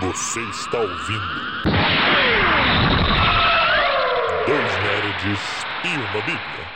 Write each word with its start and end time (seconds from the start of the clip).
Você 0.00 0.40
está 0.48 0.80
ouvindo. 0.80 1.20
Dois 4.46 4.72
Nerds 4.82 5.40
e 5.84 5.88
uma 5.88 6.22
Bíblia. 6.22 6.66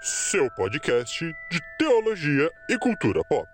Seu 0.00 0.50
podcast 0.52 1.22
de 1.50 1.60
teologia 1.78 2.50
e 2.70 2.78
cultura 2.78 3.22
pop. 3.28 3.46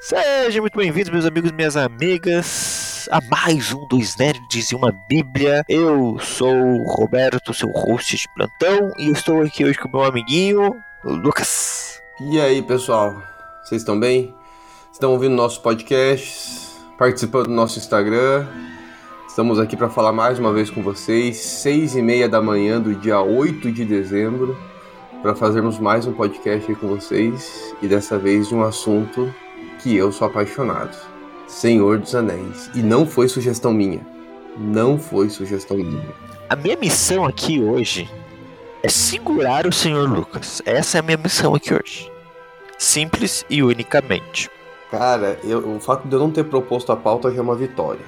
Sejam 0.00 0.62
muito 0.62 0.76
bem-vindos, 0.76 1.10
meus 1.10 1.24
amigos 1.24 1.50
e 1.50 1.54
minhas 1.54 1.76
amigas, 1.76 2.83
a 3.10 3.20
mais 3.20 3.72
um 3.72 3.86
Dois 3.88 4.16
Nerds 4.16 4.70
e 4.70 4.74
uma 4.74 4.92
Bíblia. 5.08 5.64
Eu 5.68 6.18
sou 6.20 6.54
o 6.54 6.84
Roberto, 6.84 7.52
seu 7.52 7.68
host 7.70 8.16
de 8.16 8.28
plantão, 8.34 8.92
e 8.98 9.10
estou 9.10 9.42
aqui 9.42 9.64
hoje 9.64 9.78
com 9.78 9.88
meu 9.88 10.04
amiguinho, 10.04 10.76
Lucas. 11.04 12.00
E 12.20 12.40
aí, 12.40 12.62
pessoal? 12.62 13.22
Vocês 13.62 13.82
estão 13.82 13.98
bem? 13.98 14.34
Estão 14.92 15.12
ouvindo 15.12 15.34
nossos 15.34 15.58
podcasts? 15.58 16.76
Participando 16.96 17.46
do 17.46 17.52
nosso 17.52 17.78
Instagram? 17.78 18.46
Estamos 19.28 19.58
aqui 19.58 19.76
para 19.76 19.90
falar 19.90 20.12
mais 20.12 20.38
uma 20.38 20.52
vez 20.52 20.70
com 20.70 20.82
vocês, 20.82 21.36
seis 21.36 21.96
e 21.96 22.02
meia 22.02 22.28
da 22.28 22.40
manhã 22.40 22.80
do 22.80 22.94
dia 22.94 23.20
8 23.20 23.72
de 23.72 23.84
dezembro, 23.84 24.56
para 25.20 25.34
fazermos 25.34 25.78
mais 25.78 26.06
um 26.06 26.12
podcast 26.12 26.70
aí 26.70 26.76
com 26.76 26.88
vocês 26.88 27.74
e 27.82 27.88
dessa 27.88 28.18
vez 28.18 28.48
de 28.48 28.54
um 28.54 28.62
assunto 28.62 29.34
que 29.80 29.96
eu 29.96 30.12
sou 30.12 30.28
apaixonado. 30.28 31.13
Senhor 31.54 31.98
dos 31.98 32.14
Anéis. 32.16 32.68
E 32.74 32.82
não 32.82 33.06
foi 33.06 33.28
sugestão 33.28 33.72
minha. 33.72 34.00
Não 34.58 34.98
foi 34.98 35.30
sugestão 35.30 35.76
minha. 35.76 36.04
A 36.50 36.56
minha 36.56 36.76
missão 36.76 37.24
aqui 37.24 37.62
hoje 37.62 38.10
é 38.82 38.88
segurar 38.88 39.64
o 39.66 39.72
Senhor 39.72 40.08
Lucas. 40.08 40.60
Essa 40.66 40.98
é 40.98 41.00
a 41.00 41.02
minha 41.02 41.16
missão 41.16 41.54
aqui 41.54 41.72
hoje. 41.72 42.10
Simples 42.76 43.46
e 43.48 43.62
unicamente. 43.62 44.50
Cara, 44.90 45.38
eu- 45.44 45.76
o 45.76 45.80
fato 45.80 46.06
de 46.08 46.14
eu 46.14 46.18
não 46.18 46.30
ter 46.30 46.44
proposto 46.44 46.90
a 46.90 46.96
pauta 46.96 47.30
já 47.30 47.38
é 47.38 47.40
uma 47.40 47.54
vitória. 47.54 48.00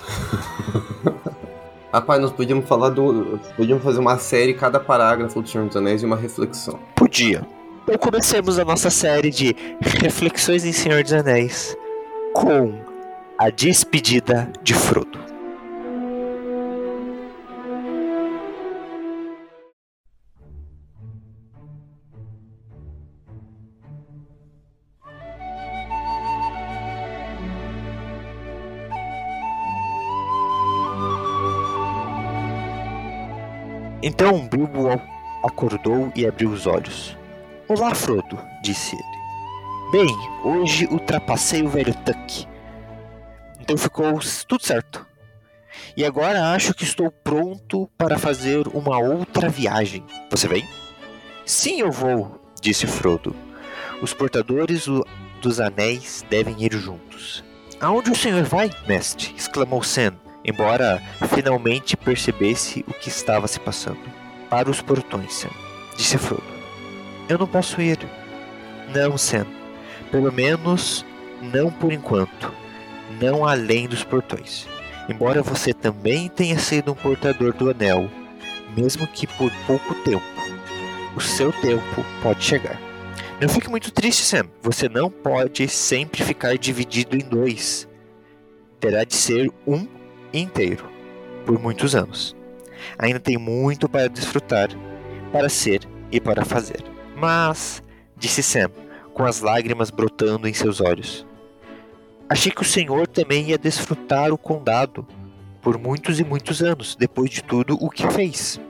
Rapaz, 1.92 2.20
nós 2.20 2.30
podíamos 2.32 2.68
falar 2.68 2.90
do. 2.90 3.38
Podíamos 3.56 3.82
fazer 3.84 3.98
uma 3.98 4.18
série, 4.18 4.54
cada 4.54 4.78
parágrafo 4.78 5.40
do 5.42 5.48
Senhor 5.48 5.66
dos 5.66 5.76
Anéis 5.76 6.02
e 6.02 6.06
uma 6.06 6.16
reflexão. 6.16 6.78
Podia. 6.94 7.46
Então 7.84 7.96
comecemos 7.98 8.58
a 8.58 8.64
nossa 8.64 8.90
série 8.90 9.30
de 9.30 9.56
Reflexões 10.00 10.64
em 10.64 10.72
Senhor 10.72 11.02
dos 11.02 11.12
Anéis 11.12 11.76
com 12.32 12.72
a 13.38 13.50
despedida 13.50 14.50
de 14.62 14.74
Frodo. 14.74 15.18
Então 34.02 34.48
Bilbo 34.48 34.88
acordou 35.44 36.10
e 36.16 36.26
abriu 36.26 36.50
os 36.50 36.66
olhos. 36.66 37.16
Olá, 37.68 37.94
Frodo, 37.94 38.38
disse 38.62 38.96
ele. 38.96 39.19
Bem, 39.90 40.06
hoje 40.44 40.86
ultrapassei 40.86 41.62
o 41.62 41.68
velho 41.68 41.92
Tuck. 42.04 42.46
Então 43.58 43.76
ficou 43.76 44.20
tudo 44.46 44.64
certo. 44.64 45.04
E 45.96 46.04
agora 46.04 46.52
acho 46.52 46.72
que 46.72 46.84
estou 46.84 47.10
pronto 47.10 47.90
para 47.98 48.16
fazer 48.16 48.68
uma 48.68 49.00
outra 49.00 49.48
viagem. 49.48 50.04
Você 50.30 50.46
vem? 50.46 50.68
Sim, 51.44 51.80
eu 51.80 51.90
vou, 51.90 52.40
disse 52.60 52.86
Frodo. 52.86 53.34
Os 54.00 54.14
portadores 54.14 54.86
dos 55.42 55.58
anéis 55.58 56.24
devem 56.30 56.54
ir 56.62 56.72
juntos. 56.72 57.42
Aonde 57.80 58.12
o 58.12 58.16
senhor 58.16 58.44
vai, 58.44 58.70
mestre? 58.86 59.34
exclamou 59.36 59.82
Sam, 59.82 60.14
embora 60.44 61.02
finalmente 61.34 61.96
percebesse 61.96 62.84
o 62.86 62.94
que 62.94 63.08
estava 63.08 63.48
se 63.48 63.58
passando. 63.58 63.98
Para 64.48 64.70
os 64.70 64.80
portões, 64.80 65.34
Sam, 65.34 65.50
disse 65.96 66.16
Frodo. 66.16 66.44
Eu 67.28 67.38
não 67.38 67.46
posso 67.48 67.80
ir. 67.82 67.98
Não, 68.94 69.18
Sam. 69.18 69.59
Pelo 70.10 70.32
menos 70.32 71.04
não 71.40 71.70
por 71.70 71.92
enquanto. 71.92 72.52
Não 73.20 73.46
além 73.46 73.86
dos 73.86 74.04
portões. 74.04 74.66
Embora 75.08 75.42
você 75.42 75.72
também 75.72 76.28
tenha 76.28 76.58
sido 76.58 76.92
um 76.92 76.94
portador 76.94 77.52
do 77.52 77.70
anel, 77.70 78.08
mesmo 78.76 79.06
que 79.06 79.26
por 79.26 79.50
pouco 79.66 79.94
tempo, 80.04 80.22
o 81.16 81.20
seu 81.20 81.52
tempo 81.52 82.04
pode 82.22 82.44
chegar. 82.44 82.78
Não 83.40 83.48
fique 83.48 83.70
muito 83.70 83.90
triste, 83.90 84.22
Sam. 84.22 84.48
Você 84.62 84.88
não 84.88 85.10
pode 85.10 85.66
sempre 85.68 86.22
ficar 86.22 86.56
dividido 86.58 87.16
em 87.16 87.20
dois. 87.20 87.88
Terá 88.78 89.02
de 89.02 89.14
ser 89.14 89.50
um 89.66 89.86
inteiro, 90.32 90.88
por 91.44 91.58
muitos 91.58 91.94
anos. 91.94 92.36
Ainda 92.98 93.18
tem 93.18 93.36
muito 93.36 93.88
para 93.88 94.08
desfrutar, 94.08 94.68
para 95.32 95.48
ser 95.48 95.80
e 96.12 96.20
para 96.20 96.44
fazer. 96.44 96.84
Mas, 97.16 97.82
disse 98.16 98.42
Sam, 98.42 98.70
com 99.14 99.24
as 99.24 99.40
lágrimas 99.40 99.90
brotando 99.90 100.48
em 100.48 100.52
seus 100.54 100.80
olhos, 100.80 101.26
achei 102.28 102.52
que 102.52 102.62
o 102.62 102.64
senhor 102.64 103.06
também 103.06 103.48
ia 103.48 103.58
desfrutar 103.58 104.32
o 104.32 104.38
condado 104.38 105.06
por 105.60 105.78
muitos 105.78 106.18
e 106.20 106.24
muitos 106.24 106.62
anos, 106.62 106.96
depois 106.96 107.30
de 107.30 107.42
tudo 107.42 107.76
o 107.80 107.90
que 107.90 108.06
fez. 108.08 108.60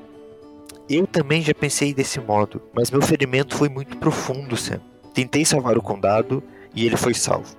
Eu 0.89 1.06
também 1.06 1.41
já 1.41 1.55
pensei 1.55 1.95
desse 1.95 2.19
modo, 2.19 2.61
mas 2.75 2.91
meu 2.91 3.01
ferimento 3.01 3.56
foi 3.56 3.69
muito 3.69 3.97
profundo, 3.99 4.56
Sam. 4.56 4.81
Tentei 5.15 5.45
salvar 5.45 5.78
o 5.78 5.83
condado 5.83 6.43
e 6.75 6.84
ele 6.84 6.97
foi 6.97 7.15
salvo, 7.15 7.57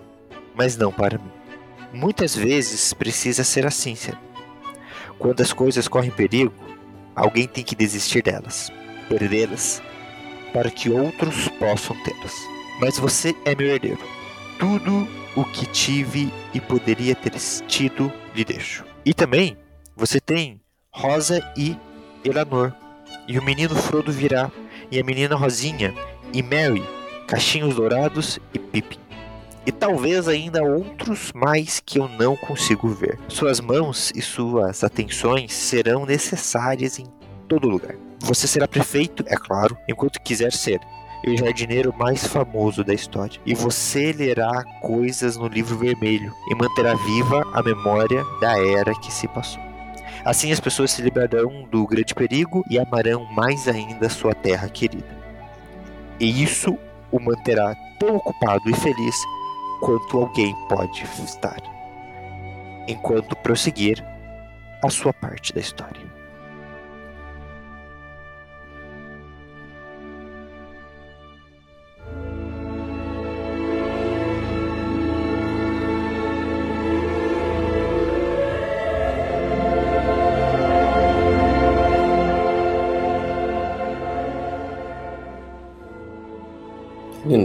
mas 0.53 0.75
não 0.75 0.91
para 0.91 1.17
mim. 1.17 1.31
Muitas 1.93 2.35
vezes 2.35 2.93
precisa 2.93 3.43
ser 3.43 3.65
assim, 3.65 3.95
Sam. 3.95 4.17
Quando 5.17 5.41
as 5.41 5.53
coisas 5.53 5.87
correm 5.87 6.11
perigo, 6.11 6.53
alguém 7.15 7.47
tem 7.47 7.63
que 7.63 7.75
desistir 7.75 8.23
delas, 8.23 8.69
perdê-las, 9.07 9.81
para 10.51 10.69
que 10.69 10.89
outros 10.89 11.47
possam 11.59 11.95
tê-las. 12.03 12.33
Mas 12.81 12.97
você 12.97 13.35
é 13.45 13.53
meu 13.53 13.67
herdeiro. 13.67 13.99
Tudo 14.57 15.07
o 15.35 15.45
que 15.45 15.67
tive 15.67 16.33
e 16.51 16.59
poderia 16.59 17.13
ter 17.13 17.31
tido, 17.67 18.11
lhe 18.35 18.43
deixo. 18.43 18.83
E 19.05 19.13
também, 19.13 19.55
você 19.95 20.19
tem 20.19 20.59
Rosa 20.91 21.39
e 21.55 21.77
Elanor. 22.25 22.73
E 23.27 23.37
o 23.37 23.43
menino 23.43 23.75
Frodo 23.75 24.11
virá, 24.11 24.51
e 24.89 24.99
a 24.99 25.03
menina 25.03 25.35
Rosinha, 25.35 25.93
e 26.33 26.41
Mary, 26.41 26.83
Cachinhos 27.27 27.75
Dourados 27.75 28.39
e 28.51 28.57
Pippin. 28.57 28.99
E 29.63 29.71
talvez 29.71 30.27
ainda 30.27 30.63
outros 30.63 31.31
mais 31.33 31.79
que 31.79 31.99
eu 31.99 32.09
não 32.09 32.35
consigo 32.35 32.89
ver. 32.89 33.19
Suas 33.27 33.59
mãos 33.59 34.11
e 34.15 34.21
suas 34.23 34.83
atenções 34.83 35.53
serão 35.53 36.03
necessárias 36.03 36.97
em 36.97 37.05
todo 37.47 37.69
lugar. 37.69 37.95
Você 38.21 38.47
será 38.47 38.67
prefeito, 38.67 39.23
é 39.27 39.35
claro, 39.35 39.77
enquanto 39.87 40.19
quiser 40.21 40.51
ser, 40.51 40.79
e 41.23 41.31
o 41.31 41.37
jardineiro 41.37 41.93
mais 41.97 42.25
famoso 42.25 42.83
da 42.83 42.93
história. 42.93 43.39
E 43.45 43.53
você 43.53 44.11
lerá 44.11 44.63
coisas 44.81 45.37
no 45.37 45.47
livro 45.47 45.77
vermelho 45.77 46.33
e 46.49 46.55
manterá 46.55 46.95
viva 46.95 47.43
a 47.53 47.61
memória 47.61 48.23
da 48.39 48.57
era 48.57 48.93
que 48.95 49.11
se 49.11 49.27
passou. 49.27 49.61
Assim 50.23 50.51
as 50.51 50.59
pessoas 50.59 50.91
se 50.91 51.01
livrarão 51.01 51.67
do 51.71 51.85
grande 51.87 52.13
perigo 52.13 52.63
e 52.69 52.77
amarão 52.77 53.25
mais 53.33 53.67
ainda 53.67 54.09
sua 54.09 54.35
terra 54.35 54.69
querida. 54.69 55.19
E 56.19 56.43
isso 56.43 56.77
o 57.11 57.19
manterá 57.19 57.75
tão 57.99 58.15
ocupado 58.15 58.69
e 58.69 58.73
feliz 58.73 59.15
quanto 59.81 60.19
alguém 60.19 60.55
pode 60.69 61.03
estar, 61.25 61.57
enquanto 62.87 63.35
prosseguir 63.37 64.03
a 64.83 64.89
sua 64.89 65.11
parte 65.11 65.53
da 65.53 65.59
história. 65.59 66.10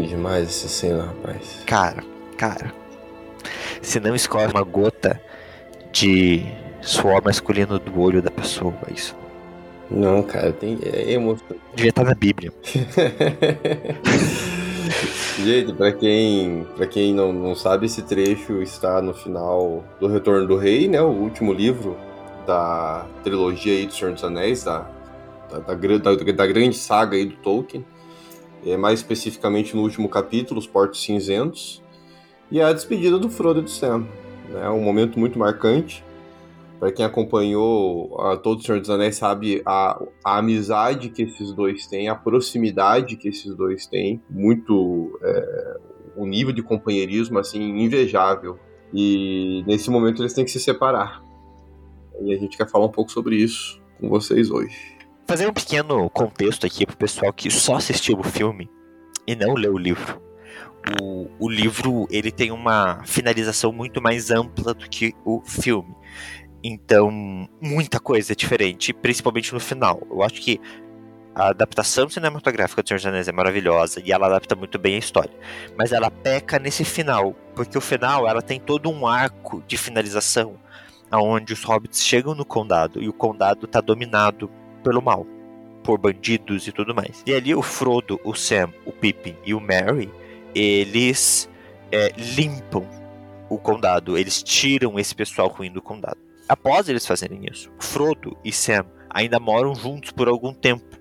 Demais 0.07 0.49
essa 0.49 0.69
cena, 0.69 1.07
rapaz. 1.07 1.63
Cara, 1.67 2.03
cara, 2.37 2.73
se 3.83 3.99
não 4.01 4.15
escorre 4.15 4.47
uma 4.47 4.63
gota 4.63 5.21
de 5.93 6.45
suor 6.81 7.23
masculino 7.25 7.79
do 7.79 8.01
olho 8.01 8.23
da 8.23 8.31
pessoa, 8.31 8.75
isso 8.95 9.17
Não, 9.91 10.23
cara, 10.23 10.53
tem, 10.53 10.79
é 10.83 11.13
emocionante. 11.13 11.61
devia 11.75 11.91
estar 11.91 12.05
na 12.05 12.15
Bíblia. 12.15 12.53
Gente, 15.45 15.73
pra 15.75 15.93
quem, 15.93 16.67
pra 16.77 16.87
quem 16.87 17.13
não, 17.13 17.33
não 17.33 17.55
sabe, 17.55 17.87
esse 17.87 18.03
trecho 18.03 18.63
está 18.63 19.03
no 19.03 19.13
final 19.13 19.85
do 20.01 20.07
Retorno 20.07 20.47
do 20.47 20.57
Rei, 20.57 20.89
né? 20.89 21.01
O 21.03 21.11
último 21.11 21.53
livro 21.53 21.97
da 22.47 23.05
trilogia 23.23 23.73
aí 23.75 23.87
do 23.87 23.93
Senhor 23.93 24.15
dos 24.15 24.25
Anéis, 24.25 24.65
da, 24.65 24.87
da, 25.51 25.59
da, 25.59 25.75
da, 25.75 26.33
da 26.33 26.47
grande 26.47 26.77
saga 26.77 27.17
aí 27.17 27.27
do 27.27 27.37
Tolkien. 27.37 27.85
É, 28.67 28.77
mais 28.77 28.99
especificamente 28.99 29.77
no 29.77 29.83
último 29.83 30.09
capítulo, 30.09 30.59
Os 30.59 30.67
Portos 30.67 31.01
Cinzentos. 31.01 31.81
E 32.51 32.61
a 32.61 32.73
despedida 32.73 33.17
do 33.17 33.31
Frodo 33.31 33.61
e 33.61 33.63
do 33.63 33.71
Sam. 33.71 34.09
Né? 34.49 34.69
Um 34.69 34.83
momento 34.83 35.21
muito 35.21 35.39
marcante. 35.39 36.05
Para 36.81 36.91
quem 36.91 37.05
acompanhou 37.05 38.21
a 38.21 38.37
todo 38.37 38.63
Senhor 38.63 38.81
dos 38.81 38.91
Anéis 38.91 39.17
sabe 39.17 39.63
a, 39.65 40.03
a 40.25 40.39
amizade 40.39 41.11
que 41.11 41.23
esses 41.23 41.53
dois 41.53 41.87
têm, 41.87 42.09
a 42.09 42.15
proximidade 42.15 43.17
que 43.17 43.29
esses 43.29 43.55
dois 43.55 43.87
têm, 43.87 44.21
muito 44.29 45.19
é, 45.23 45.77
o 46.17 46.27
nível 46.27 46.53
de 46.53 46.63
companheirismo 46.63 47.39
assim 47.39 47.63
invejável. 47.79 48.59
E 48.93 49.65
nesse 49.67 49.91
momento 49.91 50.21
eles 50.21 50.35
têm 50.35 50.45
que 50.45 50.51
se 50.51 50.61
separar. 50.61 51.23
E 52.21 52.33
a 52.33 52.37
gente 52.37 52.57
quer 52.57 52.69
falar 52.69 52.87
um 52.87 52.93
pouco 52.93 53.13
sobre 53.13 53.37
isso 53.37 53.81
com 54.01 54.09
vocês 54.09 54.51
hoje. 54.51 54.96
Fazer 55.27 55.49
um 55.49 55.53
pequeno 55.53 56.09
contexto 56.11 56.65
aqui 56.65 56.87
pro 56.87 56.97
pessoal 56.97 57.33
que 57.33 57.51
só 57.51 57.75
assistiu 57.75 58.17
o 58.19 58.23
filme 58.23 58.71
e 59.27 59.35
não 59.35 59.55
leu 59.55 59.75
o 59.75 59.79
livro. 59.79 60.23
O, 61.03 61.29
o 61.41 61.49
livro 61.49 62.07
ele 62.13 62.31
tem 62.31 62.53
uma 62.53 63.03
finalização 63.05 63.73
muito 63.73 64.01
mais 64.01 64.31
ampla 64.31 64.73
do 64.73 64.89
que 64.89 65.13
o 65.25 65.43
filme. 65.45 65.93
Então, 66.63 67.11
muita 67.61 67.99
coisa 67.99 68.35
é 68.35 68.37
diferente, 68.37 68.93
principalmente 68.93 69.53
no 69.53 69.59
final. 69.59 70.01
Eu 70.09 70.23
acho 70.23 70.41
que 70.41 70.61
a 71.35 71.49
adaptação 71.49 72.09
cinematográfica 72.09 72.81
do 72.83 72.89
Senhor 72.89 72.99
dos 72.99 73.07
Anéis 73.07 73.27
é 73.27 73.33
maravilhosa 73.33 74.01
e 74.05 74.13
ela 74.13 74.29
adapta 74.29 74.55
muito 74.55 74.79
bem 74.79 74.95
a 74.95 74.99
história. 74.99 75.35
Mas 75.77 75.91
ela 75.91 76.09
peca 76.09 76.61
nesse 76.61 76.85
final, 76.85 77.35
porque 77.53 77.77
o 77.77 77.81
final 77.81 78.29
ela 78.29 78.41
tem 78.41 78.61
todo 78.61 78.89
um 78.89 79.09
arco 79.09 79.61
de 79.67 79.77
finalização 79.77 80.57
aonde 81.11 81.53
os 81.53 81.65
hobbits 81.65 82.05
chegam 82.05 82.33
no 82.35 82.45
condado 82.45 83.03
e 83.03 83.09
o 83.09 83.13
condado 83.13 83.67
está 83.67 83.81
dominado 83.81 84.49
pelo 84.87 85.03
mal, 85.03 85.27
por 85.83 85.99
bandidos 85.99 86.69
e 86.69 86.73
tudo 86.73 86.95
mais. 86.95 87.25
E 87.27 87.35
ali 87.35 87.53
o 87.53 87.61
Frodo, 87.61 88.21
o 88.23 88.35
Sam, 88.35 88.73
o 88.85 88.93
Pippin 88.93 89.37
e 89.45 89.53
o 89.53 89.61
Merry, 89.61 90.09
eles 90.55 91.51
é, 91.91 92.13
limpam 92.17 92.87
o 93.49 93.59
condado, 93.59 94.17
eles 94.17 94.45
tiram 94.45 94.97
esse 94.97 95.13
pessoal 95.13 95.49
ruim 95.49 95.73
do 95.73 95.83
condado. 95.83 96.19
Após 96.49 96.89
eles 96.89 97.05
fazerem 97.05 97.47
isso, 97.51 97.69
Frodo 97.81 98.39
e 98.45 98.53
Sam 98.53 98.87
ainda 99.11 99.41
moram 99.41 99.75
juntos 99.75 100.13
por 100.13 100.29
algum 100.29 100.55
tempo. 100.55 100.97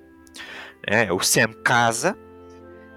É, 0.88 1.14
o 1.14 1.20
Sam 1.20 1.54
casa 1.64 2.18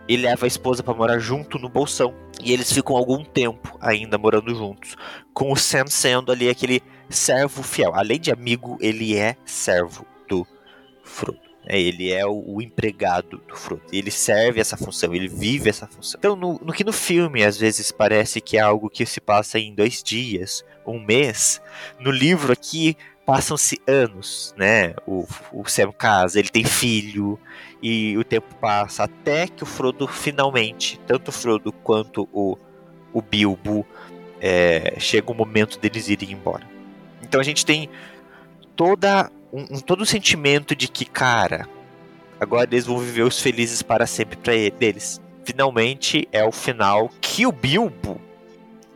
e 0.08 0.16
leva 0.16 0.46
a 0.46 0.48
esposa 0.48 0.82
para 0.82 0.94
morar 0.94 1.18
junto 1.18 1.58
no 1.58 1.68
bolsão. 1.68 2.14
E 2.42 2.50
eles 2.50 2.72
ficam 2.72 2.96
algum 2.96 3.22
tempo 3.22 3.76
ainda 3.78 4.16
morando 4.16 4.54
juntos, 4.54 4.96
com 5.34 5.52
o 5.52 5.56
Sam 5.56 5.86
sendo 5.88 6.32
ali 6.32 6.48
aquele 6.48 6.80
servo 7.10 7.62
fiel. 7.62 7.94
Além 7.94 8.18
de 8.18 8.32
amigo, 8.32 8.78
ele 8.80 9.14
é 9.14 9.36
servo 9.44 10.06
Frodo. 11.08 11.48
É, 11.66 11.78
ele 11.78 12.10
é 12.10 12.24
o, 12.24 12.42
o, 12.46 12.62
empregado 12.62 13.42
do 13.46 13.54
Frodo. 13.54 13.82
Ele 13.92 14.10
serve 14.10 14.60
essa 14.60 14.76
função, 14.76 15.14
ele 15.14 15.28
vive 15.28 15.68
essa 15.68 15.86
função. 15.86 16.18
Então, 16.18 16.34
no, 16.34 16.58
no, 16.62 16.72
que 16.72 16.84
no 16.84 16.92
filme 16.92 17.44
às 17.44 17.58
vezes 17.58 17.92
parece 17.92 18.40
que 18.40 18.56
é 18.56 18.60
algo 18.60 18.88
que 18.88 19.04
se 19.04 19.20
passa 19.20 19.58
em 19.58 19.74
dois 19.74 20.02
dias, 20.02 20.64
um 20.86 20.98
mês, 20.98 21.60
no 22.00 22.10
livro 22.10 22.52
aqui 22.52 22.96
passam-se 23.26 23.78
anos, 23.86 24.54
né? 24.56 24.94
O, 25.06 25.26
o 25.52 25.68
Sam 25.68 25.92
casa, 25.92 26.38
ele 26.38 26.48
tem 26.48 26.64
filho, 26.64 27.38
e 27.82 28.16
o 28.16 28.24
tempo 28.24 28.54
passa 28.54 29.04
até 29.04 29.46
que 29.46 29.62
o 29.62 29.66
Frodo 29.66 30.08
finalmente, 30.08 30.98
tanto 31.06 31.28
o 31.28 31.32
Frodo 31.32 31.70
quanto 31.70 32.26
o, 32.32 32.56
o 33.12 33.20
Bilbo, 33.20 33.86
é, 34.40 34.94
chega 34.98 35.30
o 35.30 35.34
momento 35.34 35.78
deles 35.78 36.08
irem 36.08 36.32
embora. 36.32 36.66
Então 37.22 37.38
a 37.38 37.44
gente 37.44 37.66
tem 37.66 37.90
toda 38.74 39.30
um, 39.52 39.76
um, 39.76 39.80
todo 39.80 40.02
o 40.02 40.06
sentimento 40.06 40.74
de 40.74 40.88
que, 40.88 41.04
cara, 41.04 41.68
agora 42.40 42.68
eles 42.70 42.86
vão 42.86 42.98
viver 42.98 43.22
os 43.22 43.40
felizes 43.40 43.82
para 43.82 44.06
sempre 44.06 44.36
para 44.36 44.54
eles. 44.54 45.20
Finalmente 45.44 46.28
é 46.30 46.44
o 46.44 46.52
final 46.52 47.10
que 47.20 47.46
o 47.46 47.52
Bilbo 47.52 48.20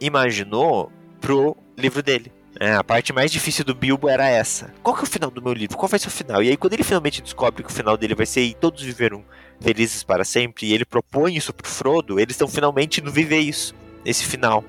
imaginou 0.01 0.91
pro 1.21 1.57
livro 1.77 2.03
dele. 2.03 2.33
É, 2.61 2.75
a 2.75 2.85
parte 2.85 3.13
mais 3.13 3.33
difícil 3.33 3.65
do 3.65 3.75
Bilbo 3.75 4.09
era 4.09 4.29
essa. 4.29 4.73
Qual 4.83 4.95
que 4.95 5.01
é 5.01 5.05
o 5.05 5.11
final 5.11 5.31
do 5.31 5.41
meu 5.41 5.55
livro? 5.55 5.77
Qual 5.77 5.89
vai 5.89 5.99
ser 5.99 6.09
o 6.09 6.11
final? 6.11 6.43
E 6.43 6.51
aí, 6.51 6.57
quando 6.57 6.75
ele 6.75 6.83
finalmente 6.83 7.23
descobre 7.23 7.63
que 7.63 7.71
o 7.71 7.73
final 7.73 7.97
dele 7.97 8.15
vai 8.15 8.27
ser 8.27 8.43
e 8.43 8.55
todos 8.55 8.83
viveram 8.83 9.25
felizes 9.61 10.05
para 10.05 10.25
sempre, 10.25 10.67
e 10.67 10.75
ele 10.75 10.85
propõe 10.85 11.35
isso 11.35 11.53
pro 11.55 11.69
Frodo, 11.69 12.21
eles 12.21 12.35
estão 12.35 12.49
finalmente 12.49 13.01
indo 13.01 13.11
viver 13.11 13.39
isso, 13.39 13.75
esse 14.05 14.25
final 14.25 14.63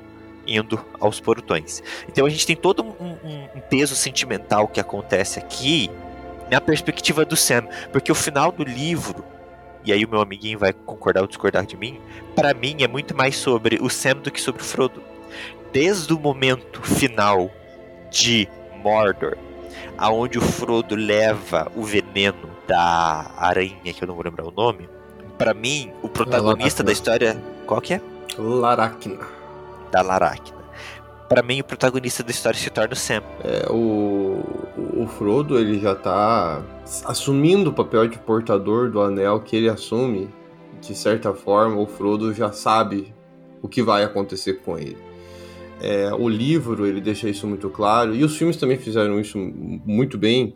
indo 0.47 0.83
aos 0.99 1.19
portões. 1.19 1.81
Então 2.07 2.25
a 2.25 2.29
gente 2.29 2.45
tem 2.45 2.55
todo 2.55 2.83
um, 2.83 3.11
um, 3.11 3.47
um 3.55 3.61
peso 3.69 3.95
sentimental 3.95 4.67
que 4.67 4.79
acontece 4.79 5.39
aqui 5.39 5.89
na 6.51 6.59
perspectiva 6.59 7.25
do 7.25 7.35
Sam, 7.35 7.67
porque 7.91 8.11
o 8.11 8.15
final 8.15 8.51
do 8.51 8.63
livro 8.63 9.23
e 9.85 9.91
aí 9.91 10.05
o 10.05 10.09
meu 10.09 10.21
amiguinho 10.21 10.57
vai 10.57 10.71
concordar 10.71 11.21
ou 11.21 11.27
discordar 11.27 11.65
de 11.65 11.75
mim, 11.75 11.99
para 12.35 12.53
mim 12.53 12.77
é 12.79 12.87
muito 12.87 13.15
mais 13.15 13.35
sobre 13.35 13.79
o 13.81 13.89
Sam 13.89 14.15
do 14.17 14.31
que 14.31 14.39
sobre 14.39 14.61
o 14.61 14.65
Frodo. 14.65 15.03
Desde 15.71 16.13
o 16.13 16.19
momento 16.19 16.81
final 16.81 17.51
de 18.09 18.47
Mordor, 18.81 19.37
aonde 19.97 20.37
o 20.37 20.41
Frodo 20.41 20.95
leva 20.95 21.69
o 21.75 21.83
veneno 21.83 22.49
da 22.67 23.31
aranha, 23.37 23.93
que 23.93 24.03
eu 24.03 24.07
não 24.07 24.15
vou 24.15 24.23
lembrar 24.23 24.45
o 24.45 24.51
nome, 24.51 24.87
para 25.37 25.53
mim, 25.53 25.91
o 26.01 26.07
protagonista 26.07 26.83
da 26.83 26.91
história, 26.91 27.41
qual 27.65 27.81
que 27.81 27.95
é? 27.95 28.01
Laracna 28.37 29.42
da 29.93 30.01
Laracna. 30.01 30.63
Para 31.29 31.43
mim, 31.43 31.61
o 31.61 31.63
protagonista 31.63 32.23
da 32.23 32.31
história 32.31 32.59
se 32.59 32.69
torna 32.69 32.93
o 32.93 32.95
Sam. 32.95 33.21
É, 33.43 33.71
o, 33.71 34.43
o 35.01 35.07
Frodo 35.07 35.57
ele 35.57 35.79
já 35.79 35.95
tá 35.95 36.61
assumindo 37.05 37.69
o 37.69 37.73
papel 37.73 38.07
de 38.07 38.17
portador 38.17 38.89
do 38.89 38.99
anel 38.99 39.39
que 39.39 39.55
ele 39.55 39.69
assume. 39.69 40.29
De 40.81 40.93
certa 40.93 41.33
forma, 41.33 41.79
o 41.79 41.85
Frodo 41.85 42.33
já 42.33 42.51
sabe 42.51 43.13
o 43.61 43.69
que 43.69 43.81
vai 43.81 44.03
acontecer 44.03 44.55
com 44.65 44.77
ele. 44.77 44.97
É, 45.79 46.13
o 46.13 46.27
livro 46.27 46.85
ele 46.85 46.99
deixa 46.99 47.29
isso 47.29 47.47
muito 47.47 47.69
claro 47.69 48.15
e 48.15 48.23
os 48.23 48.37
filmes 48.37 48.57
também 48.57 48.77
fizeram 48.77 49.19
isso 49.19 49.37
muito 49.37 50.17
bem. 50.17 50.55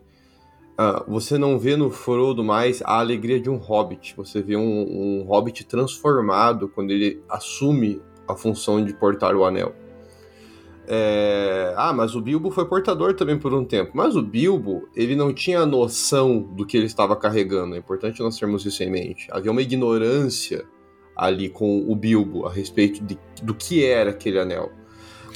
Uh, 0.78 1.10
você 1.10 1.36
não 1.36 1.58
vê 1.58 1.76
no 1.76 1.90
Frodo 1.90 2.44
mais 2.44 2.80
a 2.82 3.00
alegria 3.00 3.40
de 3.40 3.50
um 3.50 3.56
hobbit. 3.56 4.14
Você 4.16 4.40
vê 4.40 4.56
um, 4.56 4.62
um 4.62 5.24
hobbit 5.24 5.64
transformado 5.64 6.68
quando 6.68 6.92
ele 6.92 7.20
assume 7.28 8.00
a 8.28 8.36
função 8.36 8.84
de 8.84 8.92
portar 8.92 9.34
o 9.34 9.44
anel. 9.44 9.74
É... 10.86 11.74
Ah, 11.76 11.92
mas 11.92 12.14
o 12.14 12.20
Bilbo 12.20 12.50
foi 12.50 12.66
portador 12.66 13.14
também 13.14 13.38
por 13.38 13.52
um 13.52 13.64
tempo. 13.64 13.92
Mas 13.94 14.16
o 14.16 14.22
Bilbo, 14.22 14.88
ele 14.96 15.14
não 15.14 15.32
tinha 15.32 15.66
noção 15.66 16.40
do 16.40 16.64
que 16.64 16.76
ele 16.76 16.86
estava 16.86 17.14
carregando. 17.14 17.74
É 17.74 17.78
importante 17.78 18.20
nós 18.20 18.38
termos 18.38 18.64
isso 18.64 18.82
em 18.82 18.90
mente. 18.90 19.28
Havia 19.30 19.50
uma 19.50 19.62
ignorância 19.62 20.64
ali 21.14 21.48
com 21.48 21.90
o 21.90 21.94
Bilbo 21.96 22.46
a 22.46 22.52
respeito 22.52 23.04
de, 23.04 23.18
do 23.42 23.54
que 23.54 23.84
era 23.84 24.10
aquele 24.10 24.38
anel. 24.38 24.70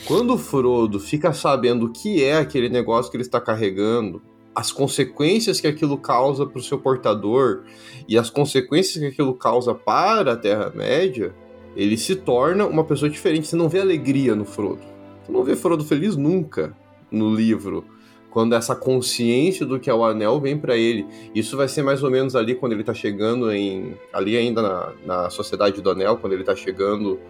Quando 0.07 0.35
o 0.35 0.39
Frodo 0.39 0.99
fica 0.99 1.33
sabendo 1.33 1.87
o 1.87 1.93
que 1.93 2.25
é 2.25 2.37
aquele 2.37 2.69
negócio 2.69 3.11
que 3.11 3.17
ele 3.17 3.23
está 3.23 3.41
carregando, 3.41 4.23
as 4.55 4.73
consequências 4.73 5.61
que 5.61 5.67
aquilo 5.67 5.97
causa 5.99 6.47
para 6.47 6.59
o 6.59 6.63
seu 6.63 6.79
portador 6.79 7.65
e 8.09 8.19
as 8.19 8.29
consequências 8.29 8.99
que 8.99 9.07
aquilo 9.07 9.35
causa 9.35 9.75
para 9.75 10.33
a 10.33 10.37
Terra-média, 10.37 11.35
ele 11.77 11.97
se 11.97 12.17
torna 12.17 12.67
uma 12.67 12.85
pessoa 12.85 13.11
diferente. 13.11 13.49
Você 13.49 13.57
não 13.57 13.69
vê 13.69 13.81
alegria 13.81 14.35
no 14.35 14.45
Frodo. 14.45 14.83
Você 15.25 15.33
não 15.33 15.43
vê 15.43 15.57
Frodo 15.57 15.85
feliz 15.85 16.17
nunca 16.17 16.77
no 17.11 17.35
livro. 17.35 17.85
Quando 18.31 18.55
essa 18.55 18.75
consciência 18.75 19.67
do 19.67 19.79
que 19.79 19.91
é 19.91 19.95
o 19.95 20.05
anel 20.05 20.41
vem 20.41 20.57
para 20.59 20.77
ele. 20.77 21.07
Isso 21.35 21.57
vai 21.57 21.69
ser 21.69 21.83
mais 21.83 22.03
ou 22.03 22.11
menos 22.11 22.35
ali 22.35 22.55
quando 22.55 22.73
ele 22.73 22.85
tá 22.85 22.95
chegando 22.95 23.53
em. 23.53 23.95
Ali 24.13 24.37
ainda 24.37 24.63
na, 24.63 24.93
na 25.05 25.31
Sociedade 25.31 25.83
do 25.83 25.91
Anel, 25.91 26.17
quando 26.17 26.33
ele 26.33 26.45
tá 26.45 26.57
chegando 26.57 27.21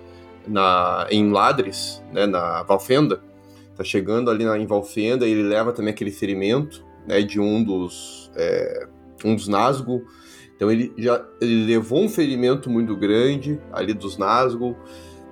na, 0.46 1.06
em 1.10 1.30
Ladres, 1.30 2.02
né, 2.12 2.26
na 2.26 2.62
Valfenda. 2.62 3.20
Tá 3.76 3.82
chegando 3.82 4.30
ali 4.30 4.44
na, 4.44 4.56
em 4.58 4.66
Valfenda 4.66 5.26
e 5.26 5.32
ele 5.32 5.42
leva 5.42 5.72
também 5.72 5.92
aquele 5.92 6.12
ferimento 6.12 6.84
né, 7.06 7.20
de 7.22 7.40
um 7.40 7.62
dos. 7.62 8.30
É, 8.36 8.86
um 9.24 9.36
dos 9.36 9.46
Nazgûl 9.46 10.02
então 10.62 10.70
ele 10.70 10.92
já 10.96 11.26
ele 11.40 11.66
levou 11.66 12.04
um 12.04 12.08
ferimento 12.08 12.70
muito 12.70 12.94
grande 12.94 13.58
ali 13.72 13.92
dos 13.92 14.16
Nazgûl, 14.16 14.76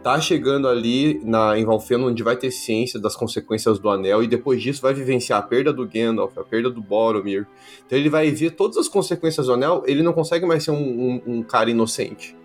tá 0.03 0.21
chegando 0.21 0.67
ali 0.67 1.21
na, 1.25 1.57
em 1.57 1.65
Valfenda, 1.65 2.07
onde 2.07 2.21
vai 2.21 2.37
ter 2.37 2.51
ciência 2.51 2.99
das 2.99 3.15
consequências 3.15 3.79
do 3.79 3.89
anel, 3.89 4.25
e 4.25 4.27
depois 4.27 4.61
disso 4.61 4.83
vai 4.83 4.93
vivenciar 4.93 5.39
a 5.39 5.43
perda 5.43 5.73
do 5.73 5.87
Gandalf, 5.87 6.37
a 6.37 6.43
perda 6.43 6.69
do 6.69 6.83
Boromir. 6.83 7.47
Então 7.87 7.97
ele 7.97 8.11
vai 8.11 8.29
ver 8.33 8.51
todas 8.57 8.77
as 8.77 8.89
consequências 8.89 9.47
do 9.47 9.53
anel, 9.53 9.85
ele 9.87 10.03
não 10.03 10.13
consegue 10.13 10.45
mais 10.45 10.65
ser 10.65 10.73
um, 10.73 10.75
um, 10.77 11.23
um 11.25 11.43
cara 11.45 11.71
inocente. 11.71 12.37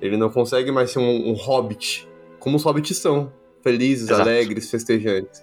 Ele 0.00 0.16
não 0.16 0.28
consegue 0.28 0.72
mais 0.72 0.90
ser 0.90 0.98
um, 0.98 1.28
um 1.30 1.34
hobbit, 1.34 2.08
como 2.40 2.56
os 2.56 2.64
hobbits 2.64 2.96
são, 2.96 3.32
felizes, 3.62 4.08
Exato. 4.08 4.22
alegres, 4.22 4.68
festejantes. 4.68 5.40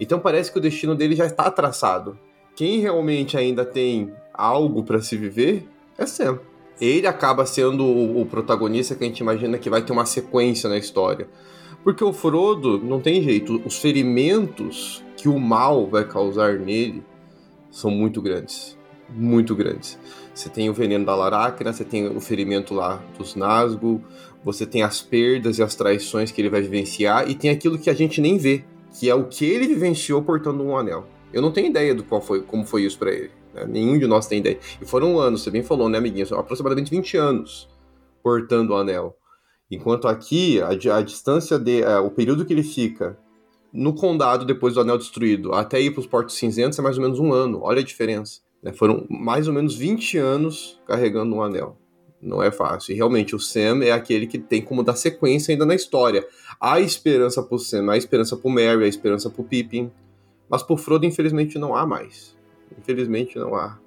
Então 0.00 0.18
parece 0.18 0.50
que 0.50 0.58
o 0.58 0.60
destino 0.60 0.96
dele 0.96 1.14
já 1.14 1.26
está 1.26 1.48
traçado. 1.48 2.18
Quem 2.56 2.80
realmente 2.80 3.36
ainda 3.36 3.64
tem 3.64 4.12
algo 4.34 4.82
para 4.82 5.00
se 5.00 5.16
viver 5.16 5.68
é 6.00 6.06
Sam. 6.06 6.40
ele 6.80 7.06
acaba 7.06 7.44
sendo 7.44 7.84
o, 7.84 8.22
o 8.22 8.26
protagonista 8.26 8.94
que 8.94 9.04
a 9.04 9.06
gente 9.06 9.20
imagina 9.20 9.58
que 9.58 9.68
vai 9.68 9.82
ter 9.82 9.92
uma 9.92 10.06
sequência 10.06 10.68
na 10.68 10.78
história. 10.78 11.28
Porque 11.84 12.02
o 12.02 12.12
Frodo 12.12 12.78
não 12.78 13.00
tem 13.00 13.22
jeito, 13.22 13.60
os 13.64 13.78
ferimentos 13.78 15.04
que 15.16 15.28
o 15.28 15.38
mal 15.38 15.86
vai 15.86 16.06
causar 16.06 16.58
nele 16.58 17.02
são 17.70 17.90
muito 17.90 18.20
grandes. 18.22 18.78
Muito 19.08 19.54
grandes. 19.54 19.98
Você 20.34 20.48
tem 20.48 20.70
o 20.70 20.74
veneno 20.74 21.04
da 21.04 21.14
Laracna, 21.14 21.72
você 21.72 21.84
tem 21.84 22.06
o 22.06 22.20
ferimento 22.20 22.74
lá 22.74 23.02
dos 23.18 23.34
Nazgûl, 23.34 24.00
você 24.42 24.64
tem 24.64 24.82
as 24.82 25.02
perdas 25.02 25.58
e 25.58 25.62
as 25.62 25.74
traições 25.74 26.30
que 26.30 26.40
ele 26.40 26.48
vai 26.48 26.62
vivenciar, 26.62 27.28
e 27.28 27.34
tem 27.34 27.50
aquilo 27.50 27.78
que 27.78 27.90
a 27.90 27.94
gente 27.94 28.20
nem 28.20 28.38
vê, 28.38 28.64
que 28.98 29.10
é 29.10 29.14
o 29.14 29.24
que 29.24 29.44
ele 29.44 29.66
vivenciou 29.66 30.22
portando 30.22 30.62
um 30.62 30.76
anel. 30.76 31.06
Eu 31.32 31.42
não 31.42 31.52
tenho 31.52 31.68
ideia 31.68 31.94
do 31.94 32.04
qual 32.04 32.20
foi, 32.20 32.40
como 32.40 32.64
foi 32.64 32.84
isso 32.84 32.98
para 32.98 33.10
ele. 33.10 33.39
Né? 33.54 33.66
Nenhum 33.66 33.98
de 33.98 34.06
nós 34.06 34.26
tem 34.26 34.38
ideia. 34.38 34.58
E 34.80 34.84
foram 34.84 35.18
anos, 35.18 35.42
você 35.42 35.50
bem 35.50 35.62
falou, 35.62 35.88
né, 35.88 35.98
amiguinho? 35.98 36.26
Aproximadamente 36.34 36.90
20 36.90 37.16
anos 37.16 37.68
portando 38.22 38.72
o 38.72 38.76
anel. 38.76 39.16
Enquanto 39.70 40.08
aqui, 40.08 40.60
a, 40.60 40.96
a 40.96 41.02
distância, 41.02 41.58
de, 41.58 41.82
uh, 41.82 42.04
o 42.04 42.10
período 42.10 42.44
que 42.44 42.52
ele 42.52 42.62
fica 42.62 43.16
no 43.72 43.94
condado 43.94 44.44
depois 44.44 44.74
do 44.74 44.80
anel 44.80 44.98
destruído 44.98 45.52
até 45.52 45.80
ir 45.80 45.92
para 45.92 46.00
os 46.00 46.06
portos 46.06 46.36
cinzentos 46.36 46.78
é 46.78 46.82
mais 46.82 46.96
ou 46.96 47.02
menos 47.02 47.18
um 47.18 47.32
ano. 47.32 47.60
Olha 47.62 47.80
a 47.80 47.84
diferença. 47.84 48.40
Né? 48.62 48.72
Foram 48.72 49.06
mais 49.08 49.46
ou 49.46 49.54
menos 49.54 49.76
20 49.76 50.18
anos 50.18 50.80
carregando 50.86 51.34
um 51.36 51.42
anel. 51.42 51.76
Não 52.20 52.42
é 52.42 52.50
fácil. 52.50 52.92
E 52.92 52.96
realmente 52.96 53.34
o 53.34 53.38
Sam 53.38 53.82
é 53.82 53.92
aquele 53.92 54.26
que 54.26 54.38
tem 54.38 54.60
como 54.60 54.82
dar 54.82 54.96
sequência 54.96 55.52
ainda 55.52 55.64
na 55.64 55.74
história. 55.74 56.26
Há 56.60 56.80
esperança 56.80 57.42
pro 57.42 57.58
Sam, 57.58 57.90
há 57.90 57.96
esperança 57.96 58.36
pro 58.36 58.50
Merry, 58.50 58.84
há 58.84 58.88
esperança 58.88 59.30
pro 59.30 59.44
Pippin. 59.44 59.90
Mas 60.48 60.62
pro 60.62 60.76
Frodo, 60.76 61.06
infelizmente, 61.06 61.58
não 61.58 61.74
há 61.74 61.86
mais. 61.86 62.36
Infelizmente, 62.78 63.38
não 63.38 63.54
há. 63.54 63.78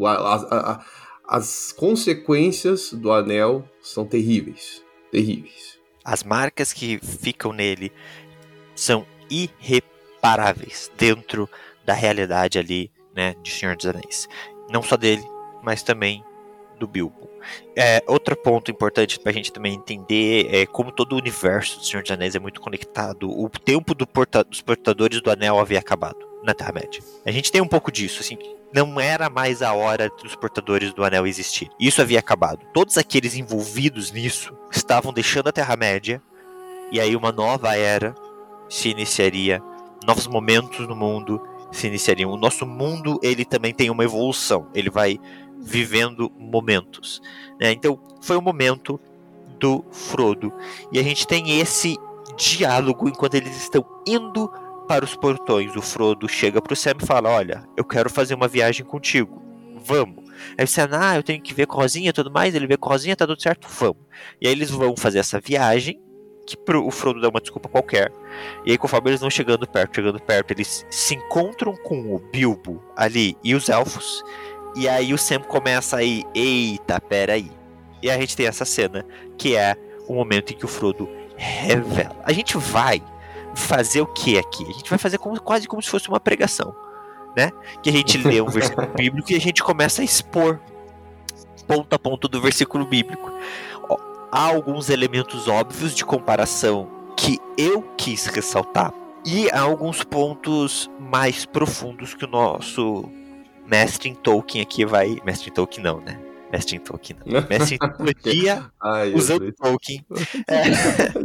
As, 0.00 0.86
as 1.28 1.72
consequências 1.72 2.92
do 2.92 3.12
anel 3.12 3.68
são 3.82 4.06
terríveis. 4.06 4.82
Terríveis. 5.10 5.78
As 6.04 6.22
marcas 6.22 6.72
que 6.72 6.98
ficam 6.98 7.52
nele 7.52 7.92
são 8.74 9.06
irreparáveis 9.28 10.90
dentro 10.96 11.48
da 11.84 11.92
realidade 11.92 12.58
ali, 12.58 12.90
né, 13.14 13.34
de 13.42 13.50
Senhor 13.50 13.76
dos 13.76 13.86
Anéis. 13.86 14.28
Não 14.70 14.82
só 14.82 14.96
dele, 14.96 15.24
mas 15.62 15.82
também 15.82 16.24
do 16.78 16.86
Bilbo. 16.86 17.28
É, 17.76 18.02
outro 18.06 18.36
ponto 18.36 18.70
importante 18.70 19.18
para 19.18 19.30
a 19.30 19.34
gente 19.34 19.52
também 19.52 19.74
entender 19.74 20.54
é 20.54 20.66
como 20.66 20.92
todo 20.92 21.14
o 21.14 21.18
universo 21.18 21.78
do 21.78 21.84
Senhor 21.84 22.02
dos 22.02 22.10
Anéis 22.10 22.34
é 22.34 22.38
muito 22.38 22.60
conectado. 22.60 23.28
O 23.28 23.48
tempo 23.50 23.94
do 23.94 24.06
porta 24.06 24.44
dos 24.44 24.60
portadores 24.60 25.20
do 25.20 25.30
anel 25.30 25.58
havia 25.58 25.78
acabado 25.78 26.27
na 26.42 26.54
Terra-média. 26.54 27.02
A 27.24 27.30
gente 27.30 27.50
tem 27.50 27.60
um 27.60 27.68
pouco 27.68 27.90
disso, 27.90 28.20
assim, 28.20 28.38
não 28.72 29.00
era 29.00 29.30
mais 29.30 29.62
a 29.62 29.72
hora 29.72 30.10
dos 30.22 30.34
portadores 30.34 30.92
do 30.92 31.04
anel 31.04 31.26
existir. 31.26 31.70
Isso 31.78 32.02
havia 32.02 32.18
acabado. 32.18 32.66
Todos 32.72 32.98
aqueles 32.98 33.34
envolvidos 33.34 34.12
nisso 34.12 34.56
estavam 34.70 35.12
deixando 35.12 35.48
a 35.48 35.52
Terra-média 35.52 36.22
e 36.90 37.00
aí 37.00 37.14
uma 37.16 37.32
nova 37.32 37.76
era 37.76 38.14
se 38.68 38.88
iniciaria, 38.88 39.62
novos 40.06 40.26
momentos 40.26 40.86
no 40.86 40.94
mundo 40.94 41.40
se 41.70 41.86
iniciariam. 41.86 42.30
O 42.30 42.36
nosso 42.36 42.66
mundo, 42.66 43.18
ele 43.22 43.44
também 43.44 43.74
tem 43.74 43.90
uma 43.90 44.04
evolução. 44.04 44.68
Ele 44.74 44.90
vai 44.90 45.18
vivendo 45.58 46.32
momentos. 46.38 47.20
Né? 47.60 47.72
Então, 47.72 47.98
foi 48.20 48.36
o 48.36 48.42
momento 48.42 49.00
do 49.58 49.84
Frodo. 49.90 50.52
E 50.92 50.98
a 50.98 51.02
gente 51.02 51.26
tem 51.26 51.60
esse 51.60 51.98
diálogo 52.36 53.08
enquanto 53.08 53.34
eles 53.34 53.56
estão 53.56 53.84
indo 54.06 54.50
para 54.88 55.04
os 55.04 55.14
portões. 55.14 55.76
O 55.76 55.82
Frodo 55.82 56.26
chega 56.28 56.60
para 56.60 56.72
o 56.72 56.76
Sam 56.76 56.94
e 57.00 57.06
fala: 57.06 57.28
Olha, 57.28 57.62
eu 57.76 57.84
quero 57.84 58.10
fazer 58.10 58.34
uma 58.34 58.48
viagem 58.48 58.84
contigo. 58.84 59.42
Vamos. 59.76 60.24
Aí 60.56 60.64
o 60.64 60.68
Sam, 60.68 60.88
ah, 60.92 61.16
eu 61.16 61.22
tenho 61.22 61.42
que 61.42 61.54
ver 61.54 61.66
com 61.66 61.76
Rosinha 61.76 62.10
e 62.10 62.12
tudo 62.12 62.30
mais. 62.30 62.54
Ele 62.54 62.66
vê 62.66 62.76
com 62.76 62.88
Rosinha, 62.88 63.14
tá 63.14 63.26
tudo 63.26 63.40
certo, 63.40 63.68
vamos. 63.68 64.02
E 64.40 64.48
aí 64.48 64.52
eles 64.52 64.70
vão 64.70 64.96
fazer 64.96 65.18
essa 65.18 65.38
viagem. 65.38 66.00
Que 66.46 66.56
pro, 66.56 66.86
o 66.86 66.90
Frodo 66.90 67.20
dá 67.20 67.28
uma 67.28 67.42
desculpa 67.42 67.68
qualquer. 67.68 68.10
E 68.64 68.70
aí, 68.70 68.78
conforme 68.78 69.10
eles 69.10 69.20
vão 69.20 69.28
chegando 69.28 69.68
perto, 69.68 69.96
chegando 69.96 70.18
perto, 70.18 70.50
eles 70.52 70.86
se 70.90 71.14
encontram 71.14 71.76
com 71.76 72.14
o 72.14 72.18
Bilbo 72.18 72.82
ali 72.96 73.36
e 73.44 73.54
os 73.54 73.68
elfos. 73.68 74.24
E 74.74 74.88
aí 74.88 75.12
o 75.12 75.18
Sam 75.18 75.40
começa 75.40 75.98
aí, 75.98 76.24
eita, 76.34 76.98
peraí. 77.00 77.50
E 78.02 78.10
a 78.10 78.18
gente 78.18 78.34
tem 78.34 78.46
essa 78.46 78.64
cena, 78.64 79.04
que 79.36 79.56
é 79.56 79.76
o 80.06 80.14
momento 80.14 80.52
em 80.52 80.56
que 80.56 80.64
o 80.64 80.68
Frodo 80.68 81.08
revela. 81.36 82.16
A 82.24 82.32
gente 82.32 82.56
vai 82.56 83.02
fazer 83.58 84.00
o 84.00 84.06
que 84.06 84.38
aqui? 84.38 84.64
A 84.64 84.72
gente 84.72 84.88
vai 84.88 84.98
fazer 84.98 85.18
como, 85.18 85.40
quase 85.40 85.66
como 85.66 85.82
se 85.82 85.90
fosse 85.90 86.08
uma 86.08 86.20
pregação, 86.20 86.74
né? 87.36 87.50
Que 87.82 87.90
a 87.90 87.92
gente 87.92 88.18
lê 88.18 88.40
um 88.40 88.46
versículo 88.46 88.86
bíblico 88.96 89.32
e 89.32 89.36
a 89.36 89.40
gente 89.40 89.62
começa 89.62 90.02
a 90.02 90.04
expor 90.04 90.60
ponto 91.66 91.92
a 91.94 91.98
ponto 91.98 92.28
do 92.28 92.40
versículo 92.40 92.84
bíblico. 92.86 93.30
Há 94.30 94.42
alguns 94.42 94.90
elementos 94.90 95.48
óbvios 95.48 95.94
de 95.94 96.04
comparação 96.04 96.88
que 97.16 97.38
eu 97.56 97.82
quis 97.96 98.26
ressaltar 98.26 98.92
e 99.24 99.50
há 99.50 99.60
alguns 99.60 100.04
pontos 100.04 100.90
mais 100.98 101.44
profundos 101.44 102.14
que 102.14 102.24
o 102.24 102.28
nosso 102.28 103.04
mestre 103.66 104.08
em 104.08 104.14
Tolkien 104.14 104.62
aqui 104.62 104.84
vai. 104.84 105.18
Mestre 105.24 105.50
em 105.50 105.52
Tolkien 105.52 105.82
não, 105.82 106.00
né? 106.00 106.18
Mestre 106.52 106.76
em 106.76 106.80
Tolkien 106.80 107.18
não. 107.24 107.40
Mestre 107.48 107.74
em 107.76 107.78
teologia, 107.78 108.70
usando 109.14 109.52
Tolkien. 109.52 110.04
É, 110.48 110.62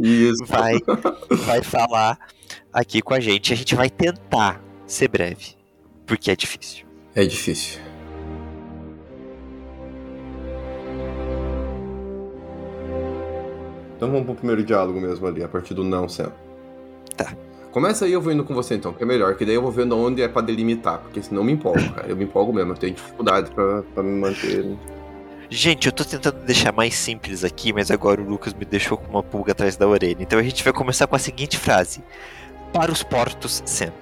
Isso. 0.02 0.44
Vai, 0.46 0.74
vai 1.46 1.62
falar 1.62 2.18
aqui 2.72 3.00
com 3.00 3.14
a 3.14 3.20
gente. 3.20 3.52
A 3.52 3.56
gente 3.56 3.74
vai 3.74 3.88
tentar 3.88 4.60
ser 4.86 5.08
breve, 5.08 5.56
porque 6.06 6.30
é 6.30 6.36
difícil. 6.36 6.86
É 7.14 7.24
difícil. 7.24 7.80
Então 13.96 14.10
vamos 14.10 14.26
pro 14.26 14.34
primeiro 14.34 14.62
diálogo 14.62 15.00
mesmo 15.00 15.26
ali, 15.26 15.42
a 15.42 15.48
partir 15.48 15.72
do 15.72 15.84
não, 15.84 16.08
Sam. 16.08 16.32
Tá. 17.16 17.34
Começa 17.70 18.04
aí 18.04 18.12
eu 18.12 18.20
vou 18.20 18.32
indo 18.32 18.44
com 18.44 18.54
você 18.54 18.74
então, 18.74 18.92
que 18.92 19.02
é 19.02 19.06
melhor, 19.06 19.34
que 19.34 19.44
daí 19.44 19.54
eu 19.54 19.62
vou 19.62 19.70
vendo 19.70 19.96
onde 19.96 20.22
é 20.22 20.28
pra 20.28 20.42
delimitar, 20.42 21.00
porque 21.00 21.22
senão 21.22 21.40
eu 21.40 21.44
me 21.44 21.52
empolgo, 21.52 21.92
cara. 21.92 22.08
Eu 22.08 22.16
me 22.16 22.24
empolgo 22.24 22.52
mesmo, 22.52 22.72
eu 22.72 22.76
tenho 22.76 22.94
dificuldade 22.94 23.50
pra, 23.50 23.82
pra 23.82 24.02
me 24.02 24.20
manter. 24.20 24.76
Gente, 25.50 25.86
eu 25.86 25.92
tô 25.92 26.04
tentando 26.04 26.40
deixar 26.44 26.72
mais 26.72 26.94
simples 26.94 27.44
aqui, 27.44 27.72
mas 27.72 27.90
agora 27.90 28.20
o 28.20 28.24
Lucas 28.28 28.54
me 28.54 28.64
deixou 28.64 28.96
com 28.96 29.10
uma 29.10 29.22
pulga 29.22 29.52
atrás 29.52 29.76
da 29.76 29.86
orelha. 29.86 30.16
Então 30.20 30.38
a 30.38 30.42
gente 30.42 30.64
vai 30.64 30.72
começar 30.72 31.06
com 31.06 31.16
a 31.16 31.18
seguinte 31.18 31.58
frase: 31.58 32.02
Para 32.72 32.90
os 32.90 33.02
portos, 33.02 33.62
Sam. 33.64 33.92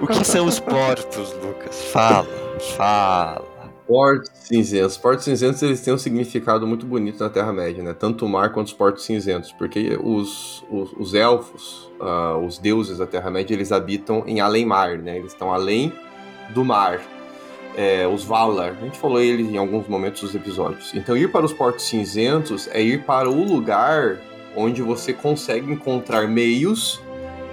o 0.00 0.06
que 0.06 0.24
são 0.24 0.46
os 0.46 0.58
portos, 0.58 1.32
Lucas? 1.42 1.84
Fala, 1.92 2.28
fala. 2.76 3.52
Portos 3.86 4.30
cinzentos. 4.34 4.96
Portos 4.96 5.24
cinzentos 5.24 5.62
eles 5.62 5.80
têm 5.80 5.92
um 5.92 5.98
significado 5.98 6.66
muito 6.66 6.86
bonito 6.86 7.22
na 7.22 7.28
Terra-média, 7.28 7.82
né? 7.82 7.92
Tanto 7.92 8.24
o 8.24 8.28
mar 8.28 8.52
quanto 8.52 8.68
os 8.68 8.72
portos 8.72 9.04
cinzentos, 9.04 9.52
porque 9.52 9.98
os, 10.02 10.64
os, 10.70 10.92
os 10.92 11.14
elfos, 11.14 11.90
uh, 12.00 12.38
os 12.44 12.58
deuses 12.58 12.98
da 12.98 13.06
Terra-média, 13.06 13.54
eles 13.54 13.72
habitam 13.72 14.24
em 14.26 14.40
além-mar, 14.40 14.98
né? 14.98 15.18
Eles 15.18 15.32
estão 15.32 15.52
além 15.52 15.92
do 16.54 16.64
mar. 16.64 17.00
É, 17.74 18.06
os 18.06 18.22
Valar, 18.24 18.72
a 18.78 18.84
gente 18.84 18.98
falou 18.98 19.20
eles 19.20 19.48
em 19.48 19.56
alguns 19.56 19.88
momentos 19.88 20.20
dos 20.20 20.34
episódios. 20.34 20.94
Então, 20.94 21.16
ir 21.16 21.30
para 21.32 21.44
os 21.44 21.52
portos 21.52 21.86
cinzentos 21.86 22.68
é 22.70 22.82
ir 22.82 23.04
para 23.04 23.30
o 23.30 23.44
lugar 23.44 24.18
onde 24.54 24.82
você 24.82 25.12
consegue 25.12 25.72
encontrar 25.72 26.28
meios 26.28 27.00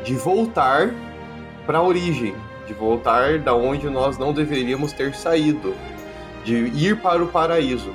de 0.03 0.15
voltar 0.15 0.93
para 1.65 1.77
a 1.77 1.83
origem, 1.83 2.35
de 2.67 2.73
voltar 2.73 3.39
da 3.39 3.55
onde 3.55 3.89
nós 3.89 4.17
não 4.17 4.33
deveríamos 4.33 4.91
ter 4.91 5.15
saído 5.15 5.73
de 6.43 6.55
ir 6.55 6.97
para 6.97 7.23
o 7.23 7.27
paraíso. 7.27 7.91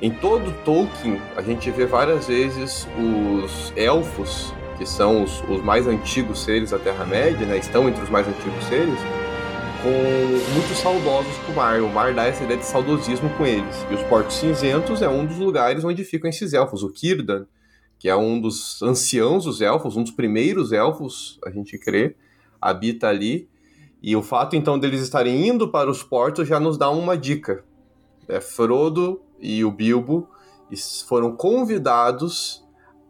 Em 0.00 0.10
todo 0.10 0.52
Tolkien, 0.64 1.20
a 1.36 1.42
gente 1.42 1.70
vê 1.70 1.84
várias 1.84 2.28
vezes 2.28 2.86
os 2.96 3.72
elfos, 3.76 4.54
que 4.76 4.86
são 4.86 5.24
os, 5.24 5.42
os 5.48 5.62
mais 5.62 5.88
antigos 5.88 6.44
seres 6.44 6.70
da 6.70 6.78
Terra-média, 6.78 7.44
né? 7.44 7.58
estão 7.58 7.88
entre 7.88 8.02
os 8.04 8.08
mais 8.08 8.26
antigos 8.28 8.64
seres, 8.64 8.98
com 9.82 10.54
muito 10.54 10.74
saudosos 10.74 11.36
com 11.38 11.52
o 11.52 11.56
mar. 11.56 11.80
O 11.80 11.88
mar 11.88 12.12
dá 12.14 12.24
essa 12.24 12.42
ideia 12.42 12.58
de 12.58 12.66
saudosismo 12.66 13.30
com 13.36 13.46
eles. 13.46 13.86
E 13.90 13.94
os 13.94 14.02
Portos 14.02 14.36
Cinzentos 14.36 15.02
é 15.02 15.08
um 15.08 15.24
dos 15.24 15.38
lugares 15.38 15.84
onde 15.84 16.04
ficam 16.04 16.28
esses 16.28 16.52
elfos. 16.52 16.82
O 16.82 16.94
Círdan, 16.94 17.46
que 17.98 18.08
é 18.08 18.16
um 18.16 18.40
dos 18.40 18.82
anciãos 18.82 19.44
dos 19.44 19.60
elfos, 19.60 19.96
um 19.96 20.02
dos 20.02 20.12
primeiros 20.12 20.72
elfos, 20.72 21.38
a 21.44 21.50
gente 21.50 21.78
crê, 21.78 22.16
habita 22.60 23.08
ali. 23.08 23.48
E 24.02 24.14
o 24.16 24.22
fato 24.22 24.56
então 24.56 24.78
deles 24.78 25.00
estarem 25.00 25.46
indo 25.46 25.68
para 25.68 25.90
os 25.90 26.02
portos 26.02 26.46
já 26.46 26.58
nos 26.58 26.76
dá 26.76 26.90
uma 26.90 27.16
dica 27.16 27.64
é, 28.28 28.40
Frodo 28.40 29.22
e 29.40 29.64
o 29.64 29.70
Bilbo 29.70 30.28
foram 31.06 31.34
convidados 31.34 32.64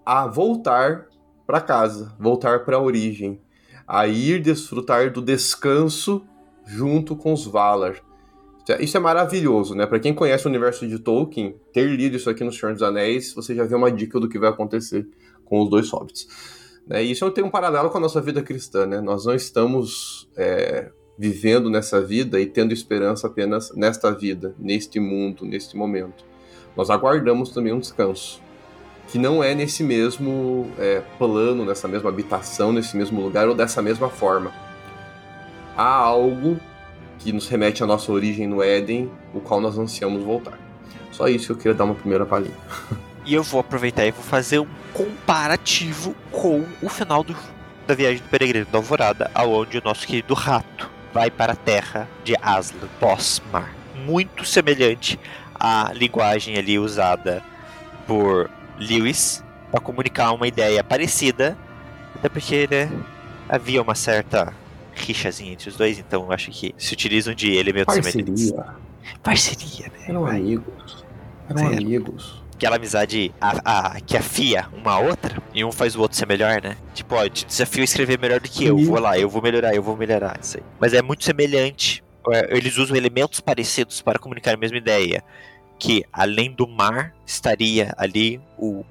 a 0.07 0.27
voltar 0.27 1.07
para 1.47 1.61
casa, 1.61 2.15
voltar 2.19 2.65
para 2.65 2.77
a 2.77 2.81
origem, 2.81 3.41
a 3.87 4.07
ir 4.07 4.41
desfrutar 4.41 5.13
do 5.13 5.21
descanso 5.21 6.25
junto 6.69 7.17
com 7.17 7.33
os 7.33 7.47
Valar. 7.47 7.97
Isso 8.79 8.99
é, 8.99 9.01
é 9.01 9.03
maravilhoso, 9.03 9.75
né? 9.75 9.87
Para 9.87 9.99
quem 9.99 10.13
conhece 10.13 10.47
o 10.47 10.51
universo 10.51 10.87
de 10.87 10.99
Tolkien, 10.99 11.57
ter 11.73 11.87
lido 11.89 12.17
isso 12.17 12.29
aqui 12.29 12.45
no 12.45 12.53
Senhor 12.53 12.75
dos 12.75 12.83
Anéis, 12.83 13.33
você 13.33 13.55
já 13.55 13.65
vê 13.65 13.75
uma 13.75 13.91
dica 13.91 14.21
do 14.21 14.29
que 14.29 14.39
vai 14.39 14.51
acontecer 14.51 15.09
com 15.47 15.63
os 15.63 15.71
dois 15.71 15.89
hobbits. 15.89 16.29
Né? 16.87 17.03
E 17.05 17.11
isso 17.11 17.31
tem 17.31 17.43
um 17.43 17.51
paralelo 17.51 17.89
com 17.89 17.97
a 17.97 18.01
nossa 18.01 18.21
vida 18.21 18.43
cristã, 18.43 18.85
né? 18.85 19.01
Nós 19.01 19.25
não 19.25 19.35
estamos 19.35 20.29
é, 20.37 20.91
vivendo 21.19 21.71
nessa 21.71 22.03
vida 22.03 22.39
e 22.39 22.45
tendo 22.45 22.75
esperança 22.75 23.27
apenas 23.27 23.75
nesta 23.75 24.11
vida, 24.11 24.55
neste 24.59 25.01
mundo, 25.01 25.47
neste 25.47 25.75
momento. 25.75 26.27
nós 26.77 26.91
aguardamos 26.91 27.51
também 27.51 27.73
um 27.73 27.81
descanso. 27.81 28.43
Que 29.09 29.19
não 29.19 29.43
é 29.43 29.55
nesse 29.55 29.83
mesmo 29.83 30.71
é, 30.79 31.03
plano, 31.19 31.65
nessa 31.65 31.89
mesma 31.89 32.11
habitação, 32.11 32.71
nesse 32.71 32.95
mesmo 32.95 33.23
lugar 33.23 33.49
ou 33.49 33.55
dessa 33.55 33.81
mesma 33.81 34.11
forma. 34.11 34.68
Há 35.79 35.95
algo 35.95 36.59
que 37.21 37.33
nos 37.33 37.49
remete 37.49 37.85
à 37.85 37.87
nossa 37.87 38.11
origem 38.11 38.49
no 38.49 38.61
Éden, 38.61 39.09
o 39.33 39.39
qual 39.39 39.61
nós 39.61 39.79
ansiamos 39.79 40.25
voltar. 40.25 40.59
Só 41.13 41.29
isso 41.29 41.47
que 41.47 41.53
eu 41.53 41.57
queria 41.57 41.75
dar 41.75 41.85
uma 41.85 41.95
primeira 41.95 42.27
palhinha. 42.27 42.57
E 43.25 43.35
eu 43.35 43.43
vou 43.43 43.61
aproveitar 43.61 44.07
e 44.07 44.11
vou 44.11 44.25
fazer 44.25 44.59
um 44.59 44.67
comparativo 44.95 46.15
com 46.33 46.65
o 46.81 46.89
final 46.89 47.23
do, 47.23 47.37
da 47.87 47.95
viagem 47.95 48.23
do 48.23 48.29
peregrino 48.31 48.65
da 48.65 48.79
Alvorada, 48.79 49.31
aonde 49.35 49.77
o 49.77 49.83
nosso 49.85 50.07
querido 50.07 50.33
rato 50.33 50.91
vai 51.13 51.31
para 51.31 51.53
a 51.53 51.57
terra 51.57 52.09
de 52.25 52.35
Aslan, 52.41 52.89
pós-mar. 52.99 53.75
Muito 54.07 54.47
semelhante 54.47 55.21
à 55.55 55.93
linguagem 55.93 56.57
ali 56.57 56.79
usada 56.79 57.43
por 58.07 58.51
Lewis 58.79 59.45
para 59.71 59.79
comunicar 59.79 60.33
uma 60.33 60.49
ideia 60.49 60.83
parecida, 60.83 61.55
até 62.15 62.31
porque 62.31 62.67
né, 62.71 62.91
havia 63.47 63.83
uma 63.83 63.95
certa 63.95 64.55
rixazinha 65.05 65.53
entre 65.53 65.69
os 65.69 65.77
dois, 65.77 65.99
então 65.99 66.31
acho 66.33 66.51
que 66.51 66.75
se 66.79 66.93
utilizam 66.93 67.35
de 67.35 67.53
elementos 67.55 67.95
Parceria. 67.95 68.37
semelhantes. 68.37 68.53
Parceria, 69.23 69.87
né? 69.93 70.05
Eram 70.09 70.27
amigos. 70.27 71.05
Eram 71.49 71.59
Zero. 71.71 71.73
amigos. 71.83 72.43
aquela 72.55 72.77
amizade 72.77 73.33
a, 73.41 73.95
a- 73.95 74.01
que 74.01 74.17
afia 74.17 74.67
uma 74.73 74.93
a 74.93 74.99
outra 74.99 75.41
e 75.55 75.65
um 75.65 75.71
faz 75.73 75.95
o 75.95 76.01
outro 76.01 76.17
ser 76.19 76.27
melhor, 76.27 76.61
né? 76.61 76.77
Tipo, 76.93 77.15
ó, 77.15 77.25
eu 77.25 77.31
te 77.31 77.47
desafio 77.47 77.83
a 77.83 77.85
escrever 77.85 78.19
melhor 78.19 78.41
do 78.41 78.49
que 78.49 78.65
eu, 78.67 78.77
vou 78.79 78.99
lá, 78.99 79.17
eu 79.19 79.29
vou 79.29 79.41
melhorar, 79.41 79.75
eu 79.75 79.83
vou 79.83 79.97
melhorar, 79.97 80.39
isso 80.43 80.57
aí. 80.59 80.63
Mas 80.81 80.93
é 80.93 81.01
muito 81.01 81.23
semelhante, 81.25 82.03
eles 82.51 82.77
usam 82.77 82.97
elementos 82.97 83.39
parecidos 83.41 84.03
para 84.03 84.19
comunicar 84.19 84.55
a 84.55 84.57
mesma 84.57 84.77
ideia, 84.77 85.23
que 85.79 86.05
além 86.13 86.51
do 86.53 86.67
mar 86.67 87.15
estaria 87.25 87.95
ali 87.97 88.41
o 88.59 88.85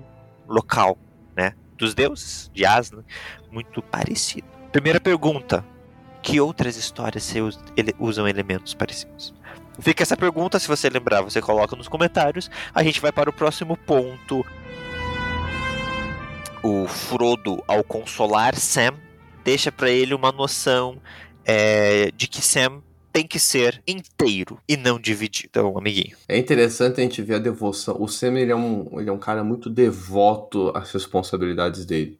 local, 0.47 0.97
né, 1.35 1.53
dos 1.77 1.93
deuses, 1.93 2.49
de 2.53 2.65
Aslan, 2.65 3.03
muito 3.51 3.81
parecido. 3.81 4.47
Primeira 4.71 4.99
pergunta, 5.01 5.63
que 6.21 6.39
outras 6.41 6.75
histórias 6.77 7.23
se 7.23 7.41
us- 7.41 7.59
ele- 7.75 7.95
usam 7.99 8.27
elementos 8.27 8.73
parecidos? 8.73 9.33
Fica 9.79 10.01
essa 10.03 10.17
pergunta, 10.17 10.57
se 10.59 10.67
você 10.67 10.89
lembrar, 10.89 11.21
você 11.21 11.39
coloca 11.41 11.75
nos 11.75 11.87
comentários. 11.87 12.49
A 12.73 12.83
gente 12.83 12.99
vai 12.99 13.11
para 13.11 13.29
o 13.29 13.33
próximo 13.33 13.77
ponto. 13.77 14.43
O 16.63 16.87
Frodo, 16.87 17.63
ao 17.67 17.83
consolar 17.83 18.55
Sam, 18.55 18.93
deixa 19.43 19.71
para 19.71 19.89
ele 19.89 20.13
uma 20.13 20.31
noção 20.31 20.97
é, 21.45 22.11
de 22.15 22.27
que 22.27 22.41
Sam 22.41 22.81
tem 23.13 23.25
que 23.25 23.39
ser 23.39 23.81
inteiro 23.87 24.59
e 24.67 24.75
não 24.75 24.99
dividido. 24.99 25.47
Então, 25.49 25.77
amiguinho. 25.77 26.15
É 26.27 26.37
interessante 26.37 26.99
a 26.99 27.03
gente 27.03 27.21
ver 27.21 27.35
a 27.35 27.39
devoção. 27.39 27.95
O 27.99 28.07
Sam 28.07 28.37
ele 28.39 28.51
é, 28.51 28.55
um, 28.55 28.99
ele 28.99 29.09
é 29.09 29.13
um 29.13 29.17
cara 29.17 29.43
muito 29.43 29.69
devoto 29.69 30.71
às 30.75 30.91
responsabilidades 30.91 31.85
dele. 31.85 32.19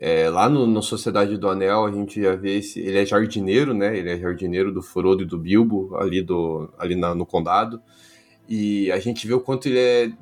É, 0.00 0.30
lá 0.30 0.48
no, 0.48 0.66
no 0.66 0.80
Sociedade 0.82 1.36
do 1.36 1.48
Anel, 1.48 1.84
a 1.84 1.90
gente 1.90 2.22
já 2.22 2.36
vê 2.36 2.58
esse. 2.58 2.78
Ele 2.80 2.98
é 2.98 3.04
jardineiro, 3.06 3.74
né? 3.74 3.96
Ele 3.96 4.10
é 4.10 4.18
jardineiro 4.18 4.72
do 4.72 4.80
Frodo 4.80 5.22
e 5.22 5.26
do 5.26 5.36
Bilbo, 5.38 5.96
ali, 5.96 6.22
do, 6.22 6.72
ali 6.78 6.94
na- 6.94 7.14
no 7.14 7.26
condado. 7.26 7.80
E 8.48 8.90
a 8.92 8.98
gente 9.00 9.26
vê 9.26 9.34
o 9.34 9.40
quanto 9.40 9.66
ele 9.66 9.78
é 9.78 10.12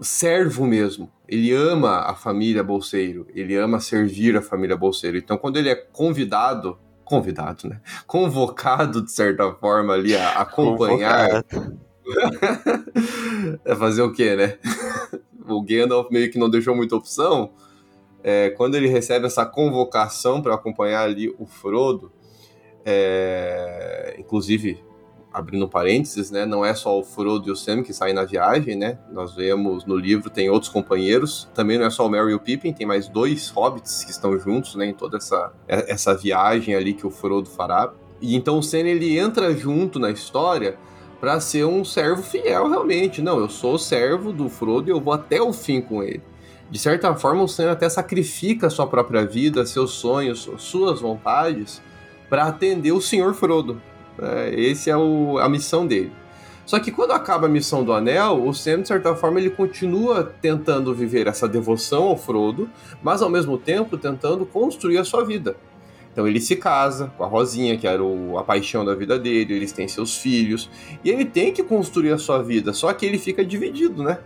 servo 0.00 0.66
mesmo. 0.66 1.10
Ele 1.28 1.52
ama 1.52 1.98
a 2.00 2.14
família 2.14 2.62
Bolseiro. 2.64 3.26
Ele 3.34 3.54
ama 3.56 3.78
servir 3.78 4.36
a 4.36 4.42
família 4.42 4.76
Bolseiro. 4.76 5.18
Então, 5.18 5.36
quando 5.36 5.58
ele 5.58 5.68
é 5.68 5.74
convidado. 5.76 6.78
Convidado, 7.04 7.68
né? 7.68 7.80
Convocado, 8.06 9.02
de 9.04 9.10
certa 9.12 9.52
forma, 9.54 9.94
ali 9.94 10.16
a 10.16 10.40
acompanhar 10.40 11.44
é 13.64 13.74
fazer 13.76 14.02
o 14.02 14.12
quê, 14.12 14.36
né? 14.36 14.58
o 15.48 15.60
Gandalf 15.62 16.10
meio 16.10 16.30
que 16.30 16.38
não 16.38 16.48
deixou 16.48 16.74
muita 16.74 16.96
opção. 16.96 17.50
É, 18.22 18.50
quando 18.50 18.74
ele 18.76 18.88
recebe 18.88 19.26
essa 19.26 19.46
convocação 19.46 20.42
para 20.42 20.54
acompanhar 20.54 21.02
ali 21.02 21.34
o 21.38 21.46
Frodo, 21.46 22.12
é, 22.84 24.16
inclusive, 24.18 24.82
abrindo 25.32 25.68
parênteses, 25.68 26.30
né? 26.30 26.44
Não 26.44 26.64
é 26.64 26.74
só 26.74 26.98
o 26.98 27.04
Frodo 27.04 27.48
e 27.48 27.52
o 27.52 27.56
Sam 27.56 27.82
que 27.82 27.92
saem 27.92 28.14
na 28.14 28.24
viagem, 28.24 28.76
né? 28.76 28.98
Nós 29.12 29.34
vemos 29.34 29.84
no 29.84 29.96
livro, 29.96 30.28
tem 30.28 30.50
outros 30.50 30.70
companheiros. 30.70 31.48
Também 31.54 31.78
não 31.78 31.86
é 31.86 31.90
só 31.90 32.06
o 32.06 32.10
Merry 32.10 32.32
e 32.32 32.34
o 32.34 32.40
Pippin, 32.40 32.72
tem 32.72 32.86
mais 32.86 33.08
dois 33.08 33.48
hobbits 33.48 34.04
que 34.04 34.10
estão 34.10 34.38
juntos, 34.38 34.74
né? 34.74 34.86
Em 34.86 34.94
toda 34.94 35.16
essa, 35.16 35.52
essa 35.68 36.14
viagem 36.14 36.74
ali 36.74 36.92
que 36.92 37.06
o 37.06 37.10
Frodo 37.10 37.48
fará. 37.48 37.92
E 38.20 38.36
então 38.36 38.58
o 38.58 38.62
Sam, 38.62 38.80
ele 38.80 39.18
entra 39.18 39.54
junto 39.54 39.98
na 39.98 40.10
história 40.10 40.76
para 41.20 41.38
ser 41.38 41.64
um 41.64 41.84
servo 41.84 42.22
fiel 42.22 42.68
realmente. 42.68 43.22
Não, 43.22 43.38
eu 43.38 43.48
sou 43.48 43.74
o 43.74 43.78
servo 43.78 44.32
do 44.32 44.48
Frodo 44.48 44.88
e 44.88 44.92
eu 44.92 45.00
vou 45.00 45.12
até 45.12 45.40
o 45.40 45.52
fim 45.52 45.80
com 45.80 46.02
ele. 46.02 46.22
De 46.70 46.78
certa 46.78 47.14
forma, 47.16 47.42
o 47.42 47.48
Sam 47.48 47.72
até 47.72 47.88
sacrifica 47.88 48.70
sua 48.70 48.86
própria 48.86 49.26
vida, 49.26 49.66
seus 49.66 49.90
sonhos, 49.90 50.48
suas 50.58 51.00
vontades, 51.00 51.82
para 52.28 52.44
atender 52.44 52.92
o 52.92 53.00
Senhor 53.00 53.34
Frodo. 53.34 53.82
É, 54.18 54.54
esse 54.54 54.88
é 54.88 54.96
o, 54.96 55.38
a 55.38 55.48
missão 55.48 55.84
dele. 55.86 56.12
Só 56.64 56.78
que 56.78 56.92
quando 56.92 57.10
acaba 57.10 57.46
a 57.46 57.50
missão 57.50 57.82
do 57.82 57.92
Anel, 57.92 58.46
o 58.46 58.54
Sam, 58.54 58.82
de 58.82 58.88
certa 58.88 59.16
forma, 59.16 59.40
ele 59.40 59.50
continua 59.50 60.22
tentando 60.40 60.94
viver 60.94 61.26
essa 61.26 61.48
devoção 61.48 62.04
ao 62.04 62.16
Frodo, 62.16 62.70
mas 63.02 63.20
ao 63.20 63.28
mesmo 63.28 63.58
tempo 63.58 63.98
tentando 63.98 64.46
construir 64.46 64.98
a 64.98 65.04
sua 65.04 65.24
vida. 65.24 65.56
Então 66.12 66.28
ele 66.28 66.40
se 66.40 66.54
casa 66.54 67.12
com 67.16 67.24
a 67.24 67.26
Rosinha, 67.26 67.76
que 67.76 67.86
era 67.88 68.02
o- 68.02 68.38
a 68.38 68.44
paixão 68.44 68.84
da 68.84 68.94
vida 68.94 69.18
dele, 69.18 69.54
eles 69.54 69.72
têm 69.72 69.88
seus 69.88 70.16
filhos, 70.16 70.70
e 71.04 71.10
ele 71.10 71.24
tem 71.24 71.52
que 71.52 71.64
construir 71.64 72.12
a 72.12 72.18
sua 72.18 72.40
vida, 72.40 72.72
só 72.72 72.92
que 72.92 73.04
ele 73.04 73.18
fica 73.18 73.44
dividido, 73.44 74.04
né? 74.04 74.18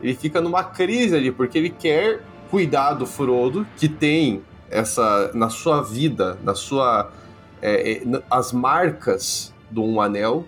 Ele 0.00 0.14
fica 0.14 0.40
numa 0.40 0.62
crise 0.64 1.16
ali, 1.16 1.30
porque 1.30 1.58
ele 1.58 1.70
quer 1.70 2.22
cuidar 2.50 2.94
do 2.94 3.06
Frodo, 3.06 3.66
que 3.76 3.88
tem 3.88 4.42
essa 4.70 5.30
na 5.34 5.48
sua 5.48 5.82
vida, 5.82 6.38
na 6.42 6.54
sua 6.54 7.10
é, 7.62 7.92
é, 7.92 8.22
as 8.30 8.52
marcas 8.52 9.54
do 9.70 9.82
um 9.82 10.00
anel. 10.00 10.44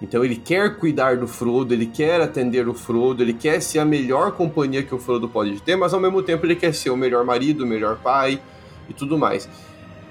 Então 0.00 0.24
ele 0.24 0.36
quer 0.36 0.76
cuidar 0.76 1.16
do 1.16 1.26
Frodo, 1.26 1.72
ele 1.72 1.86
quer 1.86 2.20
atender 2.20 2.68
o 2.68 2.74
Frodo, 2.74 3.22
ele 3.22 3.32
quer 3.32 3.60
ser 3.60 3.78
a 3.78 3.84
melhor 3.84 4.32
companhia 4.32 4.82
que 4.82 4.94
o 4.94 4.98
Frodo 4.98 5.28
pode 5.28 5.60
ter, 5.62 5.74
mas 5.74 5.94
ao 5.94 6.00
mesmo 6.00 6.22
tempo 6.22 6.44
ele 6.44 6.54
quer 6.54 6.74
ser 6.74 6.90
o 6.90 6.96
melhor 6.96 7.24
marido, 7.24 7.64
o 7.64 7.66
melhor 7.66 7.96
pai 7.96 8.40
e 8.88 8.92
tudo 8.92 9.16
mais. 9.16 9.48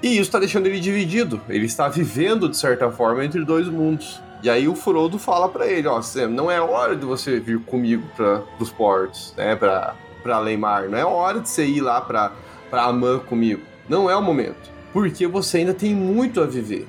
E 0.02 0.08
isso 0.08 0.22
está 0.22 0.38
deixando 0.38 0.66
ele 0.66 0.80
dividido. 0.80 1.40
Ele 1.48 1.66
está 1.66 1.88
vivendo, 1.88 2.48
de 2.48 2.56
certa 2.56 2.90
forma, 2.90 3.24
entre 3.24 3.44
dois 3.44 3.68
mundos. 3.68 4.20
E 4.46 4.48
aí 4.48 4.68
o 4.68 4.76
Frodo 4.76 5.18
fala 5.18 5.48
para 5.48 5.66
ele, 5.66 5.88
ó, 5.88 6.00
não 6.30 6.48
é 6.48 6.60
hora 6.60 6.94
de 6.94 7.04
você 7.04 7.40
vir 7.40 7.58
comigo 7.58 8.04
para 8.16 8.44
os 8.60 8.70
portos, 8.70 9.34
né, 9.36 9.56
para 9.56 9.96
para 10.22 10.38
Leimar, 10.38 10.88
não 10.88 10.96
é 10.96 11.04
hora 11.04 11.40
de 11.40 11.48
você 11.48 11.66
ir 11.66 11.80
lá 11.80 12.00
para 12.00 12.30
para 12.70 12.84
Amã 12.84 13.18
comigo. 13.18 13.62
Não 13.88 14.08
é 14.08 14.14
o 14.14 14.22
momento, 14.22 14.70
porque 14.92 15.26
você 15.26 15.58
ainda 15.58 15.74
tem 15.74 15.92
muito 15.96 16.40
a 16.40 16.46
viver. 16.46 16.86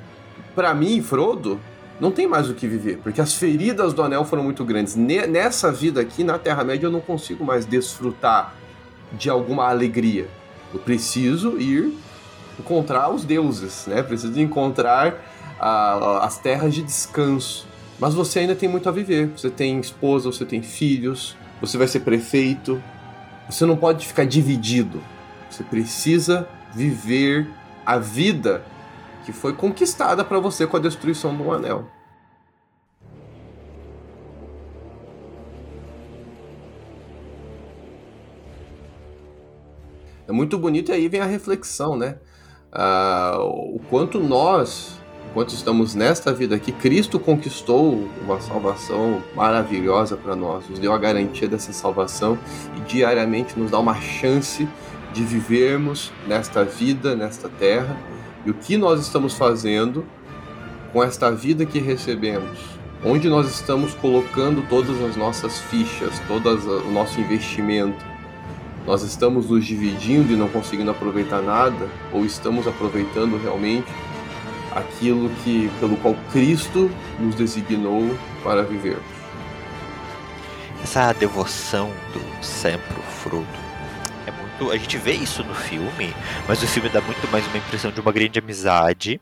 Para 0.53 0.71
mim, 0.75 1.01
Frodo, 1.01 1.59
não 1.99 2.11
tem 2.11 2.27
mais 2.27 2.47
o 2.47 2.53
que 2.53 2.67
viver, 2.67 2.99
porque 3.01 3.19
as 3.19 3.33
feridas 3.33 3.91
do 3.91 4.03
anel 4.03 4.23
foram 4.23 4.43
muito 4.43 4.63
grandes. 4.63 4.95
Ne- 4.95 5.25
Nessa 5.25 5.71
vida 5.71 5.99
aqui 5.99 6.23
na 6.23 6.37
Terra-média 6.37 6.85
eu 6.85 6.91
não 6.91 7.01
consigo 7.01 7.43
mais 7.43 7.65
desfrutar 7.65 8.53
de 9.13 9.31
alguma 9.31 9.67
alegria. 9.67 10.27
Eu 10.71 10.79
preciso 10.79 11.59
ir 11.59 11.91
encontrar 12.59 13.09
os 13.09 13.25
deuses, 13.25 13.87
né? 13.87 14.03
Preciso 14.03 14.39
encontrar 14.39 15.15
a- 15.59 16.25
as 16.25 16.37
terras 16.37 16.73
de 16.73 16.83
descanso. 16.83 17.67
Mas 17.99 18.13
você 18.13 18.39
ainda 18.39 18.55
tem 18.55 18.69
muito 18.69 18.87
a 18.87 18.91
viver. 18.91 19.27
Você 19.35 19.49
tem 19.49 19.79
esposa, 19.79 20.31
você 20.31 20.45
tem 20.45 20.61
filhos, 20.61 21.35
você 21.59 21.77
vai 21.77 21.87
ser 21.87 22.01
prefeito. 22.01 22.81
Você 23.49 23.65
não 23.65 23.75
pode 23.75 24.05
ficar 24.05 24.25
dividido. 24.25 25.01
Você 25.49 25.63
precisa 25.63 26.47
viver 26.73 27.47
a 27.85 27.97
vida 27.97 28.63
que 29.25 29.31
foi 29.31 29.53
conquistada 29.53 30.23
para 30.23 30.39
você 30.39 30.67
com 30.67 30.77
a 30.77 30.79
destruição 30.79 31.35
do 31.35 31.51
anel. 31.51 31.85
É 40.27 40.31
muito 40.31 40.57
bonito 40.57 40.91
e 40.91 40.93
aí 40.93 41.07
vem 41.07 41.21
a 41.21 41.25
reflexão, 41.25 41.95
né? 41.97 42.17
Ah, 42.71 43.37
o 43.39 43.79
quanto 43.89 44.19
nós, 44.19 44.99
enquanto 45.29 45.53
estamos 45.53 45.93
nesta 45.93 46.33
vida 46.33 46.55
aqui, 46.55 46.71
Cristo 46.71 47.19
conquistou 47.19 48.07
uma 48.23 48.39
salvação 48.41 49.21
maravilhosa 49.35 50.17
para 50.17 50.35
nós, 50.35 50.67
nos 50.69 50.79
deu 50.79 50.93
a 50.93 50.97
garantia 50.97 51.47
dessa 51.47 51.71
salvação 51.73 52.37
e 52.75 52.79
diariamente 52.81 53.57
nos 53.57 53.71
dá 53.71 53.79
uma 53.79 53.95
chance 53.95 54.67
de 55.13 55.23
vivermos 55.23 56.11
nesta 56.27 56.63
vida, 56.63 57.15
nesta 57.15 57.49
terra, 57.49 57.97
e 58.45 58.51
o 58.51 58.53
que 58.53 58.77
nós 58.77 58.99
estamos 59.01 59.33
fazendo 59.33 60.05
com 60.93 61.03
esta 61.03 61.31
vida 61.31 61.65
que 61.65 61.79
recebemos, 61.79 62.59
onde 63.03 63.29
nós 63.29 63.49
estamos 63.49 63.93
colocando 63.93 64.67
todas 64.69 65.01
as 65.01 65.15
nossas 65.15 65.59
fichas, 65.59 66.19
todo 66.27 66.49
o 66.49 66.91
nosso 66.91 67.19
investimento. 67.19 68.03
Nós 68.85 69.03
estamos 69.03 69.49
nos 69.49 69.65
dividindo 69.65 70.31
e 70.31 70.35
não 70.35 70.47
conseguindo 70.47 70.89
aproveitar 70.89 71.41
nada, 71.41 71.89
ou 72.13 72.25
estamos 72.25 72.67
aproveitando 72.67 73.37
realmente 73.41 73.87
aquilo 74.77 75.29
que 75.43 75.69
pelo 75.79 75.97
qual 75.97 76.15
Cristo 76.31 76.89
nos 77.19 77.35
designou 77.35 78.17
para 78.43 78.63
vivermos? 78.63 79.17
essa 80.87 81.11
devoção 81.11 81.91
do 82.13 82.43
Sam 82.43 82.79
pro 82.87 83.01
Frodo 83.01 83.45
é 84.25 84.31
muito. 84.31 84.71
A 84.71 84.77
gente 84.77 84.97
vê 84.97 85.11
isso 85.11 85.43
no 85.43 85.53
filme, 85.53 86.13
mas 86.47 86.63
o 86.63 86.67
filme 86.67 86.87
dá 86.87 87.01
muito 87.01 87.27
mais 87.29 87.45
uma 87.47 87.57
impressão 87.57 87.91
de 87.91 87.99
uma 87.99 88.11
grande 88.11 88.39
amizade. 88.39 89.19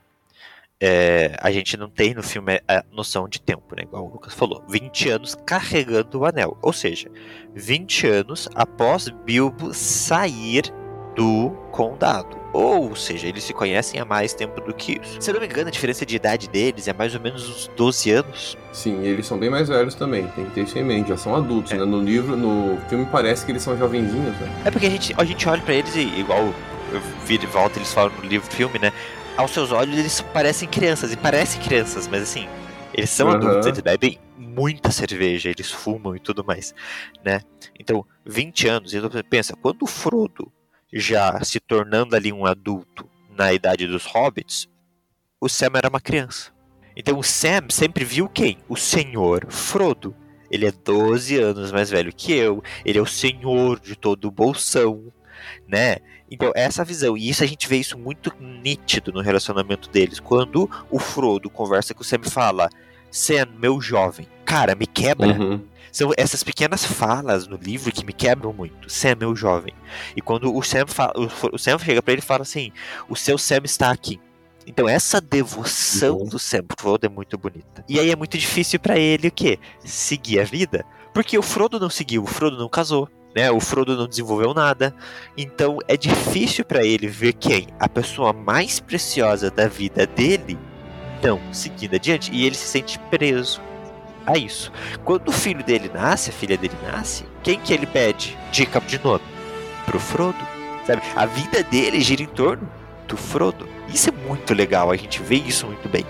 É, 0.80 1.36
a 1.42 1.52
gente 1.52 1.76
não 1.76 1.90
tem 1.90 2.14
no 2.14 2.22
filme 2.22 2.62
a 2.68 2.84
noção 2.92 3.28
de 3.28 3.42
tempo, 3.42 3.76
né? 3.76 3.82
Igual 3.82 4.06
o 4.06 4.12
Lucas 4.12 4.36
falou. 4.36 4.64
20 4.70 5.10
anos 5.10 5.36
carregando 5.44 6.20
o 6.20 6.26
anel. 6.26 6.56
Ou 6.62 6.72
seja, 6.72 7.10
20 7.56 8.08
anos 8.08 8.48
após 8.54 9.10
Bilbo 9.10 9.74
sair 9.74 10.72
do 11.16 11.50
condado. 11.72 12.45
Ou 12.56 12.96
seja, 12.96 13.28
eles 13.28 13.44
se 13.44 13.54
conhecem 13.54 14.00
há 14.00 14.06
mais 14.06 14.34
tempo 14.34 14.62
do 14.62 14.74
que 14.74 14.94
isso. 14.94 15.22
Se 15.22 15.30
eu 15.30 15.34
não 15.34 15.42
me 15.42 15.46
engano, 15.46 15.68
a 15.68 15.72
diferença 15.72 16.06
de 16.06 16.16
idade 16.16 16.48
deles 16.48 16.88
é 16.88 16.94
mais 16.94 17.14
ou 17.14 17.20
menos 17.20 17.50
uns 17.50 17.68
12 17.76 18.12
anos. 18.12 18.58
Sim, 18.72 19.04
eles 19.04 19.28
são 19.28 19.38
bem 19.38 19.50
mais 19.50 19.68
velhos 19.68 19.94
também, 19.94 20.26
tem 20.28 20.46
que 20.46 20.52
ter 20.52 20.62
isso 20.64 20.80
em 20.80 20.84
mente, 20.86 21.10
já 21.10 21.18
são 21.18 21.36
adultos, 21.36 21.74
é. 21.74 21.78
né? 21.78 21.84
No 21.84 22.02
livro, 22.02 22.38
no 22.38 22.80
filme 22.88 23.06
parece 23.12 23.46
que 23.46 23.52
eles 23.52 23.62
são 23.62 23.78
jovenzinhos, 23.78 24.40
né? 24.40 24.62
É 24.64 24.72
porque 24.72 24.86
a 24.86 24.90
gente, 24.90 25.14
a 25.18 25.26
gente 25.26 25.50
olha 25.50 25.62
para 25.62 25.74
eles 25.74 25.94
e, 25.98 26.04
igual 26.18 26.54
eu 26.94 27.02
vi 27.26 27.38
de 27.38 27.46
volta, 27.46 27.78
eles 27.78 27.94
falam 27.94 28.14
no 28.16 28.24
livro 28.24 28.50
filme, 28.50 28.80
né? 28.80 28.94
Aos 29.36 29.52
seus 29.52 29.74
olhos 29.74 29.98
eles 29.98 30.22
parecem 30.22 30.66
crianças, 30.66 31.12
e 31.12 31.18
parecem 31.18 31.62
crianças, 31.62 32.08
mas 32.08 32.24
assim, 32.24 32.48
eles 32.94 33.10
são 33.10 33.28
uhum. 33.28 33.34
adultos, 33.34 33.68
eles 33.68 33.82
bebem 33.82 34.18
muita 34.38 34.92
cerveja, 34.92 35.50
eles 35.50 35.70
fumam 35.70 36.16
e 36.16 36.22
tudo 36.22 36.42
mais, 36.42 36.74
né? 37.22 37.42
Então, 37.78 38.06
20 38.26 38.70
anos, 38.70 38.94
e 38.94 39.24
pensa, 39.24 39.58
quando 39.62 39.84
o 39.84 39.88
Frodo 39.88 40.50
já 40.94 41.44
se 41.44 41.60
tornando 41.60 42.16
ali 42.16 42.32
um 42.32 42.46
adulto 42.46 43.10
na 43.30 43.54
idade 43.54 43.88
dos 43.88 44.06
hobbits, 44.06 44.68
o 45.40 45.50
Sam 45.50 45.72
era 45.76 45.90
uma 45.90 46.00
criança. 46.00 46.52
Então 46.96 47.20
o 47.20 47.24
Sam 47.24 47.68
sempre 47.70 48.06
viu 48.06 48.30
quem? 48.30 48.58
O 48.70 48.76
senhor 48.76 49.46
Frodo. 49.50 50.16
Ele 50.50 50.66
é 50.66 50.72
12 50.72 51.38
anos 51.38 51.72
mais 51.72 51.90
velho 51.90 52.14
que 52.14 52.32
eu, 52.32 52.64
ele 52.86 53.00
é 53.00 53.02
o 53.02 53.06
senhor 53.06 53.80
de 53.80 53.96
todo 53.96 54.26
o 54.26 54.32
bolsão, 54.32 55.12
né? 55.68 55.98
Então, 56.30 56.52
essa 56.56 56.84
visão, 56.84 57.16
e 57.18 57.30
isso 57.30 57.44
a 57.44 57.48
gente 57.48 57.68
vê 57.68 57.78
isso 57.78 57.98
muito 57.98 58.34
nítido 58.40 59.12
no 59.12 59.22
relacionamento 59.22 59.90
deles. 59.90 60.20
Quando 60.20 60.70
o 60.90 61.00
Frodo 61.00 61.50
conversa 61.50 61.94
com 61.94 62.02
o 62.02 62.06
Sam 62.06 62.22
e 62.26 62.30
fala: 62.30 62.70
Sam, 63.12 63.48
meu 63.60 63.80
jovem, 63.80 64.28
cara, 64.44 64.76
me 64.76 64.88
quebra. 64.88 65.28
Uhum. 65.28 65.62
São 65.96 66.12
essas 66.18 66.44
pequenas 66.44 66.84
falas 66.84 67.48
no 67.48 67.56
livro 67.56 67.90
que 67.90 68.06
me 68.06 68.12
quebram 68.12 68.52
muito. 68.52 68.90
Sam, 68.90 69.16
meu 69.18 69.34
jovem. 69.34 69.74
E 70.14 70.20
quando 70.20 70.54
o 70.54 70.62
Sam, 70.62 70.86
fala, 70.88 71.14
o 71.54 71.58
Sam 71.58 71.80
chega 71.80 72.02
para 72.02 72.12
ele 72.12 72.22
e 72.22 72.26
fala 72.26 72.42
assim: 72.42 72.74
O 73.08 73.16
seu 73.16 73.38
Sam 73.38 73.62
está 73.64 73.92
aqui. 73.92 74.20
Então 74.68 74.90
essa 74.90 75.22
devoção 75.22 76.18
uhum. 76.18 76.26
do 76.26 76.38
Sam 76.38 76.64
pro 76.64 76.76
Frodo 76.78 77.06
é 77.06 77.10
muito 77.10 77.38
bonita. 77.38 77.86
E 77.88 77.98
aí 77.98 78.12
é 78.12 78.16
muito 78.18 78.38
difícil 78.38 78.78
para 78.78 79.00
ele 79.00 79.30
o 79.30 79.32
quê? 79.32 79.58
Seguir 79.86 80.42
a 80.42 80.44
vida. 80.44 80.86
Porque 81.14 81.38
o 81.38 81.42
Frodo 81.42 81.80
não 81.80 81.90
seguiu, 81.90 82.24
o 82.24 82.28
Frodo 82.28 82.58
não 82.58 82.68
casou. 82.68 83.08
Né, 83.34 83.50
o 83.50 83.62
Frodo 83.62 83.96
não 83.96 84.08
desenvolveu 84.08 84.54
nada, 84.54 84.96
então 85.36 85.78
é 85.90 85.98
difícil 85.98 86.64
para 86.64 86.86
ele 86.86 87.06
ver 87.06 87.34
quem 87.34 87.68
a 87.78 87.90
pessoa 87.90 88.32
mais 88.32 88.80
preciosa 88.80 89.52
da 89.52 89.68
vida 89.68 90.08
dele 90.08 90.58
não 91.22 91.42
seguindo 91.54 91.96
adiante 91.96 92.32
e 92.34 92.46
ele 92.46 92.56
se 92.56 92.66
sente 92.66 92.98
preso 93.12 93.60
a 94.26 94.38
isso. 94.38 94.72
Quando 95.04 95.30
o 95.30 95.32
filho 95.32 95.64
dele 95.64 95.90
nasce, 95.94 96.30
a 96.30 96.34
filha 96.34 96.58
dele 96.58 96.76
nasce, 96.84 97.26
quem 97.44 97.60
que 97.60 97.74
ele 97.74 97.86
pede 97.86 98.38
dica 98.52 98.80
de 98.82 99.04
nome? 99.04 99.24
Pro 99.86 100.00
Frodo, 100.00 100.38
sabe? 100.86 101.02
A 101.16 101.26
vida 101.26 101.64
dele 101.64 102.02
gira 102.02 102.24
em 102.24 102.28
torno 102.28 102.68
do 103.08 103.16
Frodo. 103.16 103.68
Isso 103.88 104.10
é 104.10 104.28
muito 104.28 104.54
legal, 104.54 104.92
a 104.92 104.96
gente 104.96 105.22
vê 105.22 105.36
isso 105.36 105.68
muito 105.68 105.88
bem. 105.88 106.06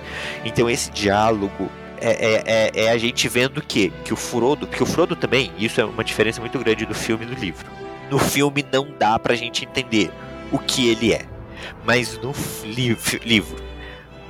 Então 0.45 0.69
esse 0.69 0.89
diálogo 0.91 1.69
é, 1.97 2.09
é, 2.09 2.43
é, 2.45 2.85
é 2.85 2.91
a 2.91 2.97
gente 2.97 3.27
vendo 3.27 3.61
que, 3.61 3.89
que 4.03 4.13
o 4.13 4.17
Frodo, 4.17 4.65
porque 4.67 4.83
o 4.83 4.85
Frodo 4.85 5.15
também, 5.15 5.51
isso 5.57 5.81
é 5.81 5.85
uma 5.85 6.03
diferença 6.03 6.39
muito 6.39 6.57
grande 6.59 6.85
do 6.85 6.93
filme 6.93 7.25
e 7.25 7.27
do 7.27 7.35
livro. 7.35 7.65
No 8.09 8.19
filme 8.19 8.65
não 8.71 8.87
dá 8.97 9.19
pra 9.19 9.35
gente 9.35 9.65
entender 9.65 10.11
o 10.51 10.59
que 10.59 10.89
ele 10.89 11.13
é. 11.13 11.25
Mas 11.83 12.17
no 12.19 12.33
li 12.63 12.97
livro, 13.23 13.57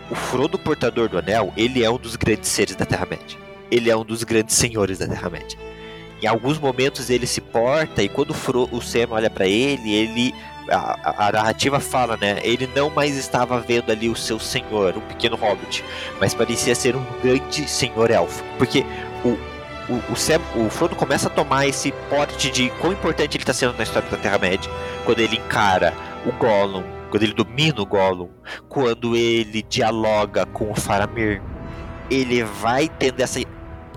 o 0.10 0.15
Frodo 0.15 0.58
Portador 0.58 1.10
do 1.10 1.17
Anel, 1.17 1.54
ele 1.58 1.84
é 1.84 1.89
um 1.89 1.98
dos 1.98 2.15
grandes 2.15 2.50
seres 2.50 2.76
da 2.76 2.86
Terra-média 2.86 3.44
ele 3.71 3.89
é 3.89 3.95
um 3.95 4.04
dos 4.04 4.23
grandes 4.23 4.56
senhores 4.56 4.99
da 4.99 5.08
Terra-média. 5.08 5.58
Em 6.21 6.28
alguns 6.28 6.58
momentos 6.58 7.10
ele 7.10 7.28
se 7.28 7.41
porta 7.41 8.01
e 8.01 8.10
quando 8.10 8.32
o, 8.32 8.82
Sam 8.82 9.08
olha 9.12 9.30
para 9.30 9.45
ele, 9.45 9.93
ele 9.93 10.34
a, 10.69 11.28
a, 11.28 11.32
narrativa 11.32 11.80
fala, 11.80 12.17
né? 12.17 12.39
Ele 12.41 12.67
não 12.75 12.89
mais 12.89 13.15
estava 13.15 13.60
vendo 13.60 13.91
ali 13.91 14.10
o 14.10 14.15
seu 14.15 14.39
senhor, 14.39 14.97
um 14.97 15.01
pequeno 15.01 15.36
hobbit, 15.36 15.84
mas 16.19 16.34
parecia 16.34 16.73
ser 16.73 16.95
um 16.95 17.06
grande 17.21 17.67
senhor 17.69 18.10
elfo, 18.10 18.43
porque 18.58 18.84
o 19.23 19.38
o, 19.89 20.13
o, 20.13 20.15
Sam, 20.15 20.41
o 20.56 20.69
Frodo 20.69 20.95
começa 20.95 21.28
a 21.28 21.30
tomar 21.30 21.67
esse 21.67 21.91
porte 22.10 22.49
de 22.49 22.69
quão 22.82 22.93
importante 22.93 23.38
ele 23.38 23.43
está 23.43 23.54
sendo 23.54 23.78
na 23.78 23.84
história 23.84 24.10
da 24.10 24.17
Terra-média, 24.17 24.69
quando 25.04 25.19
ele 25.19 25.38
encara 25.38 25.93
o 26.25 26.32
Gollum, 26.32 26.84
quando 27.10 27.23
ele 27.23 27.34
domina 27.34 27.82
o 27.82 27.86
Gollum, 27.86 28.30
quando 28.67 29.15
ele 29.15 29.62
dialoga 29.62 30.45
com 30.47 30.71
o 30.71 30.75
Faramir, 30.75 31.41
ele 32.10 32.43
vai 32.43 32.89
tendo 32.89 33.19
essa 33.19 33.39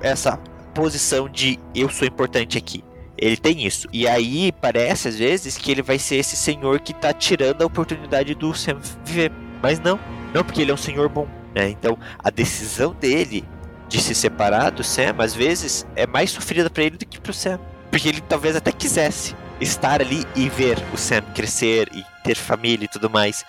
essa 0.02 0.36
posição 0.74 1.28
de 1.28 1.58
eu 1.74 1.88
sou 1.88 2.06
importante 2.06 2.56
aqui. 2.56 2.84
Ele 3.16 3.36
tem 3.36 3.66
isso. 3.66 3.88
E 3.92 4.06
aí 4.06 4.52
parece 4.52 5.08
às 5.08 5.18
vezes 5.18 5.58
que 5.58 5.72
ele 5.72 5.82
vai 5.82 5.98
ser 5.98 6.16
esse 6.16 6.36
senhor 6.36 6.80
que 6.80 6.94
tá 6.94 7.12
tirando 7.12 7.62
a 7.62 7.66
oportunidade 7.66 8.34
do 8.34 8.54
Sam 8.54 8.78
viver. 9.04 9.32
Mas 9.60 9.80
não, 9.80 9.98
não 10.32 10.44
porque 10.44 10.62
ele 10.62 10.70
é 10.70 10.74
um 10.74 10.78
senhor 10.78 11.08
bom. 11.08 11.26
Né? 11.54 11.70
Então 11.70 11.98
a 12.18 12.30
decisão 12.30 12.94
dele 12.94 13.44
de 13.88 14.00
se 14.00 14.14
separar 14.14 14.70
do 14.70 14.84
Sam 14.84 15.16
às 15.18 15.34
vezes 15.34 15.86
é 15.96 16.06
mais 16.06 16.30
sofrida 16.30 16.70
para 16.70 16.84
ele 16.84 16.96
do 16.96 17.06
que 17.06 17.20
pro 17.20 17.34
Sam. 17.34 17.58
Porque 17.90 18.08
ele 18.08 18.20
talvez 18.20 18.54
até 18.54 18.70
quisesse 18.70 19.34
estar 19.60 20.00
ali 20.00 20.24
e 20.36 20.48
ver 20.48 20.78
o 20.92 20.96
Sam 20.96 21.22
crescer 21.34 21.88
e 21.92 22.04
ter 22.22 22.36
família 22.36 22.84
e 22.84 22.88
tudo 22.88 23.10
mais. 23.10 23.44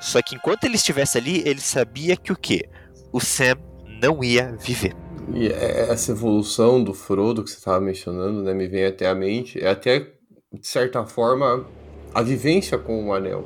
Só 0.00 0.22
que 0.22 0.34
enquanto 0.34 0.64
ele 0.64 0.76
estivesse 0.76 1.18
ali, 1.18 1.42
ele 1.44 1.60
sabia 1.60 2.16
que 2.16 2.32
o 2.32 2.36
que? 2.36 2.66
O 3.12 3.20
Sam 3.20 3.56
não 4.00 4.24
ia 4.24 4.56
viver. 4.58 4.94
E 5.34 5.48
é, 5.48 5.86
essa 5.90 6.12
evolução 6.12 6.82
do 6.82 6.92
Frodo 6.92 7.42
que 7.42 7.50
você 7.50 7.56
estava 7.56 7.80
mencionando, 7.80 8.42
né, 8.42 8.52
me 8.52 8.66
vem 8.66 8.84
até 8.84 9.08
a 9.08 9.14
mente, 9.14 9.62
é 9.62 9.70
até, 9.70 10.00
de 10.52 10.66
certa 10.66 11.04
forma, 11.04 11.64
a 12.14 12.22
vivência 12.22 12.76
com 12.78 13.08
o 13.08 13.14
Anel. 13.14 13.44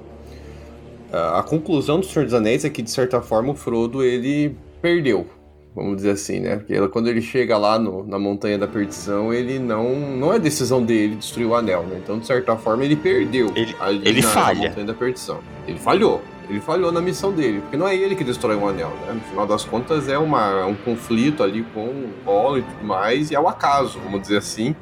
A 1.12 1.44
conclusão 1.44 2.00
do 2.00 2.06
Senhor 2.06 2.24
dos 2.24 2.34
Anéis 2.34 2.64
é 2.64 2.70
que, 2.70 2.82
de 2.82 2.90
certa 2.90 3.20
forma, 3.22 3.52
o 3.52 3.54
Frodo, 3.54 4.02
ele 4.02 4.56
perdeu, 4.82 5.26
vamos 5.74 5.96
dizer 5.96 6.10
assim, 6.10 6.40
né? 6.40 6.56
Porque 6.56 6.88
quando 6.88 7.08
ele 7.08 7.22
chega 7.22 7.56
lá 7.56 7.78
no, 7.78 8.04
na 8.04 8.18
Montanha 8.18 8.58
da 8.58 8.66
Perdição, 8.66 9.32
ele 9.32 9.60
não 9.60 9.94
não 9.94 10.32
é 10.32 10.40
decisão 10.40 10.82
dele 10.82 11.14
destruir 11.14 11.46
o 11.46 11.54
Anel, 11.54 11.84
né? 11.84 12.00
Então, 12.02 12.18
de 12.18 12.26
certa 12.26 12.56
forma, 12.56 12.84
ele 12.84 12.96
perdeu 12.96 13.52
ele, 13.54 13.74
ele 14.04 14.22
na, 14.22 14.28
falha. 14.28 14.60
na 14.60 14.68
Montanha 14.68 14.86
da 14.86 14.94
Perdição. 14.94 15.40
Ele 15.68 15.78
falhou. 15.78 16.20
Ele 16.48 16.60
falhou 16.60 16.92
na 16.92 17.00
missão 17.00 17.32
dele, 17.32 17.60
porque 17.60 17.76
não 17.76 17.88
é 17.88 17.96
ele 17.96 18.14
que 18.14 18.24
destrói 18.24 18.56
o 18.56 18.68
anel, 18.68 18.90
né? 19.06 19.12
No 19.14 19.20
final 19.20 19.46
das 19.46 19.64
contas 19.64 20.08
é 20.08 20.18
uma, 20.18 20.66
um 20.66 20.74
conflito 20.74 21.42
ali 21.42 21.62
com 21.74 21.86
o 21.86 22.12
Golo 22.24 22.58
e 22.58 22.62
tudo 22.62 22.84
mais, 22.84 23.30
e 23.30 23.34
é 23.34 23.40
o 23.40 23.48
acaso, 23.48 23.98
vamos 24.00 24.20
dizer 24.20 24.38
assim. 24.38 24.76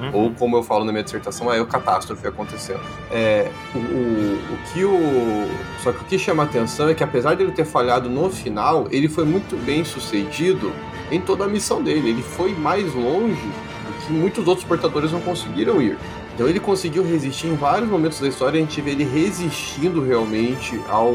Uhum. 0.00 0.10
Ou 0.14 0.30
como 0.32 0.56
eu 0.56 0.62
falo 0.62 0.84
na 0.84 0.92
minha 0.92 1.04
dissertação, 1.04 1.52
é 1.52 1.60
o 1.60 1.66
catástrofe 1.66 2.26
acontecendo. 2.26 2.80
É, 3.10 3.50
o, 3.74 3.78
o, 3.78 4.54
o, 4.54 4.72
que 4.72 4.84
o. 4.84 5.48
Só 5.82 5.92
que 5.92 6.02
o 6.02 6.04
que 6.06 6.18
chama 6.18 6.44
atenção 6.44 6.88
é 6.88 6.94
que 6.94 7.04
apesar 7.04 7.36
dele 7.36 7.52
ter 7.52 7.66
falhado 7.66 8.08
no 8.08 8.30
final, 8.30 8.86
ele 8.90 9.08
foi 9.08 9.24
muito 9.24 9.56
bem 9.62 9.84
sucedido 9.84 10.72
em 11.10 11.20
toda 11.20 11.44
a 11.44 11.48
missão 11.48 11.82
dele. 11.82 12.08
Ele 12.08 12.22
foi 12.22 12.54
mais 12.54 12.94
longe 12.94 13.42
do 13.42 14.06
que 14.06 14.12
muitos 14.12 14.48
outros 14.48 14.66
portadores 14.66 15.12
não 15.12 15.20
conseguiram 15.20 15.82
ir. 15.82 15.98
Então 16.40 16.48
ele 16.48 16.58
conseguiu 16.58 17.04
resistir 17.04 17.48
em 17.48 17.54
vários 17.54 17.90
momentos 17.90 18.18
da 18.18 18.26
história, 18.26 18.56
a 18.56 18.62
gente 18.62 18.80
vê 18.80 18.92
ele 18.92 19.04
resistindo 19.04 20.02
realmente 20.02 20.80
ao, 20.88 21.12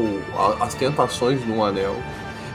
às 0.60 0.72
tentações 0.72 1.42
do 1.42 1.64
anel. 1.64 1.96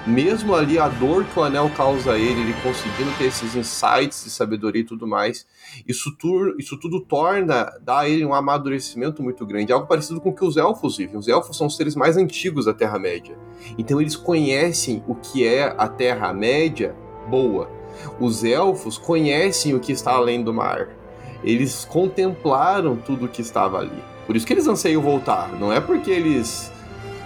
Mesmo 0.08 0.56
ali 0.56 0.80
a 0.80 0.88
dor 0.88 1.26
que 1.26 1.38
o 1.38 1.44
anel 1.44 1.70
causa 1.76 2.14
a 2.14 2.18
ele, 2.18 2.40
ele 2.40 2.54
conseguindo 2.64 3.12
ter 3.18 3.26
esses 3.26 3.58
insights 3.58 4.24
de 4.24 4.30
sabedoria 4.30 4.84
e 4.84 4.86
tudo 4.86 5.06
mais, 5.06 5.46
isso, 5.86 6.16
tu, 6.18 6.56
isso 6.58 6.80
tudo 6.80 7.02
torna, 7.02 7.78
dá 7.82 8.00
a 8.00 8.10
ele 8.10 8.24
um 8.24 8.34
amadurecimento 8.34 9.22
muito 9.22 9.46
grande, 9.46 9.74
algo 9.74 9.86
parecido 9.86 10.22
com 10.22 10.30
o 10.30 10.34
que 10.34 10.46
os 10.46 10.56
elfos 10.56 10.96
vivem. 10.96 11.18
Os 11.18 11.28
elfos 11.28 11.58
são 11.58 11.68
os 11.68 11.76
seres 11.76 11.94
mais 11.94 12.16
antigos 12.16 12.68
da 12.68 12.74
Terra-média. 12.74 13.38
Então 13.78 14.00
eles 14.00 14.16
conhecem 14.16 15.04
o 15.10 15.16
que 15.16 15.46
é 15.46 15.76
a 15.78 15.90
Terra-média 15.90 16.96
boa. 17.30 17.70
Os 18.18 18.46
elfos 18.46 18.98
conhecem 18.98 19.76
o 19.76 19.80
que 19.82 19.92
está 19.92 20.14
além 20.14 20.42
do 20.42 20.54
mar 20.54 21.01
eles 21.44 21.86
contemplaram 21.86 22.96
tudo 22.96 23.28
que 23.28 23.42
estava 23.42 23.80
ali. 23.80 24.04
Por 24.26 24.36
isso 24.36 24.46
que 24.46 24.54
eles 24.54 24.68
anseiam 24.68 25.02
voltar. 25.02 25.52
Não 25.60 25.74
é 25.74 25.80
porque 25.80 26.12
eles 26.12 26.72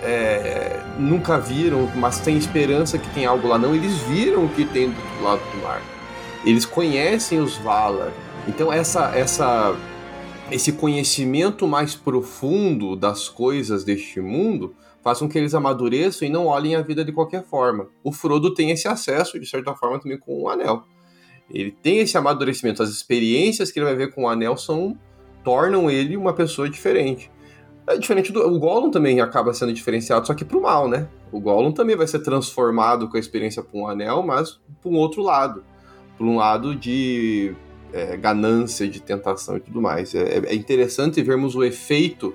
é, 0.02 0.80
nunca 0.98 1.38
viram, 1.40 1.90
mas 1.96 2.20
têm 2.20 2.38
esperança 2.38 2.98
que 2.98 3.10
tem 3.14 3.26
algo 3.26 3.48
lá. 3.48 3.58
Não, 3.58 3.76
eles 3.76 3.98
viram 4.04 4.46
o 4.46 4.50
que 4.50 4.66
tem 4.66 4.90
do 4.90 5.24
lado 5.24 5.42
do 5.52 5.62
mar. 5.62 5.82
Eles 6.46 6.66
conhecem 6.66 7.40
os 7.40 7.58
Valar. 7.58 8.12
Então 8.48 8.72
essa, 8.72 9.16
essa, 9.16 9.76
esse 10.52 10.72
conhecimento 10.74 11.68
mais 11.68 11.96
profundo 11.96 12.96
das 12.96 13.28
coisas 13.28 13.84
deste 13.84 14.22
mundo 14.22 14.76
faz 15.04 15.20
com 15.20 15.30
que 15.30 15.38
eles 15.38 15.54
amadureçam 15.54 16.28
e 16.28 16.32
não 16.32 16.48
olhem 16.48 16.76
a 16.76 16.82
vida 16.82 17.04
de 17.04 17.12
qualquer 17.12 17.44
forma. 17.44 17.88
O 18.04 18.12
Frodo 18.12 18.54
tem 18.54 18.72
esse 18.72 18.88
acesso, 18.88 19.40
de 19.40 19.46
certa 19.46 19.76
forma, 19.76 20.00
também 20.00 20.18
com 20.18 20.44
o 20.44 20.50
Anel. 20.50 20.84
Ele 21.50 21.72
tem 21.72 22.00
esse 22.00 22.18
amadurecimento, 22.18 22.82
as 22.82 22.90
experiências 22.90 23.72
que 23.72 23.80
ele 23.80 23.86
vai 23.86 23.96
ver 23.96 24.14
com 24.14 24.24
o 24.24 24.28
anel 24.28 24.58
são 24.58 24.98
tornam 25.44 25.90
ele 25.90 26.18
uma 26.18 26.34
pessoa 26.34 26.70
diferente. 26.70 27.32
É 27.88 27.98
diferente 27.98 28.32
do. 28.32 28.42
O 28.42 28.60
Gollum 28.60 28.90
também 28.90 29.22
acaba 29.22 29.54
sendo 29.54 29.72
diferenciado, 29.72 30.26
só 30.26 30.34
que 30.34 30.44
pro 30.44 30.60
mal, 30.60 30.88
né? 30.88 31.08
O 31.32 31.40
Gollum 31.40 31.72
também 31.72 31.96
vai 31.96 32.08
ser 32.08 32.20
transformado 32.20 33.08
com 33.08 33.16
a 33.16 33.20
experiência 33.20 33.62
por 33.62 33.80
um 33.80 33.88
anel, 33.88 34.24
mas 34.24 34.60
por 34.82 34.92
um 34.92 34.96
outro 34.96 35.22
lado. 35.22 35.64
Por 36.18 36.26
um 36.26 36.38
lado 36.38 36.74
de 36.76 37.54
é, 37.94 38.18
ganância, 38.18 38.88
de 38.88 39.00
tentação 39.00 39.58
e 39.58 39.60
tudo 39.60 39.82
mais. 39.82 40.16
É, 40.16 40.40
é 40.48 40.56
interessante 40.56 41.22
vermos 41.22 41.56
o 41.56 41.64
efeito 41.64 42.34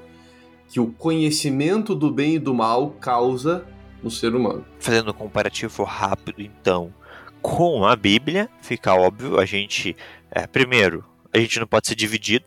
que 0.69 0.79
o 0.79 0.87
conhecimento 0.93 1.97
do 1.97 2.13
bem 2.13 2.37
e 2.37 2.39
do 2.39 2.55
mal 2.55 2.91
causa 3.01 3.65
no 4.03 4.11
ser 4.11 4.35
humano. 4.35 4.65
Fazendo 4.79 5.11
um 5.11 5.15
comparativo 5.15 5.83
rápido, 5.83 6.41
então, 6.41 6.95
com 7.41 7.85
a 7.85 7.97
Bíblia, 7.97 8.49
fica 8.61 8.95
óbvio, 8.95 9.39
a 9.39 9.45
gente. 9.45 9.97
É, 10.31 10.47
primeiro, 10.47 11.05
a 11.33 11.39
gente 11.39 11.59
não 11.59 11.67
pode 11.67 11.89
ser 11.89 11.95
dividido 11.95 12.45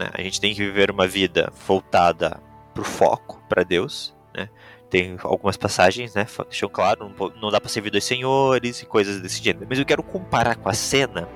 né? 0.00 0.08
A 0.14 0.22
gente 0.22 0.40
tem 0.40 0.54
que 0.54 0.64
viver 0.64 0.90
uma 0.90 1.06
vida 1.06 1.52
voltada 1.66 2.40
pro 2.72 2.82
foco, 2.82 3.38
para 3.50 3.62
Deus. 3.62 4.14
Né? 4.34 4.48
Tem 4.88 5.16
algumas 5.22 5.58
passagens, 5.58 6.14
né? 6.14 6.26
Deixam 6.48 6.70
claro, 6.70 7.14
não, 7.40 7.50
dá 7.50 7.60
para 7.60 7.68
servir 7.68 7.90
dois 7.90 8.04
senhores 8.04 8.80
e 8.80 8.86
coisas 8.86 9.20
desse 9.20 9.42
gênero. 9.42 9.66
Mas 9.68 9.78
eu 9.78 9.84
quero 9.84 10.02
comparar 10.02 10.56
com 10.56 10.70
a 10.70 10.72
cena, 10.72 11.28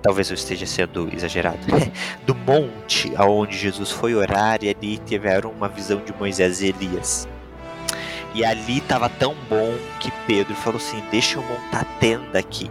talvez 0.00 0.30
eu 0.30 0.34
esteja 0.34 0.64
sendo 0.66 1.12
exagerado, 1.12 1.58
do 2.24 2.34
monte 2.34 3.12
aonde 3.16 3.58
Jesus 3.58 3.90
foi 3.90 4.14
orar 4.14 4.62
e 4.62 4.68
ali 4.68 4.98
tiveram 4.98 5.50
uma 5.50 5.68
visão 5.68 6.00
de 6.00 6.14
Moisés 6.14 6.62
e 6.62 6.68
Elias. 6.68 7.28
E 8.36 8.44
ali 8.44 8.78
estava 8.78 9.08
tão 9.08 9.34
bom 9.48 9.74
que 9.98 10.10
Pedro 10.26 10.54
falou 10.54 10.76
assim: 10.76 11.02
Deixa 11.10 11.38
eu 11.38 11.42
montar 11.42 11.84
tenda 11.98 12.38
aqui. 12.38 12.70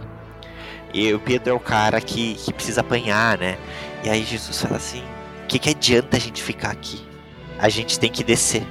E 0.94 1.12
o 1.12 1.18
Pedro 1.18 1.50
é 1.50 1.52
o 1.52 1.58
cara 1.58 2.00
que, 2.00 2.34
que 2.34 2.52
precisa 2.52 2.82
apanhar, 2.82 3.36
né? 3.36 3.58
E 4.04 4.08
aí 4.08 4.22
Jesus 4.22 4.62
fala 4.62 4.76
assim: 4.76 5.02
o 5.42 5.46
que, 5.48 5.58
que 5.58 5.70
adianta 5.70 6.16
a 6.16 6.20
gente 6.20 6.40
ficar 6.40 6.70
aqui? 6.70 7.04
A 7.58 7.68
gente 7.68 7.98
tem 7.98 8.08
que 8.08 8.22
descer 8.22 8.62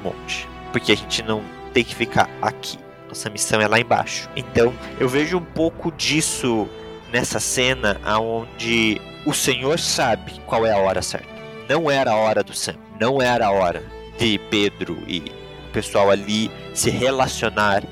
o 0.00 0.08
monte. 0.08 0.48
Porque 0.72 0.90
a 0.90 0.96
gente 0.96 1.22
não 1.22 1.40
tem 1.72 1.84
que 1.84 1.94
ficar 1.94 2.28
aqui. 2.42 2.80
Nossa 3.06 3.30
missão 3.30 3.60
é 3.60 3.68
lá 3.68 3.78
embaixo. 3.78 4.28
Então, 4.34 4.74
eu 4.98 5.08
vejo 5.08 5.38
um 5.38 5.44
pouco 5.44 5.92
disso 5.92 6.68
nessa 7.12 7.38
cena 7.38 8.00
onde 8.20 9.00
o 9.24 9.32
Senhor 9.32 9.78
sabe 9.78 10.40
qual 10.46 10.66
é 10.66 10.72
a 10.72 10.78
hora 10.78 11.00
certa. 11.00 11.28
Não 11.68 11.88
era 11.88 12.10
a 12.10 12.16
hora 12.16 12.42
do 12.42 12.52
Sam. 12.52 12.74
Não 13.00 13.22
era 13.22 13.46
a 13.46 13.52
hora 13.52 13.84
de 14.18 14.36
Pedro 14.50 15.00
e 15.06 15.43
pessoal 15.74 16.10
ali 16.10 16.50
se 16.72 16.88
relacionar 16.88 17.82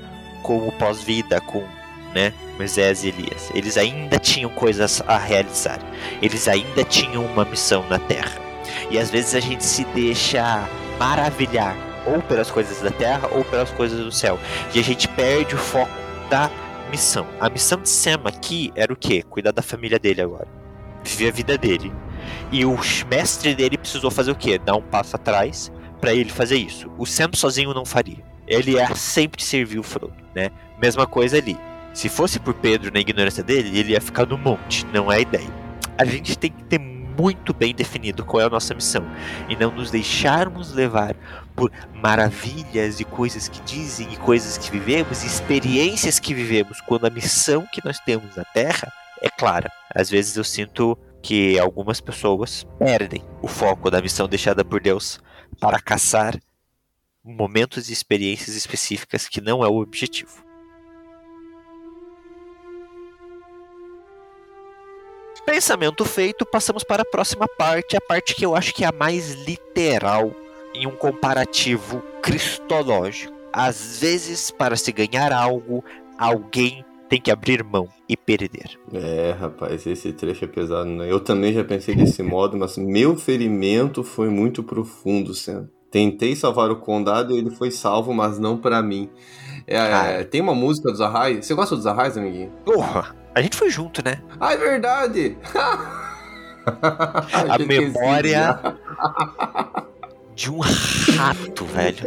com 0.42 0.68
o 0.68 0.72
pós-vida, 0.72 1.40
com 1.40 1.62
né? 2.14 2.32
Moisés 2.56 3.04
e 3.04 3.08
Elias. 3.08 3.50
Eles 3.54 3.76
ainda 3.76 4.18
tinham 4.18 4.50
coisas 4.50 5.02
a 5.06 5.18
realizar. 5.18 5.80
Eles 6.20 6.46
ainda 6.46 6.84
tinham 6.84 7.24
uma 7.24 7.44
missão 7.44 7.86
na 7.88 7.98
terra. 7.98 8.40
E 8.90 8.98
às 8.98 9.10
vezes 9.10 9.34
a 9.34 9.40
gente 9.40 9.64
se 9.64 9.84
deixa 9.86 10.68
maravilhar 10.98 11.74
ou 12.06 12.20
pelas 12.22 12.50
coisas 12.50 12.80
da 12.80 12.90
terra 12.90 13.28
ou 13.32 13.44
pelas 13.44 13.70
coisas 13.70 13.98
do 13.98 14.12
céu. 14.12 14.38
E 14.74 14.78
a 14.78 14.82
gente 14.82 15.08
perde 15.08 15.54
o 15.54 15.58
foco 15.58 15.90
da 16.28 16.50
missão. 16.90 17.26
A 17.40 17.48
missão 17.48 17.80
de 17.80 17.88
Sam 17.88 18.20
aqui 18.24 18.72
era 18.76 18.92
o 18.92 18.96
quê? 18.96 19.22
Cuidar 19.22 19.52
da 19.52 19.62
família 19.62 19.98
dele 19.98 20.20
agora. 20.20 20.48
Viver 21.02 21.28
a 21.28 21.32
vida 21.32 21.58
dele. 21.58 21.92
E 22.52 22.64
o 22.64 22.78
mestre 23.10 23.54
dele 23.54 23.78
precisou 23.78 24.10
fazer 24.10 24.30
o 24.30 24.36
quê? 24.36 24.58
Dar 24.58 24.76
um 24.76 24.82
passo 24.82 25.16
atrás 25.16 25.72
para 26.02 26.12
ele 26.12 26.30
fazer 26.30 26.56
isso. 26.56 26.90
O 26.98 27.06
Sam 27.06 27.30
sozinho 27.32 27.72
não 27.72 27.86
faria. 27.86 28.18
Ele 28.44 28.72
ia 28.72 28.92
sempre 28.96 29.40
servir 29.40 29.78
o 29.78 29.84
Frodo, 29.84 30.12
né? 30.34 30.50
Mesma 30.82 31.06
coisa 31.06 31.36
ali. 31.36 31.56
Se 31.94 32.08
fosse 32.08 32.40
por 32.40 32.54
Pedro 32.54 32.90
na 32.92 32.98
ignorância 32.98 33.42
dele, 33.42 33.78
ele 33.78 33.92
ia 33.92 34.00
ficar 34.00 34.26
no 34.26 34.36
monte, 34.36 34.84
não 34.86 35.12
é 35.12 35.18
a 35.18 35.20
ideia. 35.20 35.48
A 35.96 36.04
gente 36.04 36.36
tem 36.36 36.50
que 36.50 36.64
ter 36.64 36.80
muito 36.80 37.54
bem 37.54 37.72
definido 37.72 38.24
qual 38.24 38.40
é 38.40 38.46
a 38.46 38.50
nossa 38.50 38.74
missão 38.74 39.04
e 39.48 39.54
não 39.54 39.70
nos 39.70 39.92
deixarmos 39.92 40.72
levar 40.72 41.14
por 41.54 41.70
maravilhas 41.94 42.98
e 42.98 43.04
coisas 43.04 43.48
que 43.48 43.62
dizem 43.62 44.12
e 44.12 44.16
coisas 44.16 44.58
que 44.58 44.72
vivemos, 44.72 45.22
e 45.22 45.26
experiências 45.26 46.18
que 46.18 46.34
vivemos, 46.34 46.80
quando 46.80 47.06
a 47.06 47.10
missão 47.10 47.64
que 47.72 47.84
nós 47.84 48.00
temos 48.00 48.34
na 48.34 48.44
Terra 48.44 48.90
é 49.20 49.28
clara. 49.28 49.70
Às 49.94 50.10
vezes 50.10 50.36
eu 50.36 50.42
sinto 50.42 50.98
que 51.22 51.60
algumas 51.60 52.00
pessoas 52.00 52.66
perdem 52.76 53.22
o 53.40 53.46
foco 53.46 53.88
da 53.88 54.02
missão 54.02 54.26
deixada 54.26 54.64
por 54.64 54.80
Deus 54.80 55.20
para 55.62 55.78
caçar 55.78 56.36
momentos 57.22 57.88
e 57.88 57.92
experiências 57.92 58.56
específicas 58.56 59.28
que 59.28 59.40
não 59.40 59.64
é 59.64 59.68
o 59.68 59.76
objetivo. 59.76 60.44
Pensamento 65.46 66.04
feito, 66.04 66.44
passamos 66.44 66.82
para 66.82 67.02
a 67.02 67.04
próxima 67.04 67.46
parte, 67.46 67.96
a 67.96 68.00
parte 68.00 68.34
que 68.34 68.44
eu 68.44 68.56
acho 68.56 68.74
que 68.74 68.82
é 68.82 68.88
a 68.88 68.92
mais 68.92 69.34
literal 69.34 70.34
em 70.74 70.84
um 70.84 70.96
comparativo 70.96 72.00
cristológico. 72.20 73.32
Às 73.52 74.00
vezes, 74.00 74.50
para 74.50 74.76
se 74.76 74.90
ganhar 74.90 75.32
algo, 75.32 75.84
alguém 76.18 76.84
tem 77.12 77.20
que 77.20 77.30
abrir 77.30 77.62
mão 77.62 77.90
e 78.08 78.16
perder. 78.16 78.80
É, 78.90 79.36
rapaz, 79.38 79.86
esse 79.86 80.14
trecho 80.14 80.46
é 80.46 80.48
pesado, 80.48 80.88
né? 80.88 81.12
Eu 81.12 81.20
também 81.20 81.52
já 81.52 81.62
pensei 81.62 81.94
desse 81.94 82.22
modo, 82.24 82.56
mas 82.56 82.78
meu 82.78 83.18
ferimento 83.18 84.02
foi 84.02 84.30
muito 84.30 84.62
profundo, 84.62 85.34
Sam. 85.34 85.68
Tentei 85.90 86.34
salvar 86.34 86.70
o 86.70 86.76
condado 86.76 87.34
e 87.34 87.38
ele 87.38 87.50
foi 87.50 87.70
salvo, 87.70 88.14
mas 88.14 88.38
não 88.38 88.56
para 88.56 88.82
mim. 88.82 89.10
É, 89.66 89.76
é, 90.20 90.24
tem 90.24 90.40
uma 90.40 90.54
música 90.54 90.90
dos 90.90 91.02
Arrais. 91.02 91.44
Você 91.44 91.52
gosta 91.52 91.76
dos 91.76 91.86
Arrais, 91.86 92.16
amiguinho? 92.16 92.50
Porra! 92.64 93.14
A 93.34 93.42
gente 93.42 93.58
foi 93.58 93.68
junto, 93.68 94.02
né? 94.02 94.22
Ah, 94.40 94.54
é 94.54 94.56
verdade! 94.56 95.36
a 96.64 97.58
memória 97.58 98.58
de 100.34 100.50
um 100.50 100.60
rato, 100.60 101.66
velho. 101.66 102.06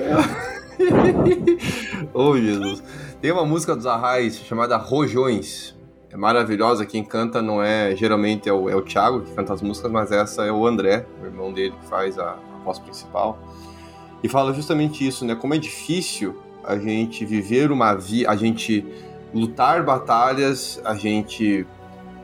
Ô, 2.12 2.30
oh, 2.30 2.38
Jesus. 2.38 2.82
Tem 3.26 3.32
uma 3.32 3.44
música 3.44 3.76
dos 3.76 3.88
Arrais 3.88 4.38
chamada 4.38 4.78
Rojões. 4.78 5.76
É 6.12 6.16
maravilhosa. 6.16 6.86
Quem 6.86 7.04
canta 7.04 7.42
não 7.42 7.60
é. 7.60 7.96
Geralmente 7.96 8.48
é 8.48 8.54
o, 8.54 8.70
é 8.70 8.76
o 8.76 8.84
Thiago 8.84 9.22
que 9.22 9.34
canta 9.34 9.52
as 9.52 9.64
músicas, 9.64 9.92
mas 9.92 10.12
essa 10.12 10.46
é 10.46 10.52
o 10.52 10.64
André, 10.68 11.08
o 11.20 11.26
irmão 11.26 11.52
dele, 11.52 11.74
que 11.82 11.88
faz 11.88 12.20
a, 12.20 12.34
a 12.34 12.64
voz 12.64 12.78
principal. 12.78 13.40
E 14.22 14.30
fala 14.30 14.54
justamente 14.54 15.08
isso, 15.08 15.26
né? 15.26 15.34
Como 15.34 15.56
é 15.56 15.58
difícil 15.58 16.40
a 16.64 16.78
gente 16.78 17.26
viver 17.26 17.72
uma 17.72 17.96
vida. 17.96 18.30
A 18.30 18.36
gente 18.36 18.86
lutar 19.34 19.84
batalhas, 19.84 20.80
a 20.86 20.94
gente 20.94 21.66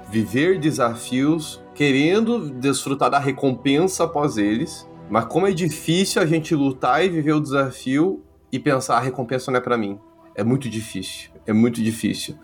viver 0.07 0.59
desafios, 0.59 1.59
querendo 1.73 2.51
desfrutar 2.51 3.09
da 3.09 3.17
recompensa 3.17 4.03
após 4.03 4.37
eles. 4.37 4.87
Mas 5.09 5.25
como 5.25 5.47
é 5.47 5.51
difícil 5.51 6.21
a 6.21 6.27
gente 6.27 6.53
lutar 6.53 7.03
e 7.03 7.09
viver 7.09 7.33
o 7.33 7.39
desafio 7.39 8.21
e 8.51 8.59
pensar 8.59 8.97
a 8.97 8.99
recompensa 8.99 9.49
não 9.49 9.57
é 9.57 9.61
para 9.61 9.79
mim. 9.79 9.99
É 10.35 10.43
muito 10.43 10.69
difícil, 10.69 11.29
é 11.45 11.53
muito 11.53 11.81
difícil. 11.81 12.37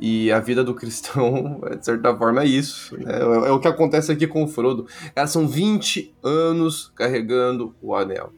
E 0.00 0.32
a 0.32 0.40
vida 0.40 0.64
do 0.64 0.74
cristão, 0.74 1.60
de 1.78 1.84
certa 1.84 2.16
forma, 2.16 2.42
é 2.42 2.46
isso. 2.46 2.96
Né? 2.98 3.20
É, 3.20 3.50
o 3.50 3.60
que 3.60 3.68
acontece 3.68 4.10
aqui 4.10 4.26
com 4.26 4.42
o 4.42 4.48
Frodo. 4.48 4.86
Cara, 5.14 5.26
são 5.26 5.46
20 5.46 6.14
anos 6.22 6.92
carregando 6.94 7.74
o 7.80 7.94
anel. 7.94 8.32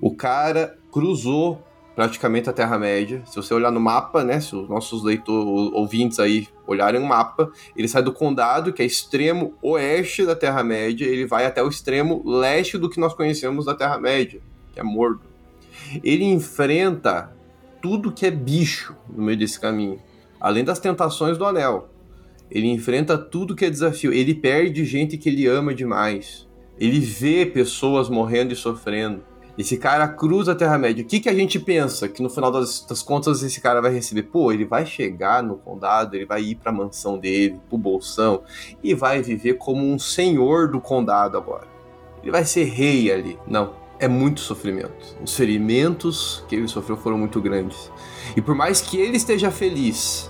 O 0.00 0.14
cara 0.14 0.76
cruzou 0.90 1.62
praticamente 1.94 2.48
a 2.48 2.52
Terra-média. 2.52 3.22
Se 3.26 3.36
você 3.36 3.52
olhar 3.52 3.70
no 3.70 3.80
mapa, 3.80 4.24
né, 4.24 4.40
se 4.40 4.54
os 4.56 4.68
nossos 4.68 5.04
leitores, 5.04 5.72
ouvintes 5.72 6.18
aí 6.18 6.48
olharem 6.66 7.00
o 7.00 7.06
mapa, 7.06 7.50
ele 7.76 7.88
sai 7.88 8.02
do 8.02 8.12
condado, 8.12 8.72
que 8.72 8.82
é 8.82 8.86
extremo 8.86 9.54
oeste 9.62 10.24
da 10.24 10.34
Terra-média, 10.34 11.04
ele 11.04 11.26
vai 11.26 11.44
até 11.44 11.62
o 11.62 11.68
extremo 11.68 12.22
leste 12.24 12.78
do 12.78 12.88
que 12.88 13.00
nós 13.00 13.14
conhecemos 13.14 13.66
da 13.66 13.74
Terra-média, 13.74 14.40
que 14.72 14.80
é 14.80 14.82
Mordor. 14.82 15.30
Ele 16.02 16.24
enfrenta 16.24 17.32
tudo 17.82 18.12
que 18.12 18.24
é 18.24 18.30
bicho 18.30 18.96
no 19.08 19.24
meio 19.24 19.36
desse 19.36 19.60
caminho, 19.60 19.98
além 20.40 20.64
das 20.64 20.78
tentações 20.78 21.36
do 21.36 21.44
anel. 21.44 21.90
Ele 22.50 22.68
enfrenta 22.68 23.18
tudo 23.18 23.54
que 23.54 23.64
é 23.64 23.70
desafio. 23.70 24.12
Ele 24.12 24.34
perde 24.34 24.84
gente 24.84 25.18
que 25.18 25.28
ele 25.28 25.46
ama 25.46 25.74
demais. 25.74 26.48
Ele 26.78 27.00
vê 27.00 27.44
pessoas 27.44 28.08
morrendo 28.08 28.52
e 28.52 28.56
sofrendo 28.56 29.22
esse 29.56 29.76
cara 29.76 30.08
cruza 30.08 30.52
a 30.52 30.54
Terra-média. 30.54 31.04
O 31.04 31.06
que, 31.06 31.20
que 31.20 31.28
a 31.28 31.34
gente 31.34 31.58
pensa? 31.58 32.08
Que 32.08 32.22
no 32.22 32.30
final 32.30 32.50
das, 32.50 32.84
das, 32.86 33.02
contas 33.02 33.42
esse 33.42 33.60
cara 33.60 33.82
vai 33.82 33.92
receber? 33.92 34.22
Pô, 34.24 34.50
ele 34.50 34.64
vai 34.64 34.86
chegar 34.86 35.42
no 35.42 35.56
condado, 35.56 36.14
ele 36.14 36.24
vai 36.24 36.42
ir 36.42 36.54
pra 36.54 36.72
mansão 36.72 37.18
dele, 37.18 37.60
pro 37.68 37.76
bolsão, 37.76 38.42
e 38.82 38.94
vai 38.94 39.22
viver 39.22 39.54
como 39.54 39.84
um 39.84 39.98
senhor 39.98 40.70
do 40.70 40.80
condado 40.80 41.36
agora. 41.36 41.66
Ele 42.22 42.30
vai 42.30 42.44
ser 42.44 42.64
rei 42.64 43.12
ali. 43.12 43.38
Não, 43.46 43.74
é 44.02 44.08
muito 44.08 44.40
sofrimento. 44.40 45.16
Os 45.22 45.36
ferimentos 45.36 46.44
que 46.48 46.56
ele 46.56 46.66
sofreu 46.66 46.96
foram 46.96 47.16
muito 47.16 47.40
grandes. 47.40 47.88
E 48.36 48.42
por 48.42 48.52
mais 48.52 48.80
que 48.80 48.96
ele 48.96 49.16
esteja 49.16 49.48
feliz 49.48 50.28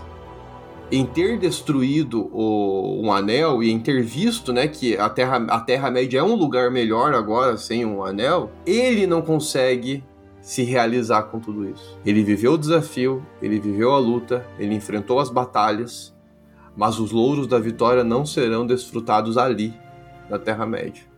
em 0.90 1.06
ter 1.06 1.38
destruído 1.38 2.28
o, 2.34 3.00
um 3.02 3.10
anel 3.10 3.62
e 3.62 3.70
em 3.70 3.80
ter 3.80 4.02
visto 4.02 4.52
né, 4.52 4.68
que 4.68 4.94
a 4.98 5.08
Terra, 5.08 5.38
a 5.48 5.58
Terra 5.58 5.90
Média 5.90 6.18
é 6.18 6.22
um 6.22 6.34
lugar 6.34 6.70
melhor 6.70 7.14
agora 7.14 7.56
sem 7.56 7.82
um 7.86 8.04
anel, 8.04 8.52
ele 8.66 9.06
não 9.06 9.22
consegue 9.22 10.04
se 10.42 10.64
realizar 10.64 11.22
com 11.22 11.40
tudo 11.40 11.66
isso. 11.66 11.98
Ele 12.04 12.22
viveu 12.22 12.52
o 12.52 12.58
desafio, 12.58 13.24
ele 13.40 13.58
viveu 13.58 13.92
a 13.92 13.98
luta, 13.98 14.46
ele 14.58 14.74
enfrentou 14.74 15.18
as 15.18 15.30
batalhas, 15.30 16.14
mas 16.76 16.98
os 16.98 17.10
louros 17.10 17.46
da 17.46 17.58
vitória 17.58 18.04
não 18.04 18.26
serão 18.26 18.66
desfrutados 18.66 19.38
ali, 19.38 19.72
na 20.28 20.38
Terra-média. 20.38 21.11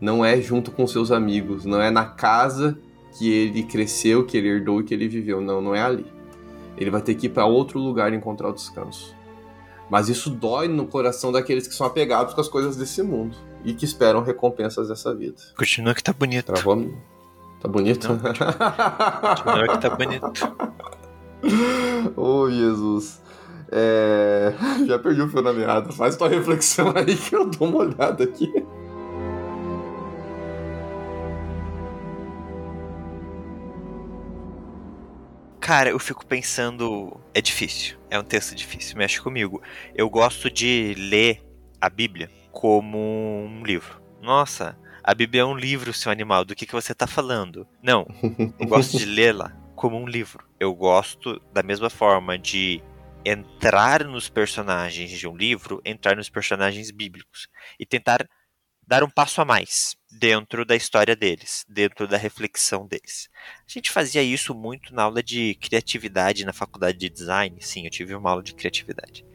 Não 0.00 0.24
é 0.24 0.40
junto 0.40 0.70
com 0.70 0.86
seus 0.86 1.10
amigos, 1.10 1.64
não 1.64 1.80
é 1.80 1.90
na 1.90 2.04
casa 2.04 2.78
que 3.18 3.30
ele 3.30 3.64
cresceu, 3.64 4.24
que 4.24 4.36
ele 4.36 4.48
herdou 4.48 4.80
e 4.80 4.84
que 4.84 4.94
ele 4.94 5.08
viveu. 5.08 5.40
Não, 5.40 5.60
não 5.60 5.74
é 5.74 5.82
ali. 5.82 6.06
Ele 6.76 6.90
vai 6.90 7.02
ter 7.02 7.14
que 7.14 7.26
ir 7.26 7.30
para 7.30 7.44
outro 7.44 7.78
lugar 7.78 8.12
encontrar 8.12 8.48
o 8.48 8.52
descanso. 8.52 9.16
Mas 9.90 10.08
isso 10.08 10.30
dói 10.30 10.68
no 10.68 10.86
coração 10.86 11.32
daqueles 11.32 11.66
que 11.66 11.74
são 11.74 11.86
apegados 11.86 12.34
com 12.34 12.40
as 12.40 12.48
coisas 12.48 12.76
desse 12.76 13.02
mundo 13.02 13.36
e 13.64 13.72
que 13.72 13.84
esperam 13.84 14.22
recompensas 14.22 14.88
dessa 14.88 15.14
vida. 15.14 15.36
Continua 15.56 15.94
que 15.94 16.02
tá 16.02 16.12
bonito. 16.12 16.52
Travou? 16.52 16.92
Tá 17.60 17.68
bonito? 17.68 18.08
Não, 18.08 18.18
continua 18.18 19.68
que 19.68 19.78
tá 19.78 19.90
bonito. 19.90 20.32
oh, 22.16 22.48
Jesus. 22.50 23.20
É... 23.72 24.54
Já 24.86 24.98
perdi 24.98 25.22
o 25.22 25.28
fio 25.28 25.42
na 25.42 25.52
meada. 25.52 25.90
Faz 25.90 26.16
tua 26.16 26.28
reflexão 26.28 26.92
aí 26.94 27.16
que 27.16 27.34
eu 27.34 27.46
dou 27.46 27.68
uma 27.68 27.78
olhada 27.78 28.24
aqui. 28.24 28.52
Cara, 35.68 35.90
eu 35.90 35.98
fico 35.98 36.24
pensando. 36.24 37.20
É 37.34 37.42
difícil. 37.42 37.98
É 38.08 38.18
um 38.18 38.24
texto 38.24 38.54
difícil, 38.54 38.96
mexe 38.96 39.20
comigo. 39.20 39.62
Eu 39.94 40.08
gosto 40.08 40.50
de 40.50 40.94
ler 40.96 41.42
a 41.78 41.90
Bíblia 41.90 42.30
como 42.50 42.96
um 42.98 43.62
livro. 43.62 44.00
Nossa, 44.22 44.78
a 45.04 45.14
Bíblia 45.14 45.42
é 45.42 45.44
um 45.44 45.54
livro, 45.54 45.92
seu 45.92 46.10
animal. 46.10 46.42
Do 46.46 46.54
que, 46.54 46.64
que 46.64 46.72
você 46.72 46.94
tá 46.94 47.06
falando? 47.06 47.68
Não. 47.82 48.06
Eu 48.58 48.66
gosto 48.66 48.96
de 48.96 49.04
lê-la 49.14 49.54
como 49.76 49.98
um 49.98 50.06
livro. 50.06 50.42
Eu 50.58 50.74
gosto, 50.74 51.38
da 51.52 51.62
mesma 51.62 51.90
forma, 51.90 52.38
de 52.38 52.82
entrar 53.22 54.04
nos 54.04 54.26
personagens 54.26 55.10
de 55.10 55.28
um 55.28 55.36
livro, 55.36 55.82
entrar 55.84 56.16
nos 56.16 56.30
personagens 56.30 56.90
bíblicos 56.90 57.46
e 57.78 57.84
tentar 57.84 58.26
dar 58.88 59.04
um 59.04 59.10
passo 59.10 59.42
a 59.42 59.44
mais 59.44 59.94
dentro 60.10 60.64
da 60.64 60.74
história 60.74 61.14
deles, 61.14 61.62
dentro 61.68 62.08
da 62.08 62.16
reflexão 62.16 62.86
deles. 62.86 63.28
A 63.58 63.70
gente 63.70 63.90
fazia 63.90 64.22
isso 64.22 64.54
muito 64.54 64.94
na 64.94 65.02
aula 65.02 65.22
de 65.22 65.54
criatividade 65.56 66.46
na 66.46 66.54
faculdade 66.54 66.96
de 66.96 67.10
design. 67.10 67.54
Sim, 67.60 67.84
eu 67.84 67.90
tive 67.90 68.14
uma 68.14 68.30
aula 68.30 68.42
de 68.42 68.54
criatividade. 68.54 69.26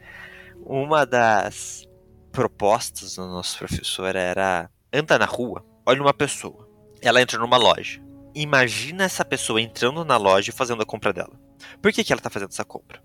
Uma 0.65 1.05
das 1.05 1.87
propostas 2.31 3.15
do 3.15 3.27
nosso 3.27 3.59
professor 3.59 4.15
era 4.15 4.71
anda 4.91 5.19
na 5.19 5.25
rua, 5.25 5.63
olha 5.85 6.01
uma 6.01 6.15
pessoa. 6.15 6.67
Ela 6.99 7.21
entra 7.21 7.37
numa 7.37 7.57
loja. 7.57 8.01
Imagina 8.33 9.03
essa 9.03 9.23
pessoa 9.23 9.61
entrando 9.61 10.03
na 10.03 10.17
loja 10.17 10.49
e 10.49 10.53
fazendo 10.53 10.81
a 10.81 10.85
compra 10.85 11.13
dela. 11.13 11.39
Por 11.79 11.93
que, 11.93 12.03
que 12.03 12.11
ela 12.11 12.19
está 12.19 12.31
fazendo 12.31 12.49
essa 12.49 12.65
compra? 12.65 13.03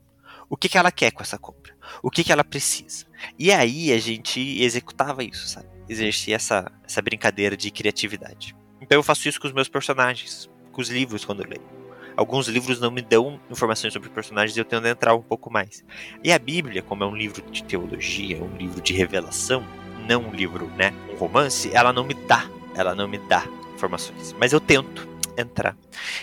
O 0.48 0.56
que, 0.56 0.70
que 0.70 0.78
ela 0.78 0.90
quer 0.90 1.10
com 1.10 1.22
essa 1.22 1.36
compra? 1.36 1.76
O 2.02 2.10
que, 2.10 2.24
que 2.24 2.32
ela 2.32 2.42
precisa? 2.42 3.04
E 3.38 3.52
aí 3.52 3.92
a 3.92 3.98
gente 3.98 4.40
executava 4.62 5.22
isso, 5.22 5.46
sabe? 5.46 5.77
Exercer 5.88 6.34
essa, 6.34 6.70
essa 6.84 7.02
brincadeira 7.02 7.56
de 7.56 7.70
criatividade. 7.70 8.54
Então 8.80 8.98
eu 8.98 9.02
faço 9.02 9.28
isso 9.28 9.40
com 9.40 9.46
os 9.46 9.52
meus 9.52 9.68
personagens, 9.68 10.48
com 10.72 10.80
os 10.80 10.88
livros 10.88 11.24
quando 11.24 11.42
eu 11.42 11.48
leio. 11.48 11.78
Alguns 12.16 12.48
livros 12.48 12.80
não 12.80 12.90
me 12.90 13.00
dão 13.00 13.40
informações 13.48 13.92
sobre 13.92 14.08
personagens 14.08 14.56
e 14.56 14.60
eu 14.60 14.64
tento 14.64 14.86
entrar 14.86 15.14
um 15.14 15.22
pouco 15.22 15.52
mais. 15.52 15.84
E 16.22 16.32
a 16.32 16.38
Bíblia, 16.38 16.82
como 16.82 17.04
é 17.04 17.06
um 17.06 17.14
livro 17.16 17.42
de 17.50 17.62
teologia, 17.62 18.42
um 18.42 18.56
livro 18.56 18.80
de 18.80 18.92
revelação, 18.92 19.64
não 20.08 20.22
um 20.22 20.32
livro, 20.32 20.66
né, 20.76 20.92
um 21.12 21.16
romance, 21.16 21.70
ela 21.72 21.92
não 21.92 22.04
me 22.04 22.14
dá, 22.14 22.48
ela 22.74 22.94
não 22.94 23.06
me 23.06 23.18
dá 23.18 23.46
informações. 23.74 24.34
Mas 24.38 24.52
eu 24.52 24.60
tento 24.60 25.06
entrar. 25.36 25.76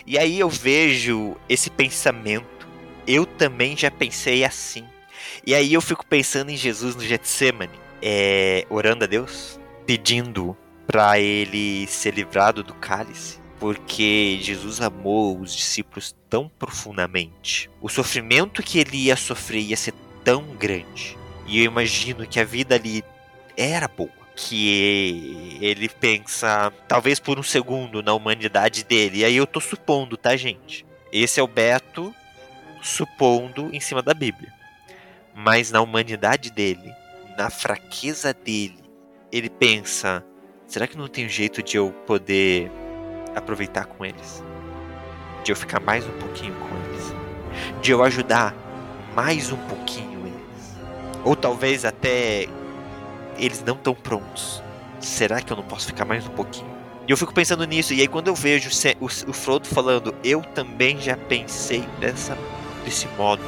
E 0.05 0.17
aí 0.17 0.37
eu 0.37 0.49
vejo 0.49 1.37
esse 1.47 1.69
pensamento. 1.69 2.67
Eu 3.07 3.25
também 3.25 3.77
já 3.77 3.89
pensei 3.89 4.43
assim. 4.43 4.83
E 5.47 5.55
aí 5.55 5.73
eu 5.73 5.81
fico 5.81 6.05
pensando 6.05 6.49
em 6.49 6.57
Jesus 6.57 6.95
no 6.95 7.03
Getsemane 7.03 7.84
é, 8.07 8.67
orando 8.69 9.03
a 9.03 9.07
Deus, 9.07 9.59
pedindo 9.87 10.55
para 10.85 11.19
ele 11.19 11.87
ser 11.87 12.13
livrado 12.13 12.61
do 12.61 12.75
cálice, 12.75 13.39
porque 13.59 14.37
Jesus 14.39 14.79
amou 14.79 15.39
os 15.39 15.55
discípulos 15.55 16.15
tão 16.29 16.47
profundamente. 16.47 17.67
O 17.81 17.89
sofrimento 17.89 18.61
que 18.61 18.77
ele 18.77 18.95
ia 19.05 19.15
sofrer 19.15 19.61
ia 19.61 19.75
ser 19.75 19.95
tão 20.23 20.43
grande. 20.55 21.17
E 21.47 21.59
eu 21.59 21.65
imagino 21.65 22.27
que 22.27 22.39
a 22.39 22.45
vida 22.45 22.75
ali 22.75 23.03
era 23.57 23.87
boa. 23.87 24.11
Que 24.35 25.57
ele 25.59 25.89
pensa, 25.89 26.71
talvez 26.87 27.19
por 27.19 27.39
um 27.39 27.43
segundo, 27.43 28.03
na 28.03 28.13
humanidade 28.13 28.83
dele. 28.83 29.19
E 29.19 29.25
aí 29.25 29.35
eu 29.35 29.47
tô 29.47 29.59
supondo, 29.59 30.15
tá, 30.15 30.35
gente? 30.35 30.85
Esse 31.11 31.39
é 31.39 31.43
o 31.43 31.47
Beto 31.47 32.13
supondo 32.83 33.69
em 33.73 33.79
cima 33.79 34.03
da 34.03 34.13
Bíblia. 34.13 34.53
Mas 35.33 35.71
na 35.71 35.81
humanidade 35.81 36.51
dele, 36.51 36.93
na 37.37 37.49
fraqueza 37.49 38.33
dele, 38.33 38.83
ele 39.31 39.49
pensa: 39.49 40.23
será 40.67 40.87
que 40.87 40.97
não 40.97 41.07
tem 41.07 41.27
jeito 41.27 41.61
de 41.61 41.77
eu 41.77 41.91
poder 42.05 42.71
aproveitar 43.35 43.85
com 43.85 44.05
eles? 44.05 44.43
De 45.43 45.51
eu 45.51 45.55
ficar 45.55 45.79
mais 45.79 46.05
um 46.05 46.13
pouquinho 46.13 46.53
com 46.55 46.75
eles? 46.89 47.13
De 47.81 47.91
eu 47.91 48.03
ajudar 48.03 48.55
mais 49.13 49.51
um 49.51 49.57
pouquinho 49.67 50.27
eles? 50.27 50.77
Ou 51.23 51.35
talvez 51.35 51.85
até 51.85 52.47
eles 53.37 53.63
não 53.63 53.75
estão 53.75 53.93
prontos. 53.93 54.63
Será 54.99 55.41
que 55.41 55.51
eu 55.51 55.57
não 55.57 55.63
posso 55.63 55.87
ficar 55.87 56.05
mais 56.05 56.25
um 56.25 56.31
pouquinho? 56.31 56.73
E 57.07 57.11
eu 57.11 57.17
fico 57.17 57.33
pensando 57.33 57.63
nisso, 57.65 57.93
e 57.93 58.01
aí 58.01 58.07
quando 58.07 58.29
eu 58.29 58.35
vejo 58.35 58.69
o 58.99 59.33
Frodo 59.33 59.67
falando, 59.67 60.15
eu 60.23 60.41
também 60.41 60.99
já 60.99 61.15
pensei 61.15 61.81
dessa, 61.99 62.35
desse 62.83 63.07
modo. 63.09 63.43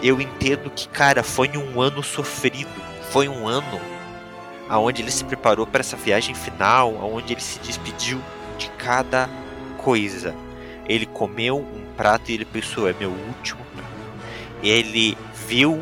Eu 0.00 0.20
entendo 0.20 0.70
que, 0.70 0.86
cara, 0.88 1.24
foi 1.24 1.50
um 1.56 1.80
ano 1.80 2.04
sofrido 2.04 2.83
foi 3.14 3.28
um 3.28 3.46
ano 3.46 3.80
aonde 4.68 5.00
ele 5.00 5.10
se 5.12 5.24
preparou 5.24 5.64
para 5.68 5.78
essa 5.78 5.96
viagem 5.96 6.34
final, 6.34 6.98
aonde 7.00 7.32
ele 7.32 7.40
se 7.40 7.60
despediu 7.60 8.20
de 8.58 8.68
cada 8.70 9.30
coisa. 9.78 10.34
Ele 10.88 11.06
comeu 11.06 11.58
um 11.58 11.94
prato 11.96 12.32
e 12.32 12.34
ele 12.34 12.44
pensou, 12.44 12.88
é 12.88 12.92
meu 12.92 13.10
último 13.10 13.64
prato. 13.66 13.88
Ele 14.64 15.16
viu 15.46 15.80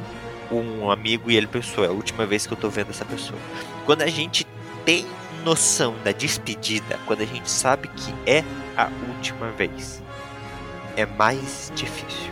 um 0.51 0.91
amigo 0.91 1.31
e 1.31 1.37
ele 1.39 1.47
pensou, 1.47 1.83
é 1.85 1.87
a 1.87 1.91
última 1.91 2.27
vez 2.27 2.47
que 2.47 2.53
eu 2.53 2.59
tô 2.59 2.69
vendo 2.69 2.91
essa 2.91 3.07
pessoa. 3.07 3.41
Quando 3.87 4.03
a 4.03 4.09
gente 4.09 4.47
tem 4.85 5.07
noção 5.43 5.95
da 6.05 6.13
despedida, 6.13 7.01
quando 7.07 7.23
a 7.23 7.27
gente 7.27 7.51
sabe 7.51 7.89
que 7.89 8.15
é 8.27 8.45
a 8.77 8.91
última 9.09 9.49
vez, 9.53 10.03
é 10.99 11.07
mais 11.07 11.73
difícil. 11.75 12.31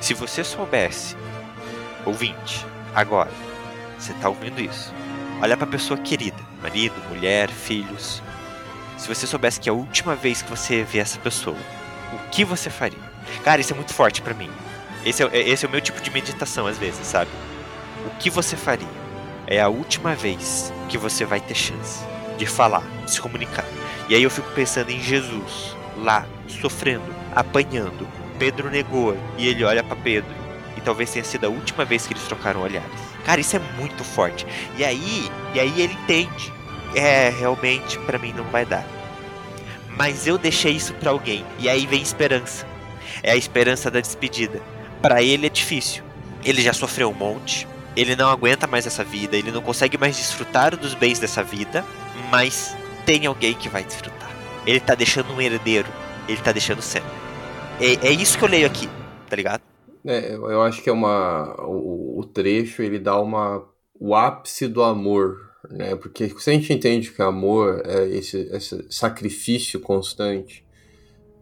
Se 0.00 0.12
você 0.12 0.42
soubesse, 0.42 1.16
ouvinte, 2.04 2.66
agora, 2.92 3.45
você 3.98 4.12
está 4.12 4.28
ouvindo 4.28 4.60
isso. 4.60 4.92
Olha 5.40 5.56
para 5.56 5.66
a 5.66 5.70
pessoa 5.70 5.98
querida, 5.98 6.38
marido, 6.62 6.94
mulher, 7.08 7.50
filhos. 7.50 8.22
Se 8.96 9.08
você 9.08 9.26
soubesse 9.26 9.60
que 9.60 9.68
é 9.68 9.72
a 9.72 9.74
última 9.74 10.14
vez 10.14 10.42
que 10.42 10.50
você 10.50 10.82
vê 10.82 10.98
essa 10.98 11.18
pessoa, 11.18 11.56
o 12.12 12.30
que 12.30 12.44
você 12.44 12.70
faria? 12.70 12.98
Cara, 13.44 13.60
isso 13.60 13.72
é 13.72 13.76
muito 13.76 13.92
forte 13.92 14.22
para 14.22 14.34
mim. 14.34 14.50
Esse 15.04 15.22
é, 15.22 15.48
esse 15.48 15.64
é 15.64 15.68
o 15.68 15.70
meu 15.70 15.80
tipo 15.80 16.00
de 16.00 16.10
meditação 16.10 16.66
às 16.66 16.78
vezes, 16.78 17.06
sabe? 17.06 17.30
O 18.06 18.10
que 18.18 18.30
você 18.30 18.56
faria? 18.56 18.88
É 19.46 19.60
a 19.60 19.68
última 19.68 20.14
vez 20.14 20.72
que 20.88 20.98
você 20.98 21.24
vai 21.24 21.40
ter 21.40 21.54
chance 21.54 22.04
de 22.38 22.46
falar, 22.46 22.82
de 23.04 23.12
se 23.12 23.20
comunicar. 23.20 23.64
E 24.08 24.14
aí 24.14 24.22
eu 24.22 24.30
fico 24.30 24.50
pensando 24.52 24.90
em 24.90 25.00
Jesus, 25.00 25.76
lá, 25.96 26.26
sofrendo, 26.48 27.14
apanhando. 27.34 28.08
Pedro 28.38 28.70
negou 28.70 29.16
e 29.36 29.48
ele 29.48 29.64
olha 29.64 29.82
para 29.82 29.96
Pedro. 29.96 30.34
E 30.76 30.80
talvez 30.80 31.10
tenha 31.10 31.24
sido 31.24 31.46
a 31.46 31.48
última 31.48 31.84
vez 31.84 32.06
que 32.06 32.12
eles 32.12 32.24
trocaram 32.24 32.62
olhares. 32.62 33.15
Cara, 33.26 33.40
isso 33.40 33.56
é 33.56 33.58
muito 33.76 34.04
forte. 34.04 34.46
E 34.78 34.84
aí, 34.84 35.28
e 35.52 35.58
aí 35.58 35.80
ele 35.80 35.94
entende. 35.94 36.52
É, 36.94 37.28
realmente 37.28 37.98
para 37.98 38.20
mim 38.20 38.32
não 38.32 38.44
vai 38.44 38.64
dar. 38.64 38.86
Mas 39.96 40.28
eu 40.28 40.38
deixei 40.38 40.72
isso 40.72 40.94
para 40.94 41.10
alguém. 41.10 41.44
E 41.58 41.68
aí 41.68 41.86
vem 41.86 42.00
esperança. 42.00 42.64
É 43.24 43.32
a 43.32 43.36
esperança 43.36 43.90
da 43.90 44.00
despedida. 44.00 44.62
Para 45.02 45.22
ele 45.22 45.46
é 45.46 45.50
difícil. 45.50 46.04
Ele 46.44 46.62
já 46.62 46.72
sofreu 46.72 47.10
um 47.10 47.14
monte. 47.14 47.66
Ele 47.96 48.14
não 48.14 48.30
aguenta 48.30 48.66
mais 48.68 48.86
essa 48.86 49.02
vida, 49.02 49.36
ele 49.36 49.50
não 49.50 49.62
consegue 49.62 49.98
mais 49.98 50.16
desfrutar 50.16 50.76
dos 50.76 50.94
bens 50.94 51.18
dessa 51.18 51.42
vida, 51.42 51.82
mas 52.30 52.76
tem 53.06 53.24
alguém 53.24 53.54
que 53.54 53.70
vai 53.70 53.82
desfrutar. 53.82 54.30
Ele 54.66 54.78
tá 54.78 54.94
deixando 54.94 55.32
um 55.32 55.40
herdeiro, 55.40 55.88
ele 56.28 56.40
tá 56.42 56.52
deixando 56.52 56.82
sempre. 56.82 57.10
É, 57.80 58.08
é 58.08 58.10
isso 58.10 58.36
que 58.36 58.44
eu 58.44 58.48
leio 58.48 58.66
aqui, 58.66 58.86
tá 59.30 59.34
ligado? 59.34 59.62
É, 60.06 60.34
eu 60.34 60.62
acho 60.62 60.82
que 60.82 60.88
é 60.88 60.92
uma. 60.92 61.56
O, 61.66 62.20
o, 62.20 62.24
trecho 62.24 62.80
ele 62.80 62.98
dá 62.98 63.20
uma. 63.20 63.66
O 63.98 64.14
ápice 64.14 64.68
do 64.68 64.82
amor, 64.82 65.36
né? 65.68 65.96
Porque 65.96 66.28
se 66.28 66.50
a 66.50 66.52
gente 66.52 66.72
entende 66.72 67.10
que 67.10 67.20
amor 67.20 67.82
é 67.84 68.06
esse, 68.08 68.48
esse 68.52 68.86
sacrifício 68.88 69.80
constante 69.80 70.64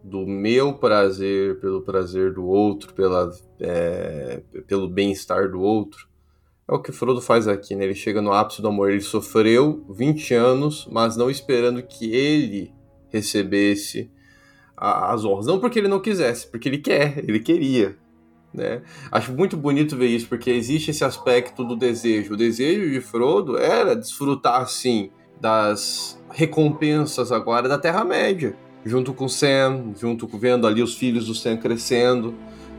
do 0.03 0.25
meu 0.25 0.73
prazer 0.73 1.59
pelo 1.59 1.81
prazer 1.81 2.33
do 2.33 2.45
outro, 2.45 2.93
pela, 2.93 3.29
é, 3.59 4.41
pelo 4.67 4.87
bem-estar 4.87 5.51
do 5.51 5.61
outro, 5.61 6.07
é 6.67 6.73
o 6.73 6.81
que 6.81 6.91
Frodo 6.91 7.21
faz 7.21 7.47
aqui, 7.47 7.75
né? 7.75 7.83
Ele 7.83 7.93
chega 7.93 8.19
no 8.19 8.33
ápice 8.33 8.63
do 8.63 8.67
amor. 8.67 8.89
Ele 8.89 9.01
sofreu 9.01 9.85
20 9.91 10.33
anos, 10.33 10.87
mas 10.91 11.15
não 11.15 11.29
esperando 11.29 11.83
que 11.83 12.11
ele 12.15 12.73
recebesse 13.09 14.09
as 14.75 15.23
honras. 15.23 15.45
Não 15.45 15.59
porque 15.59 15.77
ele 15.77 15.87
não 15.87 15.99
quisesse, 15.99 16.47
porque 16.47 16.67
ele 16.67 16.79
quer, 16.79 17.19
ele 17.19 17.39
queria 17.39 17.95
Né? 18.55 18.81
Acho 19.11 19.33
muito 19.33 19.57
bonito 19.57 19.97
ver 19.97 20.07
isso, 20.07 20.27
porque 20.27 20.49
existe 20.49 20.91
esse 20.91 21.03
aspecto 21.03 21.63
do 21.63 21.75
desejo. 21.75 22.33
O 22.33 22.37
desejo 22.37 22.89
de 22.89 23.01
Frodo 23.01 23.57
era 23.57 23.95
desfrutar, 23.95 24.61
assim, 24.61 25.09
das 25.39 26.19
recompensas 26.31 27.31
agora 27.31 27.67
da 27.67 27.77
Terra-média. 27.77 28.55
Junto 28.85 29.13
com 29.13 29.27
Sam, 29.27 29.93
junto 29.99 30.27
com 30.27 30.37
vendo 30.37 30.67
ali 30.67 30.81
os 30.81 30.95
filhos 30.95 31.25
do 31.25 31.33
Sam 31.33 31.57
crescendo, 31.57 32.35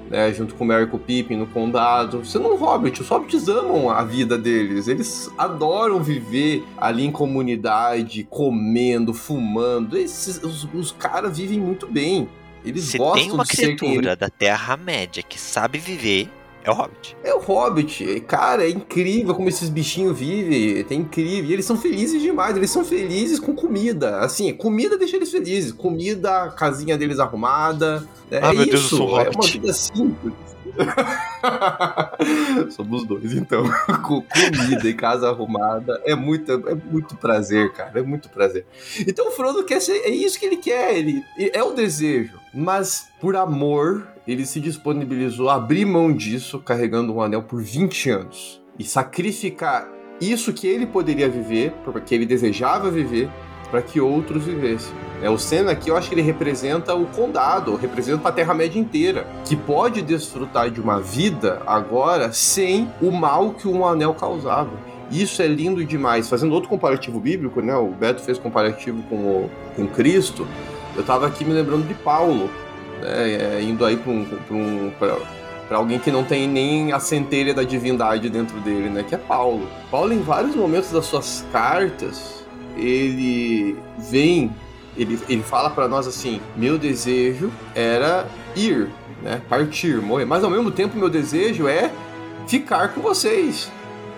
né, 0.09 0.33
junto 0.33 0.55
com 0.55 0.65
Merry 0.65 0.87
com 0.87 0.99
Pippin 0.99 1.37
no 1.37 1.47
condado. 1.49 2.25
Você 2.25 2.39
não 2.39 2.57
Hobbit, 2.57 3.03
os 3.03 3.09
Hobbits 3.09 3.49
amam 3.49 3.91
a 3.91 4.05
vida 4.05 4.39
deles. 4.39 4.89
Eles 4.89 5.31
adoram 5.37 6.03
viver 6.03 6.65
ali 6.77 7.05
em 7.05 7.11
comunidade, 7.11 8.25
comendo, 8.31 9.13
fumando. 9.13 9.97
Esses, 9.97 10.43
os, 10.43 10.69
os 10.73 10.93
caras 10.93 11.37
vivem 11.37 11.61
muito 11.61 11.87
bem. 11.87 12.29
Eles 12.67 12.85
Se 12.85 12.99
gostam 12.99 13.23
tem 13.23 13.33
uma 13.33 13.45
de 13.45 13.57
ser 13.57 13.67
quem 13.69 13.77
criatura 13.77 14.17
da 14.17 14.29
Terra-média 14.29 15.23
que 15.23 15.39
sabe 15.39 15.79
viver, 15.79 16.29
é 16.65 16.71
o 16.71 16.75
Hobbit. 16.75 17.17
É 17.23 17.33
o 17.33 17.39
Hobbit. 17.39 18.21
Cara, 18.27 18.65
é 18.65 18.71
incrível 18.71 19.33
como 19.37 19.49
esses 19.49 19.69
bichinhos 19.69 20.19
vivem. 20.19 20.85
É 20.91 20.95
incrível. 20.95 21.49
E 21.49 21.53
eles 21.53 21.65
são 21.65 21.77
felizes 21.77 22.21
demais. 22.21 22.57
Eles 22.57 22.73
são 22.73 22.85
felizes 22.85 23.39
com 23.39 23.55
comida. 23.55 24.19
Assim, 24.19 24.53
comida 24.53 24.99
deixa 24.99 25.15
eles 25.15 25.31
felizes. 25.31 25.71
Comida, 25.71 26.51
casinha 26.59 26.99
deles 26.99 27.21
arrumada. 27.21 28.05
É 28.29 28.39
Ah, 28.43 28.53
meu 28.53 28.63
isso. 28.63 28.71
Deus, 28.71 28.83
eu 28.83 28.99
sou 28.99 29.21
é 29.21 29.25
Hobbit. 29.25 29.37
uma 29.37 29.47
vida 29.47 29.73
simples. 29.73 30.35
Somos 32.71 33.05
dois, 33.05 33.33
então. 33.33 33.65
Com 34.03 34.23
comida 34.23 34.89
e 34.89 34.95
casa 34.95 35.29
arrumada 35.29 36.01
é 36.05 36.15
muito, 36.15 36.53
é 36.53 36.75
muito 36.75 37.17
prazer, 37.17 37.73
cara. 37.73 37.99
É 37.99 38.03
muito 38.03 38.29
prazer. 38.29 38.67
Então 39.07 39.29
o 39.29 39.31
Frodo 39.31 39.65
quer 39.65 39.81
ser. 39.81 39.99
É 40.05 40.11
isso 40.11 40.39
que 40.39 40.47
ele 40.47 40.57
quer. 40.57 40.97
Ele 40.97 41.25
é 41.39 41.63
o 41.63 41.73
desejo. 41.73 42.39
Mas 42.53 43.09
por 43.21 43.37
amor, 43.37 44.07
ele 44.27 44.45
se 44.45 44.61
disponibilizou 44.61 45.49
a 45.49 45.55
abrir 45.55 45.85
mão 45.85 46.13
disso, 46.13 46.59
carregando 46.59 47.15
um 47.15 47.23
anel 47.23 47.43
por 47.43 47.63
20 47.63 48.11
anos. 48.11 48.63
E 48.79 48.85
sacrificar 48.85 49.89
isso 50.21 50.53
que 50.53 50.67
ele 50.67 50.87
poderia 50.87 51.29
viver, 51.29 51.73
porque 51.85 52.15
ele 52.15 52.27
desejava 52.27 52.91
viver, 52.91 53.31
para 53.67 53.83
que 53.83 54.01
outros 54.01 54.45
vivessem. 54.45 54.95
É, 55.23 55.31
o 55.31 55.39
Senna 55.39 55.73
aqui, 55.73 55.91
eu 55.91 55.97
acho 55.97 56.09
que 56.09 56.15
ele 56.15 56.23
representa 56.23 56.95
o 56.95 57.07
condado, 57.07 57.75
representa 57.75 58.29
a 58.29 58.33
Terra-média 58.33 58.79
inteira, 58.79 59.27
que 59.45 59.57
pode 59.57 60.03
desfrutar 60.03 60.71
de 60.71 60.81
uma 60.81 61.01
vida 61.01 61.63
agora 61.67 62.33
sem 62.33 62.91
o 63.01 63.11
mal 63.11 63.51
que 63.53 63.67
um 63.67 63.87
anel 63.87 64.15
causava. 64.15 64.73
Isso 65.11 65.41
é 65.41 65.47
lindo 65.47 65.85
demais. 65.85 66.29
Fazendo 66.29 66.53
outro 66.53 66.69
comparativo 66.69 67.21
bíblico, 67.21 67.61
né? 67.61 67.75
O 67.77 67.89
Beto 67.89 68.23
fez 68.23 68.39
comparativo 68.39 69.03
com, 69.05 69.17
o, 69.17 69.51
com 69.75 69.87
Cristo. 69.87 70.47
Eu 70.95 71.03
estava 71.03 71.27
aqui 71.27 71.45
me 71.45 71.53
lembrando 71.53 71.87
de 71.87 71.95
Paulo, 71.95 72.51
né? 73.01 73.59
é, 73.59 73.63
indo 73.63 73.85
aí 73.85 73.97
para 73.97 74.13
um, 74.13 74.25
pra 74.25 74.57
um 74.57 74.93
pra, 74.99 75.17
pra 75.69 75.79
alguém 75.79 75.99
que 75.99 76.11
não 76.11 76.25
tem 76.25 76.49
nem 76.49 76.93
a 76.93 76.99
centelha 76.99 77.55
da 77.55 77.63
divindade 77.63 78.29
dentro 78.29 78.59
dele, 78.61 78.89
né? 78.89 79.05
Que 79.09 79.15
é 79.15 79.19
Paulo. 79.19 79.69
Paulo, 79.91 80.13
em 80.13 80.21
vários 80.21 80.57
momentos 80.57 80.91
das 80.91 81.07
suas 81.07 81.45
cartas, 81.53 82.45
ele 82.77 83.77
vem, 84.11 84.51
ele, 84.97 85.19
ele 85.29 85.43
fala 85.43 85.71
para 85.71 85.89
nós 85.89 86.07
assim: 86.07 86.41
meu 86.57 86.79
desejo 86.79 87.51
era 87.75 88.27
ir, 88.55 88.89
né? 89.23 89.41
Partir, 89.49 90.01
morrer. 90.01 90.25
Mas 90.25 90.45
ao 90.45 90.51
mesmo 90.51 90.71
tempo, 90.71 90.97
meu 90.97 91.09
desejo 91.09 91.67
é 91.67 91.91
ficar 92.47 92.95
com 92.95 93.01
vocês. 93.01 93.71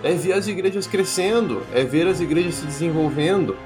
É 0.03 0.13
ver 0.13 0.33
as 0.33 0.47
igrejas 0.47 0.87
crescendo, 0.87 1.61
é 1.73 1.83
ver 1.83 2.07
as 2.07 2.21
igrejas 2.21 2.55
se 2.55 2.65
desenvolvendo, 2.65 3.57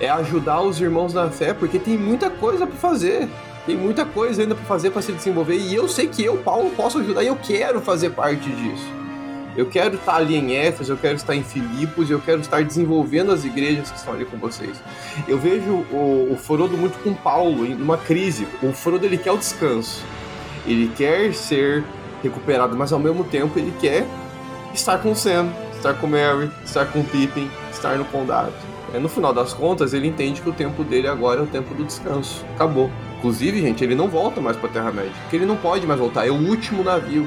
é 0.00 0.08
ajudar 0.08 0.60
os 0.60 0.80
irmãos 0.80 1.14
na 1.14 1.30
fé, 1.30 1.54
porque 1.54 1.78
tem 1.78 1.96
muita 1.96 2.28
coisa 2.28 2.66
para 2.66 2.76
fazer. 2.76 3.28
Tem 3.64 3.76
muita 3.76 4.04
coisa 4.04 4.40
ainda 4.40 4.54
para 4.54 4.64
fazer 4.64 4.90
para 4.90 5.02
se 5.02 5.12
desenvolver. 5.12 5.56
E 5.56 5.74
eu 5.74 5.86
sei 5.88 6.08
que 6.08 6.24
eu, 6.24 6.38
Paulo, 6.38 6.70
posso 6.70 6.98
ajudar 6.98 7.22
e 7.22 7.26
eu 7.26 7.36
quero 7.36 7.82
fazer 7.82 8.10
parte 8.10 8.48
disso. 8.48 8.97
Eu 9.58 9.66
quero 9.66 9.96
estar 9.96 10.14
ali 10.14 10.36
em 10.36 10.54
Éfeso, 10.54 10.92
eu 10.92 10.96
quero 10.96 11.16
estar 11.16 11.34
em 11.34 11.42
Filipos, 11.42 12.08
eu 12.08 12.20
quero 12.20 12.40
estar 12.40 12.62
desenvolvendo 12.62 13.32
as 13.32 13.44
igrejas 13.44 13.90
que 13.90 13.98
estão 13.98 14.14
ali 14.14 14.24
com 14.24 14.36
vocês. 14.36 14.80
Eu 15.26 15.36
vejo 15.36 15.84
o, 15.90 16.28
o 16.30 16.36
Frodo 16.36 16.78
muito 16.78 16.96
com 17.02 17.12
Paulo, 17.12 17.66
em 17.66 17.74
uma 17.74 17.98
crise. 17.98 18.46
O 18.62 18.72
Frodo 18.72 19.04
ele 19.04 19.18
quer 19.18 19.32
o 19.32 19.36
descanso. 19.36 20.04
Ele 20.64 20.92
quer 20.96 21.34
ser 21.34 21.82
recuperado, 22.22 22.76
mas 22.76 22.92
ao 22.92 23.00
mesmo 23.00 23.24
tempo 23.24 23.58
ele 23.58 23.74
quer 23.80 24.06
estar 24.72 24.98
com 24.98 25.12
Sam, 25.12 25.48
estar 25.74 25.94
com 25.94 26.06
Mary, 26.06 26.52
estar 26.64 26.86
com 26.86 27.02
Pippin, 27.02 27.50
estar 27.72 27.98
no 27.98 28.04
condado. 28.04 28.52
É, 28.94 29.00
no 29.00 29.08
final 29.08 29.32
das 29.32 29.52
contas, 29.52 29.92
ele 29.92 30.06
entende 30.06 30.40
que 30.40 30.48
o 30.48 30.52
tempo 30.52 30.84
dele 30.84 31.08
agora 31.08 31.40
é 31.40 31.42
o 31.42 31.48
tempo 31.48 31.74
do 31.74 31.84
descanso. 31.84 32.46
Acabou. 32.54 32.92
Inclusive, 33.18 33.60
gente, 33.60 33.82
ele 33.82 33.96
não 33.96 34.06
volta 34.06 34.40
mais 34.40 34.56
para 34.56 34.68
Terra-média, 34.68 35.10
porque 35.22 35.34
ele 35.34 35.46
não 35.46 35.56
pode 35.56 35.84
mais 35.84 35.98
voltar. 35.98 36.28
É 36.28 36.30
o 36.30 36.36
último 36.36 36.84
navio. 36.84 37.26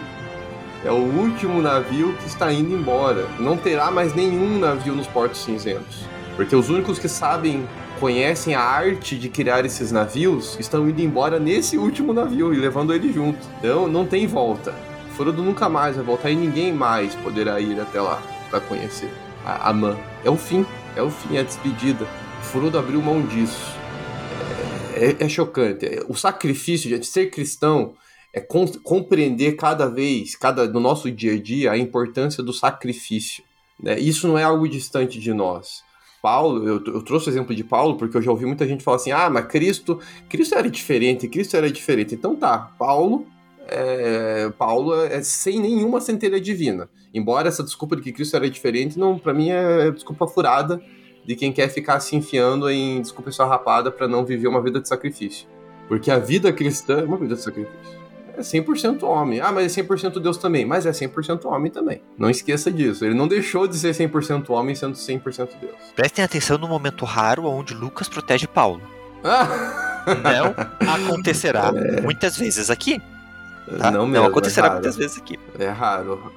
É 0.84 0.92
o 0.92 0.96
último 0.96 1.62
navio 1.62 2.14
que 2.18 2.28
está 2.28 2.52
indo 2.52 2.74
embora. 2.74 3.28
Não 3.40 3.56
terá 3.56 3.92
mais 3.92 4.16
nenhum 4.16 4.58
navio 4.58 4.96
nos 4.96 5.08
portos 5.08 5.44
cinzentos. 5.44 6.00
Porque 6.36 6.56
os 6.56 6.70
únicos 6.70 6.98
que 6.98 7.08
sabem, 7.08 7.68
conhecem 8.00 8.56
a 8.56 8.62
arte 8.62 9.16
de 9.16 9.30
criar 9.30 9.64
esses 9.64 9.92
navios, 9.92 10.58
estão 10.60 10.90
indo 10.90 11.00
embora 11.02 11.40
nesse 11.40 11.78
último 11.78 12.14
navio 12.14 12.52
e 12.52 12.58
levando 12.58 12.94
ele 12.94 13.14
junto. 13.14 13.40
Então 13.60 13.88
não 13.88 14.08
tem 14.08 14.26
volta. 14.26 14.74
Frodo 15.16 15.44
nunca 15.44 15.70
mais 15.70 15.96
vai 15.98 16.06
voltar 16.06 16.32
e 16.32 16.36
ninguém 16.36 16.74
mais 16.74 17.14
poderá 17.16 17.60
ir 17.60 17.80
até 17.80 18.02
lá 18.02 18.20
para 18.50 18.60
conhecer 18.60 19.12
a, 19.46 19.70
a 19.70 19.74
Man. 19.74 19.96
É 20.26 20.30
o 20.32 20.36
fim. 20.36 20.66
É 20.96 21.02
o 21.02 21.12
fim, 21.12 21.38
é 21.38 21.42
a 21.42 21.44
despedida. 21.44 22.08
Frodo 22.42 22.80
abriu 22.80 23.02
mão 23.02 23.22
disso. 23.22 23.76
É, 24.96 25.12
é- 25.12 25.26
é 25.26 25.30
chocante. 25.30 25.86
O 26.08 26.16
sacrifício 26.16 26.90
de 27.00 27.06
ser 27.06 27.30
cristão 27.30 27.94
é 28.34 28.40
com- 28.40 28.68
compreender 28.84 29.54
cada 29.54 29.88
vez, 29.88 30.36
cada 30.36 30.68
no 30.68 30.80
nosso 30.80 31.12
dia 31.12 31.34
a 31.34 31.42
dia, 31.42 31.72
a 31.72 31.78
importância 31.78 32.42
do 32.42 32.54
sacrifício. 32.54 33.44
né? 33.82 34.00
Isso 34.00 34.28
não 34.28 34.38
é 34.38 34.44
algo 34.44 34.68
distante 34.68 35.20
de 35.20 35.34
nós. 35.34 35.84
Paulo, 36.22 36.68
eu, 36.68 36.84
eu 36.86 37.02
trouxe 37.02 37.28
o 37.28 37.32
exemplo 37.32 37.56
de 37.56 37.64
Paulo 37.64 37.98
porque 37.98 38.16
eu 38.16 38.22
já 38.22 38.30
ouvi 38.30 38.46
muita 38.46 38.68
gente 38.68 38.84
falar 38.84 38.98
assim: 38.98 39.12
ah, 39.12 39.30
mas 39.30 39.48
Cristo, 39.48 40.00
Cristo 40.30 40.56
era 40.56 40.70
diferente, 40.70 41.28
Cristo 41.28 41.58
era 41.58 41.70
diferente. 41.70 42.14
Então 42.14 42.36
tá, 42.36 42.72
Paulo, 42.78 43.26
é, 43.68 44.52
Paulo 44.58 44.94
é 45.04 45.24
sem 45.24 45.60
nenhuma 45.60 46.00
centelha 46.00 46.40
divina. 46.40 46.88
Embora 47.14 47.48
essa 47.48 47.64
desculpa 47.64 47.96
de 47.96 48.04
que 48.04 48.12
Cristo 48.12 48.36
era 48.36 48.50
diferente, 48.50 49.00
não, 49.00 49.18
para 49.18 49.34
mim 49.34 49.50
é 49.50 49.90
desculpa 49.92 50.28
furada 50.28 50.82
de 51.26 51.36
quem 51.36 51.52
quer 51.52 51.70
ficar 51.70 52.00
se 52.00 52.16
enfiando 52.16 52.70
em 52.70 53.02
desculpa 53.02 53.30
esfarrapada 53.30 53.92
para 53.92 54.08
não 54.08 54.24
viver 54.24 54.48
uma 54.48 54.62
vida 54.62 54.80
de 54.80 54.88
sacrifício. 54.88 55.48
Porque 55.88 56.10
a 56.10 56.20
vida 56.20 56.54
cristã 56.54 57.02
é 57.02 57.04
uma 57.04 57.18
vida 57.18 57.36
de 57.36 57.42
sacrifício. 57.42 58.01
É 58.42 58.60
100% 58.60 59.04
homem. 59.04 59.40
Ah, 59.40 59.52
mas 59.52 59.78
é 59.78 59.82
100% 59.82 60.20
Deus 60.20 60.38
também. 60.38 60.66
Mas 60.66 60.86
é 60.86 60.92
100% 60.92 61.46
homem 61.46 61.72
também. 61.72 62.02
Não 62.18 62.30
esqueça 62.30 62.72
disso. 62.72 63.06
Ele 63.06 63.14
não 63.14 63.28
deixou 63.28 63.68
de 63.68 63.78
ser 63.78 63.94
100% 63.94 64.50
homem 64.50 64.74
sendo 64.74 64.96
100% 64.96 65.50
Deus. 65.62 65.76
Prestem 65.96 66.26
atenção 66.26 66.58
no 66.58 66.68
momento 66.68 67.06
raro 67.06 67.46
onde 67.46 67.74
Lucas 67.74 68.10
protege 68.10 68.48
Paulo. 68.48 68.82
Ah! 69.24 70.04
Não 70.24 70.96
acontecerá 70.96 71.72
muitas 72.02 72.36
vezes 72.36 72.72
aqui. 72.72 73.00
Tá? 73.78 73.88
É. 73.88 73.92
Não 73.92 74.08
mesmo, 74.08 74.26
acontecerá 74.26 74.66
é 74.66 74.70
raro. 74.70 74.82
muitas 74.82 74.98
vezes 74.98 75.18
aqui. 75.18 75.40
É 75.60 75.70
raro. 75.70 76.34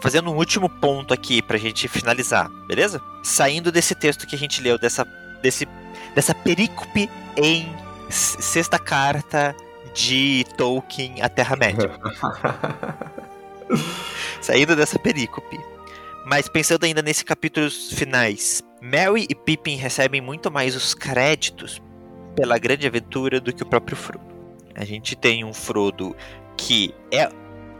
Fazendo 0.00 0.30
um 0.30 0.36
último 0.36 0.68
ponto 0.68 1.12
aqui 1.12 1.42
pra 1.42 1.58
gente 1.58 1.88
finalizar, 1.88 2.48
beleza? 2.68 3.00
Saindo 3.24 3.72
desse 3.72 3.94
texto 3.94 4.26
que 4.26 4.36
a 4.36 4.38
gente 4.38 4.62
leu, 4.62 4.78
dessa, 4.78 5.04
desse, 5.42 5.66
dessa 6.14 6.32
perícope 6.32 7.10
em 7.36 7.68
sexta 8.08 8.78
carta 8.78 9.56
de 9.96 10.44
Tolkien 10.56 11.22
à 11.22 11.28
Terra-média. 11.28 11.90
Saindo 14.40 14.76
dessa 14.76 14.98
perícope. 14.98 15.58
Mas 16.24 16.48
pensando 16.48 16.84
ainda 16.84 17.02
nesses 17.02 17.22
capítulos 17.22 17.92
finais, 17.92 18.62
Merry 18.80 19.26
e 19.28 19.34
Pippin 19.34 19.76
recebem 19.76 20.20
muito 20.20 20.50
mais 20.50 20.76
os 20.76 20.92
créditos 20.92 21.80
pela 22.34 22.58
grande 22.58 22.86
aventura 22.86 23.40
do 23.40 23.52
que 23.52 23.62
o 23.62 23.66
próprio 23.66 23.96
Frodo. 23.96 24.26
A 24.74 24.84
gente 24.84 25.16
tem 25.16 25.44
um 25.44 25.54
Frodo 25.54 26.14
que 26.56 26.94
é, 27.10 27.28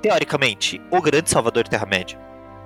teoricamente, 0.01 0.81
o 0.91 1.03
grande 1.03 1.29
salvador 1.29 1.65
da 1.65 1.71
Terra-média, 1.71 2.19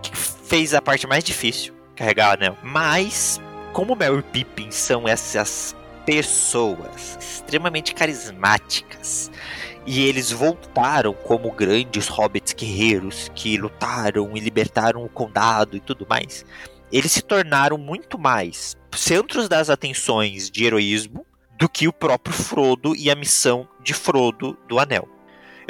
que 0.03 0.17
fez 0.17 0.75
a 0.75 0.81
parte 0.81 1.07
mais 1.07 1.25
difícil, 1.25 1.75
carregar 1.97 2.31
o 2.31 2.35
anel. 2.35 2.57
Mas, 2.63 3.41
como 3.73 3.97
Merry 3.97 4.19
e 4.19 4.23
Pippin 4.23 4.71
são 4.71 5.09
essas 5.09 5.75
pessoas 6.11 7.17
extremamente 7.21 7.95
carismáticas, 7.95 9.31
e 9.87 10.03
eles 10.03 10.33
voltaram 10.33 11.15
como 11.15 11.53
grandes 11.53 12.09
hobbits 12.09 12.53
guerreiros 12.53 13.31
que 13.33 13.57
lutaram 13.57 14.37
e 14.37 14.41
libertaram 14.41 15.05
o 15.05 15.09
condado 15.09 15.77
e 15.77 15.81
tudo 15.81 16.05
mais. 16.11 16.45
Eles 16.91 17.13
se 17.13 17.23
tornaram 17.23 17.79
muito 17.79 18.19
mais 18.19 18.77
centros 18.93 19.49
das 19.49 19.71
atenções 19.71 20.51
de 20.51 20.65
heroísmo 20.65 21.25
do 21.57 21.69
que 21.69 21.87
o 21.87 21.93
próprio 21.93 22.35
Frodo 22.35 22.97
e 22.97 23.09
a 23.09 23.15
missão 23.15 23.69
de 23.81 23.95
Frodo 23.95 24.59
do 24.67 24.81
Anel. 24.81 25.09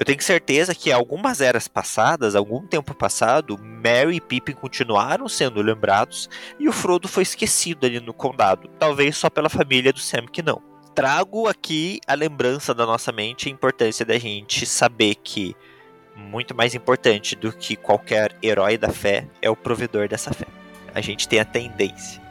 Eu 0.01 0.07
tenho 0.07 0.23
certeza 0.23 0.75
que 0.75 0.91
algumas 0.91 1.43
eras 1.43 1.69
passadas, 1.69 2.35
algum 2.35 2.67
tempo 2.67 2.95
passado, 2.95 3.59
Merry 3.63 4.17
e 4.17 4.21
Pippin 4.21 4.55
continuaram 4.55 5.29
sendo 5.29 5.61
lembrados 5.61 6.27
e 6.59 6.67
o 6.67 6.73
Frodo 6.73 7.07
foi 7.07 7.23
esquecido 7.23 7.85
ali 7.85 8.01
no 8.01 8.15
condado. 8.15 8.67
Talvez 8.79 9.19
só 9.19 9.29
pela 9.29 9.51
família 9.51 9.93
do 9.93 9.99
Sam 9.99 10.25
que 10.27 10.43
não 10.43 10.63
trago 10.95 11.47
aqui 11.47 12.01
a 12.07 12.15
lembrança 12.15 12.73
da 12.73 12.87
nossa 12.87 13.13
mente 13.13 13.51
a 13.51 13.53
importância 13.53 14.03
da 14.07 14.19
gente 14.19 14.65
saber 14.65 15.17
que 15.17 15.55
muito 16.17 16.55
mais 16.57 16.75
importante 16.75 17.37
do 17.37 17.53
que 17.53 17.77
qualquer 17.77 18.35
herói 18.43 18.79
da 18.79 18.89
fé 18.89 19.29
é 19.43 19.51
o 19.51 19.57
provedor 19.57 20.09
dessa 20.09 20.33
fé. 20.33 20.47
A 20.95 21.03
gente 21.03 21.29
tem 21.29 21.41
a 21.41 21.45
tendência 21.45 22.23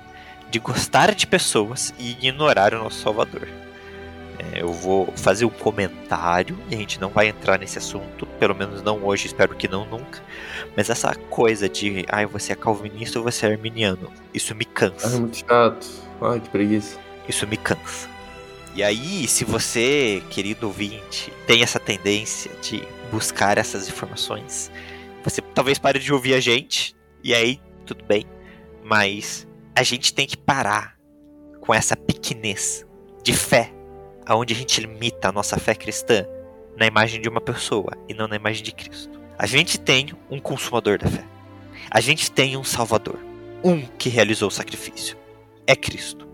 de 0.50 0.58
gostar 0.58 1.14
de 1.14 1.28
pessoas 1.28 1.94
e 2.00 2.14
ignorar 2.14 2.74
o 2.74 2.80
nosso 2.80 3.00
Salvador. 3.00 3.69
É, 4.40 4.62
eu 4.62 4.72
vou 4.72 5.12
fazer 5.18 5.44
um 5.44 5.50
comentário 5.50 6.58
e 6.70 6.76
a 6.76 6.78
gente 6.78 7.00
não 7.00 7.10
vai 7.10 7.28
entrar 7.28 7.60
nesse 7.60 7.78
assunto, 7.78 8.26
pelo 8.40 8.56
menos 8.56 8.82
não 8.82 9.04
hoje, 9.04 9.28
espero 9.28 9.54
que 9.54 9.68
não 9.68 9.86
nunca. 9.86 10.24
Mas 10.78 10.90
essa 10.90 11.14
coisa 11.14 11.68
de, 11.68 12.06
ai, 12.08 12.24
ah, 12.24 12.28
você 12.28 12.54
é 12.54 12.56
calvinista 12.56 13.20
ou 13.20 13.26
você 13.26 13.46
é 13.46 13.52
arminiano, 13.52 14.10
isso 14.34 14.56
me 14.56 14.64
cansa. 14.64 15.08
É 15.08 15.20
muito 15.20 15.38
chato. 15.38 15.88
Ai, 16.22 16.40
que 16.40 16.50
preguiça. 16.50 16.98
Isso 17.28 17.46
me 17.46 17.58
cansa. 17.58 18.08
E 18.74 18.82
aí, 18.82 19.28
se 19.28 19.44
você, 19.44 20.24
querido 20.30 20.68
ouvinte, 20.68 21.34
tem 21.46 21.62
essa 21.62 21.80
tendência 21.80 22.52
de 22.62 22.82
buscar 23.12 23.58
essas 23.58 23.90
informações, 23.90 24.72
você 25.24 25.42
talvez 25.42 25.78
pare 25.78 26.00
de 26.00 26.14
ouvir 26.14 26.34
a 26.34 26.40
gente, 26.40 26.96
e 27.22 27.34
aí 27.34 27.60
tudo 27.86 28.06
bem. 28.06 28.26
Mas 28.86 29.46
a 29.76 29.84
gente 29.84 30.14
tem 30.14 30.26
que 30.26 30.38
parar 30.38 30.96
com 31.60 31.74
essa 31.74 31.96
pequenez 31.98 32.86
de 33.22 33.34
fé 33.34 33.74
aonde 34.30 34.54
a 34.54 34.58
gente 34.58 34.80
limita 34.80 35.30
a 35.30 35.32
nossa 35.32 35.60
fé 35.60 35.74
cristã 35.74 36.24
na 36.78 36.86
imagem 36.86 37.20
de 37.20 37.28
uma 37.28 37.42
pessoa 37.42 37.98
e 38.08 38.14
não 38.14 38.28
na 38.28 38.36
imagem 38.36 38.64
de 38.64 38.72
Cristo. 38.72 39.20
A 39.36 39.48
gente 39.48 39.80
tem 39.80 40.14
um 40.30 40.40
consumador 40.40 41.00
da 41.00 41.08
fé. 41.08 41.26
A 41.90 42.00
gente 42.00 42.32
tem 42.32 42.56
um 42.56 42.64
Salvador. 42.64 43.18
Um 43.64 43.82
que 43.82 44.08
realizou 44.08 44.50
o 44.50 44.52
sacrifício. 44.52 45.18
É 45.66 45.76
Cristo. 45.76 46.28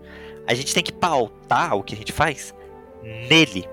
A 0.46 0.52
gente 0.52 0.74
tem 0.74 0.82
que 0.82 0.92
pautar 0.92 1.74
o 1.74 1.82
que 1.82 1.94
a 1.94 1.96
gente 1.96 2.12
faz 2.12 2.54
nele. 3.02 3.66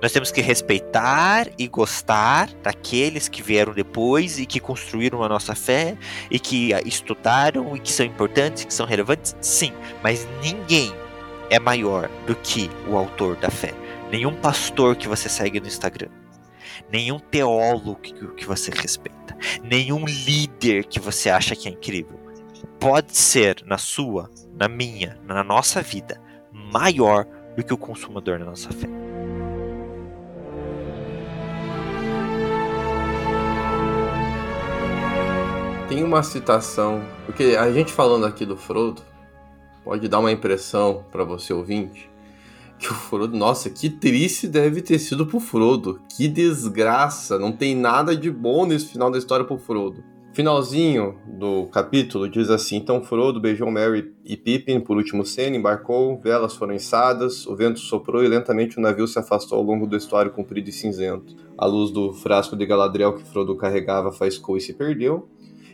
Nós 0.00 0.10
temos 0.10 0.30
que 0.30 0.40
respeitar 0.40 1.48
e 1.58 1.68
gostar 1.68 2.48
daqueles 2.62 3.28
que 3.28 3.42
vieram 3.42 3.74
depois 3.74 4.38
e 4.38 4.46
que 4.46 4.58
construíram 4.58 5.22
a 5.22 5.28
nossa 5.28 5.54
fé 5.54 5.98
e 6.30 6.38
que 6.38 6.72
estudaram 6.86 7.76
e 7.76 7.80
que 7.80 7.92
são 7.92 8.06
importantes, 8.06 8.64
que 8.64 8.72
são 8.72 8.86
relevantes, 8.86 9.36
sim, 9.40 9.72
mas 10.02 10.26
ninguém 10.42 10.92
é 11.52 11.58
maior 11.58 12.08
do 12.26 12.34
que 12.34 12.70
o 12.88 12.96
autor 12.96 13.36
da 13.36 13.50
fé. 13.50 13.74
Nenhum 14.10 14.34
pastor 14.34 14.96
que 14.96 15.06
você 15.06 15.28
segue 15.28 15.60
no 15.60 15.66
Instagram, 15.66 16.08
nenhum 16.90 17.18
teólogo 17.18 17.96
que, 17.96 18.46
você 18.46 18.70
respeita, 18.70 19.36
nenhum 19.62 20.06
líder 20.06 20.86
que 20.86 20.98
você 20.98 21.28
acha 21.28 21.54
que 21.54 21.68
é 21.68 21.70
incrível, 21.70 22.18
pode 22.80 23.14
ser 23.14 23.62
na 23.66 23.76
sua, 23.76 24.30
na 24.58 24.66
minha, 24.66 25.18
na 25.26 25.44
nossa 25.44 25.82
vida, 25.82 26.18
maior 26.50 27.26
do 27.54 27.62
que 27.62 27.74
o 27.74 27.78
consumador 27.78 28.38
da 28.38 28.46
nossa 28.46 28.70
fé. 28.70 28.88
Tem 35.86 36.02
uma 36.02 36.22
citação, 36.22 37.02
porque 37.26 37.56
a 37.58 37.70
gente 37.70 37.92
falando 37.92 38.24
aqui 38.24 38.46
do 38.46 38.56
Frodo, 38.56 39.11
pode 39.84 40.08
dar 40.08 40.20
uma 40.20 40.32
impressão 40.32 41.04
para 41.10 41.24
você 41.24 41.52
ouvinte 41.52 42.12
que 42.82 42.90
o 42.90 42.94
Frodo, 42.94 43.36
nossa, 43.36 43.70
que 43.70 43.88
triste 43.88 44.48
deve 44.48 44.82
ter 44.82 44.98
sido 44.98 45.24
pro 45.24 45.38
Frodo. 45.38 46.00
Que 46.16 46.26
desgraça, 46.26 47.38
não 47.38 47.52
tem 47.52 47.76
nada 47.76 48.16
de 48.16 48.28
bom 48.28 48.66
nesse 48.66 48.86
final 48.86 49.08
da 49.08 49.18
história 49.18 49.46
pro 49.46 49.56
Frodo. 49.56 50.02
Finalzinho 50.32 51.16
do 51.26 51.66
capítulo 51.66 52.28
diz 52.28 52.50
assim: 52.50 52.76
Então 52.76 53.02
Frodo 53.02 53.40
beijou 53.40 53.70
Merry 53.70 54.12
e 54.24 54.36
Pippin 54.36 54.80
por 54.80 54.96
último 54.96 55.24
cena, 55.24 55.56
embarcou, 55.56 56.18
velas 56.20 56.56
foram 56.56 56.74
içadas, 56.74 57.46
o 57.46 57.54
vento 57.54 57.78
soprou 57.78 58.24
e 58.24 58.28
lentamente 58.28 58.78
o 58.78 58.80
navio 58.80 59.06
se 59.06 59.18
afastou 59.18 59.58
ao 59.58 59.64
longo 59.64 59.86
do 59.86 59.96
estuário 59.96 60.32
comprido 60.32 60.68
e 60.68 60.72
cinzento. 60.72 61.36
A 61.56 61.66
luz 61.66 61.90
do 61.90 62.12
frasco 62.14 62.56
de 62.56 62.66
Galadriel 62.66 63.14
que 63.14 63.24
Frodo 63.24 63.54
carregava 63.54 64.10
faiscou 64.10 64.56
e 64.56 64.60
se 64.60 64.72
perdeu 64.72 65.28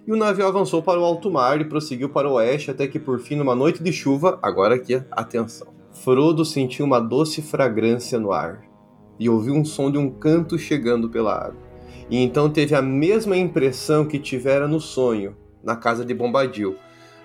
e 0.09 0.11
o 0.13 0.17
navio 0.17 0.47
avançou 0.47 0.83
para 0.83 0.99
o 0.99 1.05
alto 1.05 1.31
mar 1.31 1.61
e 1.61 1.67
prosseguiu 1.67 2.09
para 2.09 2.27
o 2.27 2.33
oeste 2.33 2.71
até 2.71 2.87
que 2.87 2.99
por 2.99 3.21
fim, 3.21 3.37
numa 3.37 3.55
noite 3.55 3.83
de 3.83 3.93
chuva, 3.93 4.39
agora 4.43 4.77
aqui, 4.77 4.95
atenção, 5.11 5.69
Frodo 5.93 6.47
sentiu 6.47 6.87
uma 6.87 6.99
doce 6.99 7.43
fragrância 7.43 8.19
no 8.19 8.33
ar 8.33 8.63
e 9.21 9.29
ouviu 9.29 9.53
um 9.53 9.67
som 9.67 9.91
de 9.93 9.99
um 9.99 10.09
canto 10.09 10.59
chegando 10.59 11.11
pela 11.11 11.35
água. 11.35 11.61
E 12.09 12.17
então 12.17 12.49
teve 12.49 12.75
a 12.75 12.81
mesma 12.81 13.37
impressão 13.37 14.07
que 14.07 14.19
tivera 14.19 14.67
no 14.67 14.81
sonho, 14.81 15.37
na 15.63 15.77
casa 15.77 16.07
de 16.07 16.15
Bombadil. 16.15 16.77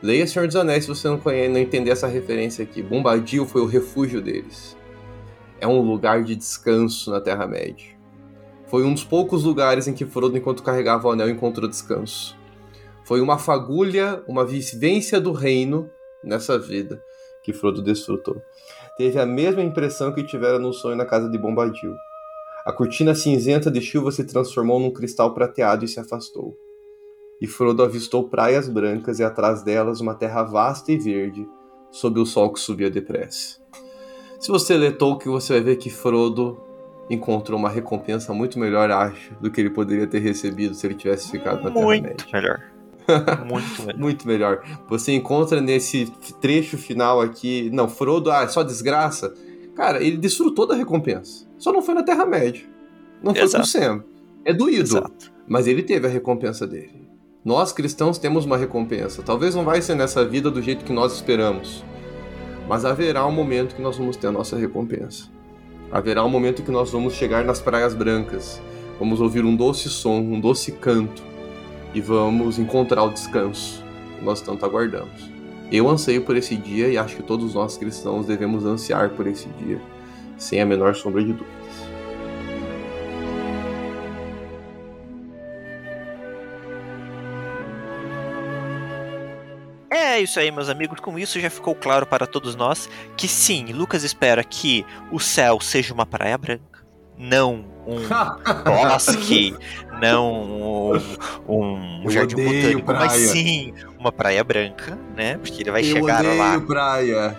Leia 0.01 0.27
Senhor 0.27 0.45
dos 0.45 0.57
Anéis 0.57 0.83
se 0.83 0.89
você 0.89 1.07
não, 1.07 1.17
conhece, 1.17 1.47
não 1.47 1.61
entender 1.61 1.91
essa 1.91 2.07
referência 2.07 2.65
aqui. 2.65 2.81
Bombadil 2.81 3.45
foi 3.45 3.61
o 3.61 3.65
refúgio 3.65 4.21
deles. 4.21 4.75
É 5.61 5.65
um 5.65 5.79
lugar 5.79 6.21
de 6.25 6.35
descanso 6.35 7.11
na 7.11 7.21
Terra-média. 7.21 7.95
Foi 8.67 8.83
um 8.83 8.93
dos 8.93 9.05
poucos 9.05 9.45
lugares 9.45 9.87
em 9.87 9.93
que 9.93 10.05
Frodo, 10.05 10.37
enquanto 10.37 10.61
carregava 10.61 11.07
o 11.07 11.11
anel, 11.11 11.29
encontrou 11.29 11.69
descanso. 11.69 12.42
Foi 13.03 13.21
uma 13.21 13.37
fagulha, 13.37 14.23
uma 14.27 14.45
vivência 14.45 15.19
do 15.19 15.31
reino 15.31 15.89
nessa 16.23 16.57
vida 16.57 17.01
que 17.43 17.51
Frodo 17.51 17.81
desfrutou. 17.81 18.41
Teve 18.97 19.19
a 19.19 19.25
mesma 19.25 19.61
impressão 19.61 20.13
que 20.13 20.23
tivera 20.23 20.57
no 20.57 20.71
sonho 20.71 20.95
na 20.95 21.05
casa 21.05 21.29
de 21.29 21.37
Bombadil. 21.37 21.93
A 22.65 22.71
cortina 22.71 23.13
cinzenta 23.13 23.69
de 23.69 23.81
chuva 23.81 24.11
se 24.11 24.23
transformou 24.23 24.79
num 24.79 24.91
cristal 24.91 25.33
prateado 25.33 25.83
e 25.83 25.87
se 25.87 25.99
afastou. 25.99 26.57
E 27.41 27.47
Frodo 27.47 27.83
avistou 27.83 28.29
praias 28.29 28.69
brancas 28.69 29.19
e 29.19 29.23
atrás 29.23 29.61
delas 29.61 29.99
uma 29.99 30.15
terra 30.15 30.43
vasta 30.43 30.93
e 30.93 30.97
verde, 30.97 31.45
sob 31.91 32.19
o 32.21 32.25
sol 32.25 32.53
que 32.53 32.59
subia 32.59 32.89
depressa. 32.89 33.61
Se 34.39 34.49
você 34.49 34.77
ler 34.77 34.97
Tolkien, 34.97 35.33
você 35.33 35.53
vai 35.53 35.61
ver 35.61 35.75
que 35.75 35.89
Frodo 35.89 36.57
encontrou 37.09 37.59
uma 37.59 37.69
recompensa 37.69 38.33
muito 38.33 38.57
melhor, 38.57 38.89
acho, 38.89 39.33
do 39.41 39.51
que 39.51 39.59
ele 39.59 39.69
poderia 39.69 40.07
ter 40.07 40.19
recebido 40.19 40.73
se 40.73 40.87
ele 40.87 40.95
tivesse 40.95 41.29
ficado 41.29 41.61
na 41.61 41.71
Terra-média. 41.71 42.07
Muito 42.07 42.31
melhor. 42.31 42.72
Muito 43.47 43.81
melhor. 43.83 43.99
Muito 43.99 44.27
melhor. 44.27 44.63
Você 44.89 45.13
encontra 45.13 45.61
nesse 45.61 46.11
trecho 46.41 46.77
final 46.77 47.21
aqui. 47.21 47.69
Não, 47.71 47.87
Frodo, 47.87 48.31
ah, 48.31 48.43
é 48.43 48.47
só 48.47 48.63
desgraça. 48.63 49.33
Cara, 49.75 50.03
ele 50.03 50.17
desfrutou 50.17 50.67
da 50.67 50.75
recompensa. 50.75 51.45
Só 51.57 51.71
não 51.71 51.81
foi 51.81 51.93
na 51.93 52.03
Terra-média. 52.03 52.63
Não 53.21 53.33
foi 53.33 53.43
Exato. 53.43 53.63
com 53.63 53.69
Sam. 53.69 54.03
É 54.45 54.53
doído. 54.53 54.83
Exato. 54.83 55.31
Mas 55.47 55.67
ele 55.67 55.83
teve 55.83 56.07
a 56.07 56.09
recompensa 56.09 56.67
dele. 56.67 57.07
Nós 57.43 57.71
cristãos 57.73 58.17
temos 58.17 58.45
uma 58.45 58.57
recompensa. 58.57 59.21
Talvez 59.21 59.55
não 59.55 59.65
vai 59.65 59.81
ser 59.81 59.95
nessa 59.95 60.23
vida 60.23 60.49
do 60.49 60.61
jeito 60.61 60.85
que 60.85 60.93
nós 60.93 61.13
esperamos. 61.13 61.83
Mas 62.67 62.85
haverá 62.85 63.25
um 63.25 63.31
momento 63.31 63.75
que 63.75 63.81
nós 63.81 63.97
vamos 63.97 64.15
ter 64.15 64.27
a 64.27 64.31
nossa 64.31 64.55
recompensa. 64.55 65.29
Haverá 65.91 66.23
um 66.23 66.29
momento 66.29 66.63
que 66.63 66.71
nós 66.71 66.91
vamos 66.91 67.13
chegar 67.13 67.43
nas 67.43 67.59
praias 67.59 67.93
brancas. 67.93 68.61
Vamos 68.97 69.19
ouvir 69.19 69.43
um 69.43 69.55
doce 69.55 69.89
som, 69.89 70.19
um 70.19 70.39
doce 70.39 70.71
canto 70.71 71.32
e 71.93 72.01
vamos 72.01 72.57
encontrar 72.57 73.03
o 73.03 73.09
descanso 73.09 73.83
que 74.17 74.25
nós 74.25 74.41
tanto 74.41 74.65
aguardamos. 74.65 75.31
Eu 75.71 75.89
anseio 75.89 76.23
por 76.23 76.35
esse 76.35 76.55
dia 76.55 76.87
e 76.87 76.97
acho 76.97 77.15
que 77.15 77.23
todos 77.23 77.53
nós 77.53 77.77
cristãos 77.77 78.25
devemos 78.25 78.65
ansiar 78.65 79.09
por 79.11 79.25
esse 79.27 79.47
dia, 79.49 79.81
sem 80.37 80.61
a 80.61 80.65
menor 80.65 80.95
sombra 80.95 81.23
de 81.23 81.33
dúvidas. 81.33 81.93
É 90.13 90.21
isso 90.21 90.39
aí, 90.39 90.51
meus 90.51 90.69
amigos. 90.69 90.99
Com 90.99 91.17
isso 91.17 91.39
já 91.39 91.49
ficou 91.49 91.73
claro 91.73 92.05
para 92.05 92.27
todos 92.27 92.55
nós 92.55 92.87
que 93.17 93.27
sim, 93.27 93.73
Lucas 93.73 94.03
espera 94.03 94.43
que 94.43 94.85
o 95.11 95.19
céu 95.19 95.59
seja 95.59 95.91
uma 95.91 96.05
praia 96.05 96.37
branca, 96.37 96.72
não 97.17 97.65
um 97.85 97.97
bosque, 98.63 99.55
não 100.01 100.91
um, 101.47 102.01
um 102.05 102.09
jardim 102.09 102.35
botânico, 102.35 102.85
praia. 102.85 102.99
mas 103.05 103.11
sim 103.13 103.73
uma 103.99 104.11
praia 104.11 104.43
branca, 104.43 104.97
né? 105.15 105.37
Porque 105.37 105.61
ele 105.63 105.71
vai 105.71 105.81
Eu 105.81 105.85
chegar 105.95 106.23
lá 106.23 106.59
praia. 106.59 107.37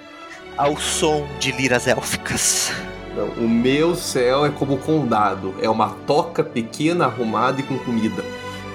ao 0.56 0.76
som 0.76 1.26
de 1.38 1.52
liras 1.52 1.86
élficas. 1.86 2.72
Não, 3.16 3.26
o 3.44 3.48
meu 3.48 3.94
céu 3.94 4.44
é 4.44 4.50
como 4.50 4.76
condado, 4.78 5.54
é 5.62 5.68
uma 5.70 5.90
toca 6.06 6.42
pequena, 6.42 7.04
arrumada 7.06 7.60
e 7.60 7.62
com 7.62 7.78
comida. 7.78 8.24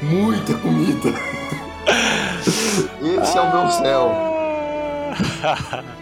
Muita 0.01 0.53
comida. 0.55 1.09
Esse 2.41 3.37
é 3.37 3.41
o 3.41 3.57
meu 3.57 3.71
céu. 3.71 4.11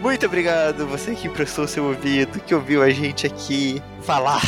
Muito 0.00 0.26
obrigado, 0.26 0.86
você 0.86 1.14
que 1.14 1.28
prestou 1.28 1.66
seu 1.66 1.84
ouvido, 1.84 2.38
que 2.40 2.54
ouviu 2.54 2.82
a 2.82 2.90
gente 2.90 3.26
aqui 3.26 3.82
falar 4.02 4.42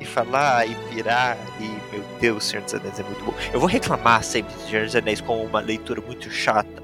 e 0.00 0.04
falar 0.04 0.66
e 0.66 0.74
pirar 0.90 1.36
e 1.60 1.94
meu 1.94 2.04
Deus, 2.18 2.44
Senhor 2.44 2.62
dos 2.62 2.74
Anéis 2.74 2.98
é 2.98 3.02
muito 3.02 3.24
bom. 3.24 3.34
Eu 3.52 3.60
vou 3.60 3.68
reclamar 3.68 4.24
sempre 4.24 4.54
de 4.54 4.62
Senhor 4.70 4.84
dos 4.84 4.96
Anéis 4.96 5.20
como 5.20 5.42
uma 5.44 5.60
leitura 5.60 6.00
muito 6.00 6.30
chata. 6.30 6.82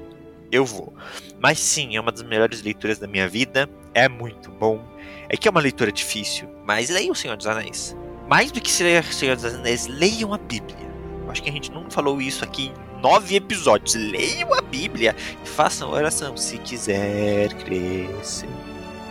Eu 0.51 0.63
vou. 0.63 0.93
Mas 1.39 1.59
sim, 1.59 1.95
é 1.95 1.99
uma 1.99 2.11
das 2.11 2.23
melhores 2.23 2.61
leituras 2.61 2.99
da 2.99 3.07
minha 3.07 3.27
vida. 3.27 3.69
É 3.93 4.07
muito 4.07 4.51
bom. 4.51 4.79
É 5.27 5.35
que 5.35 5.47
é 5.47 5.51
uma 5.51 5.61
leitura 5.61 5.91
difícil, 5.91 6.47
mas 6.63 6.89
leiam 6.89 7.13
o 7.13 7.15
Senhor 7.15 7.35
dos 7.35 7.47
Anéis. 7.47 7.95
Mais 8.29 8.51
do 8.51 8.61
que 8.61 8.83
ler 8.83 9.03
o 9.03 9.13
Senhor 9.13 9.35
dos 9.35 9.45
Anéis, 9.45 9.87
leiam 9.87 10.33
a 10.33 10.37
Bíblia. 10.37 10.90
Acho 11.31 11.41
que 11.41 11.49
a 11.49 11.53
gente 11.53 11.71
não 11.71 11.89
falou 11.89 12.21
isso 12.21 12.43
aqui 12.43 12.73
nove 13.01 13.37
episódios. 13.37 13.95
Leiam 13.95 14.53
a 14.53 14.61
Bíblia 14.61 15.15
e 15.41 15.47
façam 15.47 15.89
oração 15.89 16.35
se 16.35 16.57
quiser 16.57 17.53
crescer. 17.53 18.49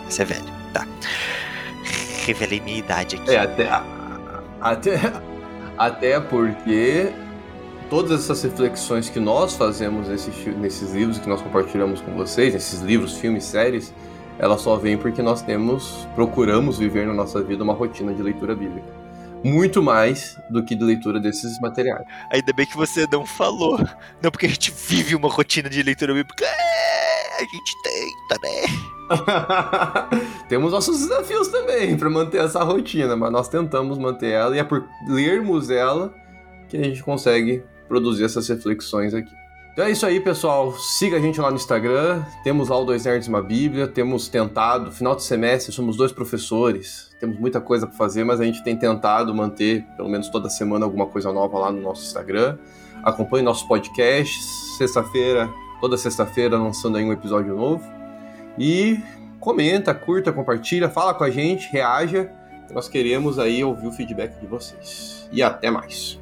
Você 0.06 0.20
é 0.20 0.24
velho, 0.26 0.44
tá? 0.70 0.86
Revelei 2.26 2.60
minha 2.60 2.78
idade 2.78 3.16
aqui. 3.16 3.30
É, 3.30 3.38
até, 3.38 3.68
até, 4.60 5.12
Até 5.78 6.20
porque 6.20 7.10
todas 7.88 8.24
essas 8.24 8.42
reflexões 8.42 9.08
que 9.08 9.18
nós 9.18 9.56
fazemos 9.56 10.08
nesses, 10.08 10.46
nesses 10.58 10.92
livros 10.92 11.18
que 11.18 11.28
nós 11.28 11.40
compartilhamos 11.40 12.02
com 12.02 12.12
vocês, 12.12 12.52
nesses 12.52 12.80
livros, 12.80 13.16
filmes, 13.16 13.44
séries, 13.44 13.94
elas 14.38 14.60
só 14.60 14.76
vêm 14.76 14.98
porque 14.98 15.22
nós 15.22 15.40
temos, 15.40 16.06
procuramos 16.14 16.78
viver 16.78 17.06
na 17.06 17.14
nossa 17.14 17.42
vida 17.42 17.64
uma 17.64 17.72
rotina 17.72 18.12
de 18.12 18.22
leitura 18.22 18.54
bíblica 18.54 19.00
muito 19.44 19.82
mais 19.82 20.36
do 20.50 20.62
que 20.62 20.74
de 20.74 20.84
leitura 20.84 21.18
desses 21.18 21.58
materiais. 21.60 22.04
Ainda 22.30 22.52
bem 22.52 22.66
que 22.66 22.76
você 22.76 23.06
não 23.10 23.24
falou. 23.24 23.78
Não, 24.22 24.30
porque 24.30 24.46
a 24.46 24.48
gente 24.48 24.70
vive 24.70 25.14
uma 25.14 25.28
rotina 25.28 25.68
de 25.68 25.82
leitura 25.82 26.12
bíblica. 26.14 26.44
É, 26.44 27.36
a 27.36 27.40
gente 27.40 27.82
tenta, 27.82 28.40
né? 28.42 30.40
Temos 30.48 30.72
nossos 30.72 31.00
desafios 31.00 31.48
também 31.48 31.96
para 31.96 32.10
manter 32.10 32.38
essa 32.38 32.62
rotina, 32.62 33.16
mas 33.16 33.32
nós 33.32 33.48
tentamos 33.48 33.98
manter 33.98 34.30
ela 34.30 34.54
e 34.54 34.58
é 34.58 34.64
por 34.64 34.86
lermos 35.08 35.70
ela 35.70 36.14
que 36.68 36.76
a 36.76 36.84
gente 36.84 37.02
consegue 37.02 37.64
produzir 37.88 38.24
essas 38.24 38.48
reflexões 38.48 39.12
aqui. 39.14 39.34
Então 39.72 39.84
é 39.84 39.90
isso 39.90 40.04
aí, 40.04 40.20
pessoal. 40.20 40.72
Siga 40.78 41.16
a 41.16 41.20
gente 41.20 41.40
lá 41.40 41.50
no 41.50 41.56
Instagram. 41.56 42.22
Temos 42.44 42.68
lá 42.68 42.78
o 42.78 42.84
Dois 42.84 43.04
Nerds 43.04 43.28
uma 43.28 43.42
Bíblia. 43.42 43.88
Temos 43.88 44.28
tentado, 44.28 44.92
final 44.92 45.16
de 45.16 45.22
semestre, 45.22 45.72
somos 45.72 45.96
dois 45.96 46.12
professores. 46.12 47.09
Temos 47.20 47.38
muita 47.38 47.60
coisa 47.60 47.86
para 47.86 47.94
fazer, 47.94 48.24
mas 48.24 48.40
a 48.40 48.44
gente 48.44 48.64
tem 48.64 48.74
tentado 48.74 49.34
manter, 49.34 49.84
pelo 49.94 50.08
menos 50.08 50.28
toda 50.30 50.48
semana, 50.48 50.86
alguma 50.86 51.06
coisa 51.06 51.30
nova 51.30 51.58
lá 51.58 51.70
no 51.70 51.80
nosso 51.80 52.02
Instagram. 52.02 52.56
Acompanhe 53.02 53.44
nossos 53.44 53.62
podcasts. 53.62 54.76
Sexta-feira, 54.78 55.50
toda 55.80 55.98
sexta-feira, 55.98 56.56
lançando 56.56 56.96
aí 56.96 57.04
um 57.04 57.12
episódio 57.12 57.54
novo. 57.54 57.84
E 58.58 58.98
comenta, 59.38 59.94
curta, 59.94 60.32
compartilha, 60.32 60.88
fala 60.88 61.12
com 61.12 61.24
a 61.24 61.30
gente, 61.30 61.70
reaja. 61.70 62.30
Nós 62.72 62.88
queremos 62.88 63.38
aí 63.38 63.62
ouvir 63.64 63.88
o 63.88 63.92
feedback 63.92 64.38
de 64.40 64.46
vocês. 64.46 65.28
E 65.32 65.42
até 65.42 65.70
mais. 65.70 66.19